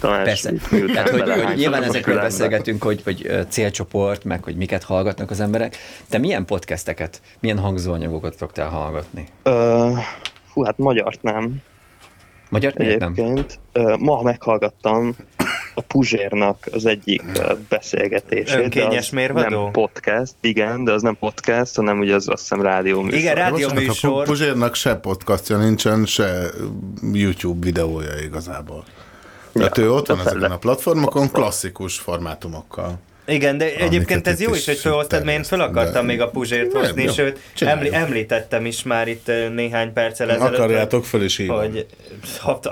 [0.00, 0.24] Tamás.
[0.24, 0.52] Persze.
[0.92, 5.76] Tehát, hogy, hogy nyilván ezekről beszélgetünk, hogy, hogy célcsoport, meg hogy miket hallgatnak az emberek.
[6.08, 9.26] Te milyen podcasteket, milyen hangzóanyagokat szoktál hallgatni?
[9.44, 9.98] Uh,
[10.52, 11.56] hú, hát magyart nem.
[12.50, 13.96] Magyar Egyébként nem?
[14.00, 15.16] ma meghallgattam
[15.74, 17.22] a Puzsérnak az egyik
[17.68, 18.58] beszélgetését.
[18.58, 19.62] Önkényes mérvadó?
[19.62, 23.18] Nem podcast, igen, de az nem podcast, hanem ugye az azt hiszem rádió műsor.
[23.18, 24.20] Igen, rádió műsor.
[24.20, 26.50] A Puzsérnak se podcastja nincsen, se
[27.12, 28.84] YouTube videója igazából.
[29.52, 32.98] Tehát ja, ő ott van ezeken a platformokon klasszikus formátumokkal.
[33.26, 36.12] Igen, de egyébként ez jó is, hogy felhoztad, mert én fel akartam de...
[36.12, 40.58] még a Puzsért hozni, sőt, emlí- említettem is már itt néhány perccel ezelőtt.
[40.58, 41.58] Akarjátok fel is hívom.
[41.58, 41.86] Hogy,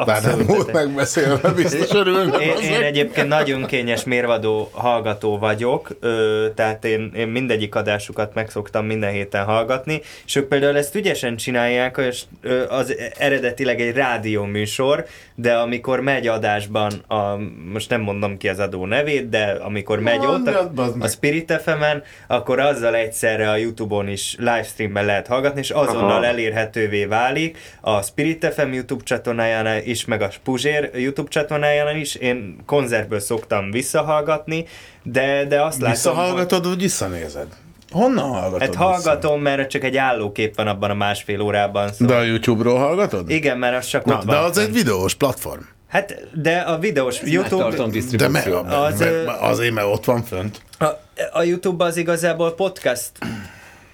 [0.06, 2.40] Bár nem volt megbeszélve, biztos örülnek.
[2.40, 8.86] Én, én egyébként nagyon kényes mérvadó hallgató vagyok, ö, tehát én, én mindegyik adásukat megszoktam
[8.86, 12.22] minden héten hallgatni, és ők például ezt ügyesen csinálják, és
[12.68, 17.36] az eredetileg egy rádió műsor, de amikor megy adásban, a,
[17.72, 21.83] most nem mondom ki az adó nevét, de amikor megy ott, a, a Spirit fm
[22.27, 26.25] akkor azzal egyszerre a Youtube-on is livestreamben lehet hallgatni, és azonnal Aha.
[26.25, 32.15] elérhetővé válik a Spirit FM YouTube csatornáján is, meg a Puzsér YouTube csatornáján is.
[32.15, 34.65] Én konzervből szoktam visszahallgatni,
[35.03, 35.91] de, de azt látom...
[35.91, 36.69] Visszahallgatod, hogy...
[36.69, 37.47] vagy visszanézed?
[37.91, 38.61] Honnan hallgatod?
[38.61, 39.57] Hát hallgatom, vissza?
[39.57, 41.93] mert csak egy állókép van abban a másfél órában.
[41.93, 42.17] Szóval...
[42.17, 43.31] De a YouTube-ról hallgatod?
[43.31, 44.45] Igen, mert az csak Na, ott de van.
[44.45, 45.61] az egy videós platform.
[45.91, 47.87] Hát, de a videós Ez YouTube...
[48.17, 49.05] De me, az,
[49.41, 50.62] azért, mert ott van fönt.
[50.79, 50.85] A,
[51.33, 53.11] a YouTube az igazából podcast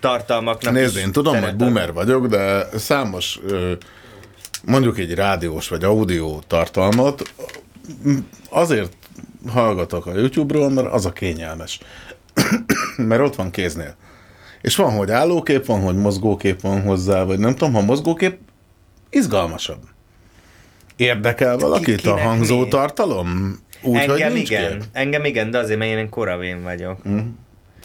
[0.01, 3.41] tartalmaknak Nézd, én tudom, hogy boomer vagyok, de számos
[4.65, 7.33] mondjuk egy rádiós vagy audio tartalmat
[8.51, 8.97] azért
[9.49, 11.81] hallgatok a YouTube-ról, mert az a kényelmes.
[12.97, 13.95] mert ott van kéznél.
[14.63, 18.39] És van, hogy állókép, van, hogy mozgókép van hozzá, vagy nem tudom, ha mozgókép,
[19.11, 19.81] izgalmasabb.
[20.97, 22.69] Érdekel valakit Kinek a hangzó mi?
[22.69, 23.59] tartalom?
[23.83, 24.71] Úgy, Engem igen.
[24.71, 24.83] Kép?
[24.93, 27.09] Engem igen, de azért, mert én koravén vagyok.
[27.09, 27.19] Mm.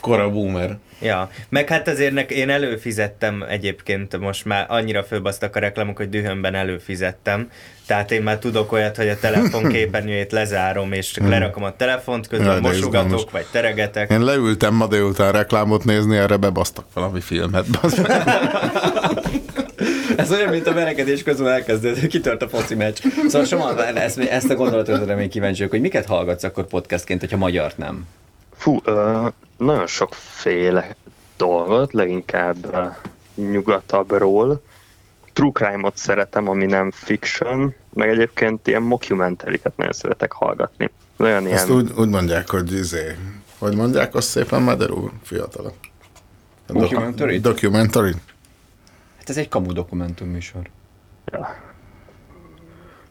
[0.02, 0.78] Kora boomer.
[1.02, 6.10] Ja, meg hát azért nek, én előfizettem egyébként, most már annyira fölbasztak a reklámok, hogy
[6.10, 7.50] dühömben előfizettem.
[7.86, 11.32] Tehát én már tudok olyat, hogy a telefon képernyőjét lezárom, és csak Hmm.
[11.32, 13.32] lerakom a telefont, közben Jaj, mosogatok, izgalmas.
[13.32, 14.12] vagy teregetek.
[14.12, 17.66] Én leültem ma délután reklámot nézni, erre bebasztak valami filmet.
[20.16, 23.02] Ez olyan, mint a verekedés közben elkezdődő, kitört a foci meccs.
[23.28, 27.78] Szóval Soma, ezt, ezt a gondolatot még kíváncsi hogy miket hallgatsz akkor podcastként, hogyha magyart
[27.78, 28.08] nem?
[28.56, 29.28] Fú, ö,
[29.58, 30.96] nagyon sokféle
[31.38, 32.86] dolgot, leginkább ö,
[33.52, 34.62] nyugatabbról.
[35.34, 40.90] True crime-ot szeretem, ami nem fiction, meg egyébként ilyen mockumentary-ket nagyon szeretek hallgatni.
[41.18, 41.58] Olyan ilyen...
[41.58, 43.16] Ezt úgy, úgy mondják, hogy izé,
[43.58, 45.74] hogy mondják azt szépen, Meder úr, fiatalok?
[46.68, 47.40] Documentary?
[47.40, 48.14] Documentary?
[49.32, 50.70] Ez egy kamu dokumentum műsor.
[51.26, 51.56] Ja.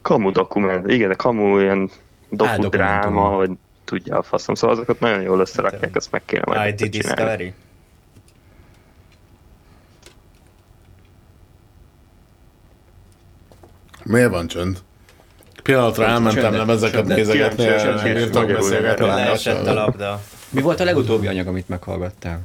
[0.03, 1.91] Kamu dokument, igen, de kamu ilyen
[2.31, 3.37] dokudráma, dokumentum.
[3.37, 3.51] vagy
[3.85, 6.91] tudja a faszom, szóval azokat nagyon jól összerakják, ezt meg kéne majd ID.
[6.91, 7.55] Discovery?
[14.05, 14.79] Miért van csönd?
[15.63, 19.07] Pillanatra elmentem nézegetni, nem csöndet- bírtam magyarul beszélgetni.
[19.07, 20.21] Leesett a labda.
[20.51, 22.41] Mi volt a legutóbbi anyag, amit meghallgattál?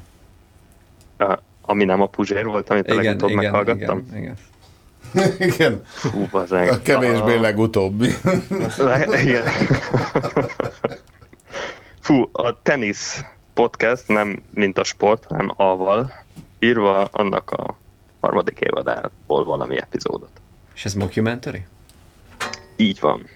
[1.66, 4.06] A- Ami nem a Puzsér volt, amit a Igen, legutóbb igen, meghallgattam.
[4.12, 4.38] igen, igen.
[5.54, 5.82] Igen.
[5.86, 6.70] Fú, bazeg.
[6.70, 8.10] A kevésbé A- legutóbbi.
[8.78, 9.44] Le- Igen.
[12.00, 13.24] Fú, a tenisz
[13.54, 16.12] podcast nem mint a sport, hanem aval
[16.60, 17.78] írva annak a
[18.20, 20.30] harmadik évadából valami epizódot.
[20.76, 21.66] És ez mockumentary?
[22.76, 23.28] Így van.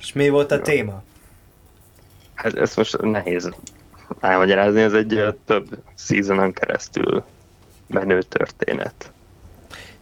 [0.00, 1.02] És mi volt a téma?
[2.34, 3.50] Hát ezt most nehéz
[4.20, 7.24] elmagyarázni, ez egy több seasonon keresztül
[7.90, 9.12] menő történet.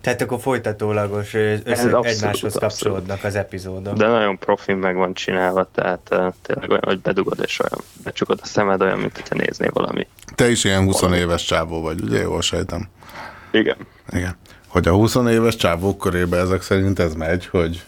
[0.01, 2.59] Tehát akkor folytatólagos, össze, egymáshoz abszolút.
[2.59, 3.97] kapcsolódnak az epizódok.
[3.97, 8.39] De nagyon profin meg van csinálva, tehát uh, tényleg olyan, hogy bedugod és olyan, becsukod
[8.43, 10.07] a szemed, olyan, mint hogyha néznél valami.
[10.35, 12.21] Te is ilyen 20 éves csávó vagy, ugye?
[12.21, 12.89] Jól sejtem.
[13.51, 13.77] Igen.
[14.13, 14.37] Igen.
[14.67, 17.85] Hogy a 20 éves csávók körében ezek szerint ez megy, hogy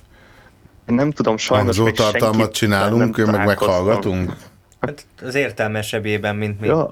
[0.89, 4.33] Én nem tudom, sajnos még hangzótartalmat senkit csinálunk, nem meg meghallgatunk.
[4.81, 6.67] Hát az értelmesebbében, mint mi.
[6.67, 6.89] Ja.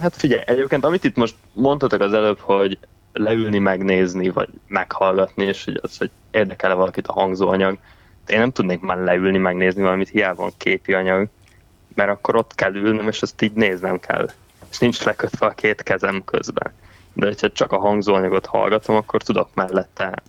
[0.00, 2.78] Hát figyelj, egyébként amit itt most mondtatok az előbb, hogy
[3.12, 7.78] leülni, megnézni, vagy meghallgatni, és hogy az, hogy érdekel-e valakit a hangzóanyag.
[8.26, 11.28] Én nem tudnék már leülni, megnézni valamit, hiába van képi anyag,
[11.94, 14.30] mert akkor ott kell ülnöm, és azt így néznem kell.
[14.70, 16.72] És nincs lekötve a két kezem közben.
[17.12, 20.22] De hogyha csak a hangzóanyagot hallgatom, akkor tudok mellette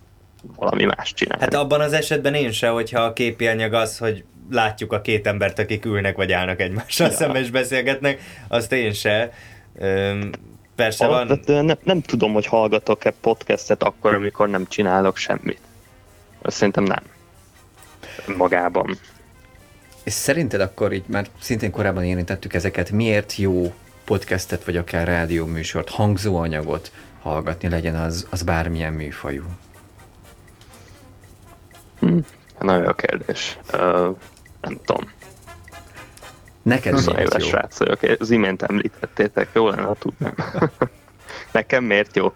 [0.56, 1.42] valami más csinálni.
[1.42, 5.26] Hát abban az esetben én se, hogyha a képi anyag az, hogy látjuk a két
[5.26, 7.12] embert, akik ülnek vagy állnak egymással Ja.
[7.12, 9.32] szemben és beszélgetnek, azt én se.
[9.78, 10.30] Öm,
[10.76, 15.60] persze van, Alapvetően nem, nem tudom, hogy hallgatok-e podcastet akkor, amikor nem csinálok semmit.
[16.42, 17.02] Azt szerintem nem.
[18.36, 18.98] Magában.
[20.02, 25.88] És szerinted akkor így már szintén korábban érintettük ezeket, miért jó podcastet vagy akár rádióműsort,
[25.88, 26.92] hangzóanyagot
[27.22, 29.44] hallgatni legyen az, az bármilyen műfajú?
[32.00, 32.18] Hm.
[32.60, 33.58] Nagyon jó kérdés.
[34.64, 35.10] Nem tudom.
[36.62, 37.48] Neked 20 miért éves jó?
[37.48, 38.20] srác vagyok.
[38.20, 40.34] Az imént említettétek, jó lenne, ha tudnám.
[41.52, 42.32] Nekem miért jó?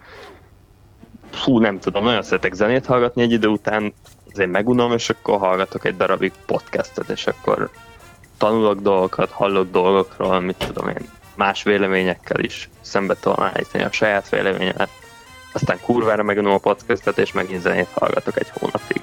[1.32, 3.94] Fú, nem tudom, nagyon szeretek zenét hallgatni egy idő után,
[4.32, 7.70] azért megunom, és akkor hallgatok egy darabig podcastet, és akkor
[8.38, 14.28] tanulok dolgokat, hallok dolgokról, mit tudom én, más véleményekkel is szembe tudom állítani a saját
[14.28, 14.90] véleményemet.
[15.52, 19.02] Aztán kurvára megunom a podcastet, és megint zenét hallgatok egy hónapig.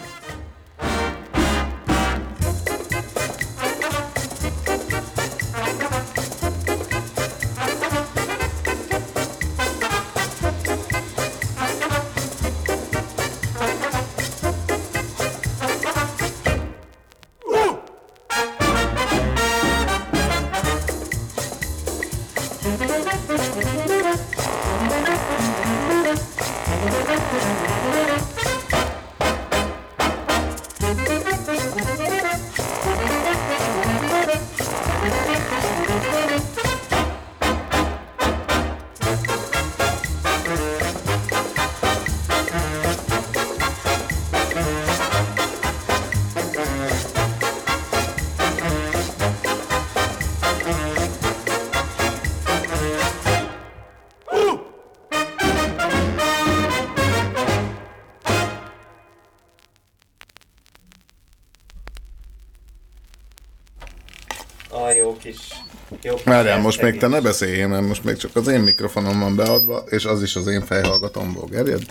[66.36, 69.78] Várjál, most még te ne beszéljél, mert most még csak az én mikrofonom van beadva,
[69.78, 71.82] és az is az én fejhallgatomból gerjed.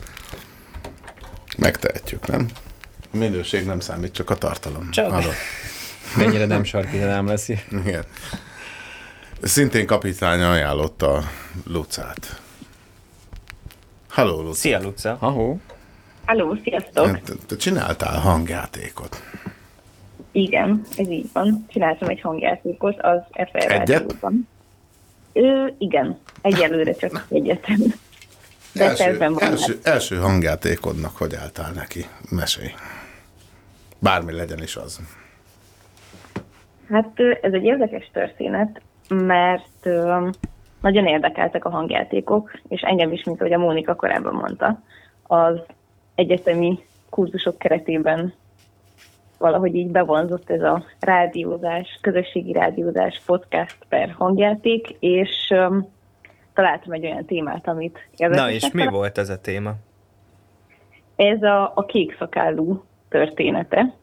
[1.59, 2.49] Megtehetjük, nem?
[3.13, 4.91] A minőség nem számít, csak a tartalom.
[4.91, 5.13] Csak.
[5.13, 5.31] Arra.
[6.17, 7.49] Mennyire nem sarki, de nem lesz.
[7.49, 8.05] Igen.
[9.43, 11.31] Szintén kapitány ajánlotta
[11.67, 12.41] Lucát.
[14.09, 14.55] Halló, Luca.
[14.55, 15.17] Szia, Luca.
[15.21, 15.61] Ahó.
[16.25, 17.21] Halló, sziasztok!
[17.21, 19.23] Te, te csináltál hangjátékot.
[20.35, 21.65] Igen, ez így van.
[21.69, 24.17] Csináltam egy hangjátékot az FR Egyet?
[25.33, 27.79] Ő, igen, egyelőre csak egyetem.
[28.73, 32.05] De Első, van első, első hangjátékodnak hogy álltál neki?
[32.31, 32.69] Mesélj.
[33.99, 35.01] Bármi legyen is az.
[36.91, 39.89] Hát ez egy érdekes történet, mert
[40.81, 44.83] nagyon érdekeltek a hangjátékok, és engem is, mint ahogy a Mónika korábban mondta,
[45.23, 45.59] az
[46.15, 48.35] egyetemi kurzusok keretében
[49.39, 55.79] valahogy így bevonzott ez a rádiózás, közösségi rádiózás, podcast per hangjáték, és ö,
[56.55, 59.75] találtam egy olyan témát, amit Na és mi volt ez a téma?
[61.17, 63.95] Ez a, a kék szakállú története.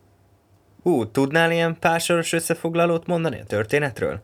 [0.83, 4.19] Hú, tudnál ilyen pársoros összefoglalót mondani a történetről?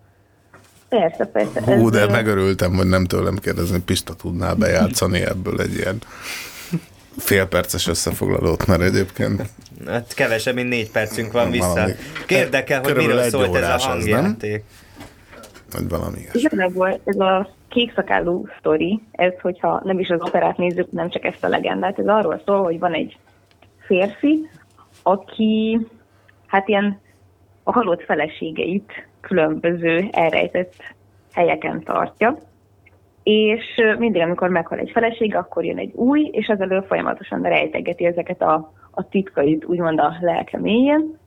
[0.89, 1.61] Persze, persze.
[1.61, 5.99] Hú, de megörültem, hogy nem tőlem kérdezni, Pista tudnál bejátszani ebből egy ilyen
[7.17, 9.41] félperces összefoglalót, mert egyébként
[9.85, 11.67] Hát kevesebb, mint négy percünk van vissza.
[11.73, 11.93] Valami-
[12.27, 14.63] Érdekel, hogy miről egy szólt ez a hangjáték.
[15.71, 16.19] vagy valami.
[16.33, 21.25] Igazából ez a kék szakállú sztori, ez, hogyha nem is az operát nézzük, nem csak
[21.25, 23.17] ezt a legendát, ez arról szól, hogy van egy
[23.85, 24.49] férfi,
[25.03, 25.79] aki
[26.47, 26.99] hát ilyen
[27.63, 28.91] a halott feleségeit
[29.21, 30.73] különböző elrejtett
[31.33, 32.37] helyeken tartja,
[33.27, 38.05] és mindig, amikor meghal egy feleség, akkor jön egy új, és az elől folyamatosan rejtegeti
[38.05, 41.17] ezeket a, a titkait, úgymond a lelke mélyén,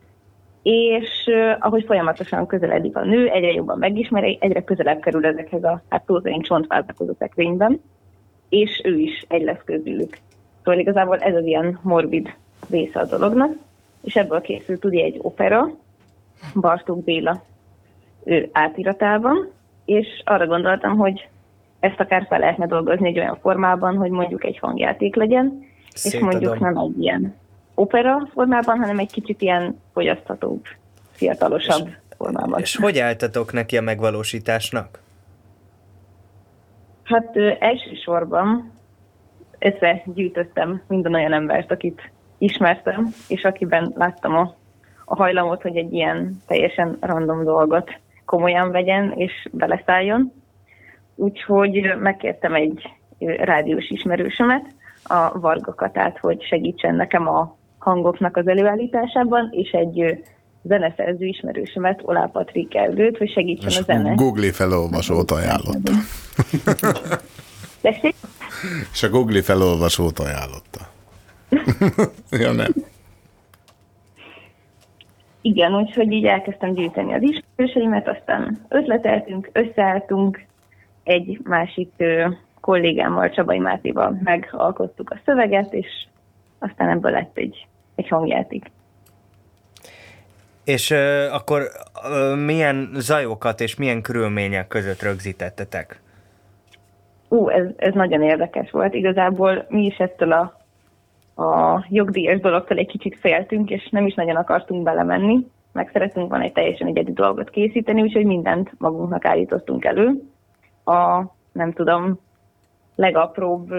[0.62, 6.04] és ahogy folyamatosan közeledik a nő, egyre jobban megismeri, egyre közelebb kerül ezekhez a hát
[6.06, 7.80] szó szerint csontváltakozó szekrényben,
[8.48, 10.18] és ő is egy lesz közülük.
[10.64, 12.34] Szóval igazából ez az ilyen morbid
[12.70, 13.52] része a dolognak,
[14.02, 15.70] és ebből készült ugye egy opera,
[16.54, 17.42] Bartók Béla
[18.24, 19.50] ő átiratában,
[19.84, 21.28] és arra gondoltam, hogy
[21.80, 26.28] ezt akár fel lehetne dolgozni egy olyan formában, hogy mondjuk egy hangjáték legyen, és Szétadom.
[26.28, 27.34] mondjuk nem egy ilyen
[27.74, 30.64] opera formában, hanem egy kicsit ilyen fogyaszthatóbb,
[31.10, 32.60] fiatalosabb formában.
[32.60, 35.02] És hogy álltatok neki a megvalósításnak?
[37.04, 38.72] Hát ö, elsősorban
[39.58, 44.54] összegyűjtöttem minden olyan embert, akit ismertem, és akiben láttam a,
[45.04, 47.90] a hajlamot, hogy egy ilyen teljesen random dolgot
[48.24, 50.32] komolyan vegyen és beleszálljon.
[51.20, 52.88] Úgyhogy megkértem egy
[53.18, 60.22] rádiós ismerősömet, a Varga Katát, hogy segítsen nekem a hangoknak az előállításában, és egy
[60.62, 64.14] zeneszerző ismerősömet, Olá Patrik Erdőt, hogy segítsen És a zene.
[64.14, 65.92] Google felolvasót ajánlotta.
[67.80, 68.14] Tessék?
[68.92, 70.80] És a Google felolvasót ajánlotta.
[72.44, 72.72] ja, nem.
[75.40, 80.48] Igen, úgyhogy így elkezdtem gyűjteni az ismerőseimet, aztán ötleteltünk, összeálltunk,
[81.10, 81.90] egy másik
[82.60, 85.86] kollégámmal, Csabai Mátéval megalkottuk a szöveget, és
[86.58, 88.70] aztán ebből lett egy, egy hangjáték.
[90.64, 91.62] És ö, akkor
[92.10, 96.00] ö, milyen zajokat és milyen körülmények között rögzítettetek?
[97.28, 98.94] Ú, ez, ez nagyon érdekes volt.
[98.94, 100.60] Igazából mi is ettől a,
[101.42, 105.46] a jogdíjas dologtól egy kicsit féltünk, és nem is nagyon akartunk belemenni.
[105.72, 110.29] Meg szeretünk volna egy teljesen egyedi dolgot készíteni, úgyhogy mindent magunknak állítottunk elő.
[110.84, 111.20] A,
[111.52, 112.18] nem tudom,
[112.94, 113.72] legapróbb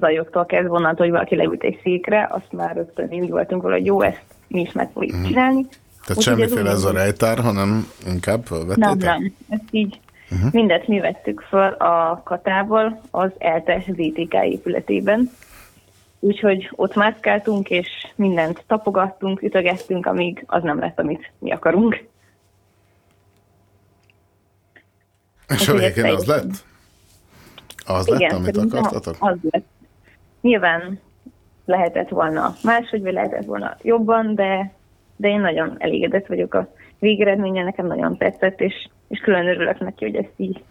[0.00, 3.86] zajoktól kezdve onnantól, hogy valaki leült egy székre, azt már rögtön úgy voltunk vele, hogy
[3.86, 5.66] jó, ezt mi is meg fogjuk csinálni.
[6.06, 8.98] Tehát ez semmiféle úgy ez a rejtár, hanem inkább Nem, felvettétek?
[9.18, 9.34] nem.
[9.48, 10.00] Ezt így
[10.30, 10.36] Mhm.
[10.38, 10.52] uh-huh.
[10.52, 15.30] mindet mi vettük föl a Katával az ELTE VTK épületében.
[16.20, 22.04] Úgyhogy ott mászkáltunk, és mindent tapogattunk, ütögettünk, amíg az nem lett, amit mi akarunk.
[25.48, 26.50] És a ez végén az lett?
[27.86, 29.16] Az lett, amit akartatok?
[29.18, 29.64] Az lett.
[30.40, 31.00] Nyilván
[31.64, 34.72] lehetett volna máshogy, vagy lehetett volna jobban, de,
[35.16, 36.68] de én nagyon elégedett vagyok a
[36.98, 40.62] végeredménye, nekem nagyon tetszett, és, és külön örülök neki, hogy ezt így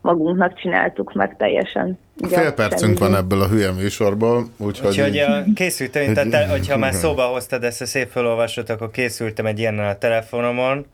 [0.00, 1.98] magunknak csináltuk meg teljesen.
[2.24, 4.88] így a Fél percünk van ebből a hülye műsorból, úgyhogy...
[4.88, 8.90] Úgyhogy így- a készültem, tehát te, hogyha már szóba hoztad ezt a szép felolvasót, akkor
[8.90, 10.86] készültem egy ilyennel a telefonomon.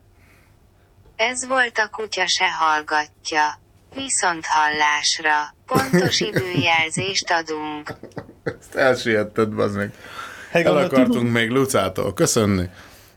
[1.30, 3.58] Ez volt a kutya se hallgatja.
[3.94, 5.54] Viszont hallásra.
[5.66, 7.94] Pontos időjelzést adunk.
[8.44, 9.92] Ezt elsietted, bazd meg.
[10.52, 12.68] Hát El akartunk még Lucától köszönni,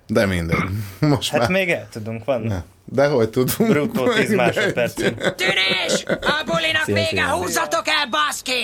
[0.07, 0.63] de mindegy.
[0.99, 1.49] Most Hát már...
[1.49, 2.63] még el tudunk, van.
[2.85, 3.69] De hogy tudunk?
[3.69, 4.35] Bruttó 10 Mindegy.
[4.55, 5.35] másodpercünk.
[5.35, 6.03] Tűnés!
[6.05, 8.63] A bulinak vége, húzzatok el, baszki!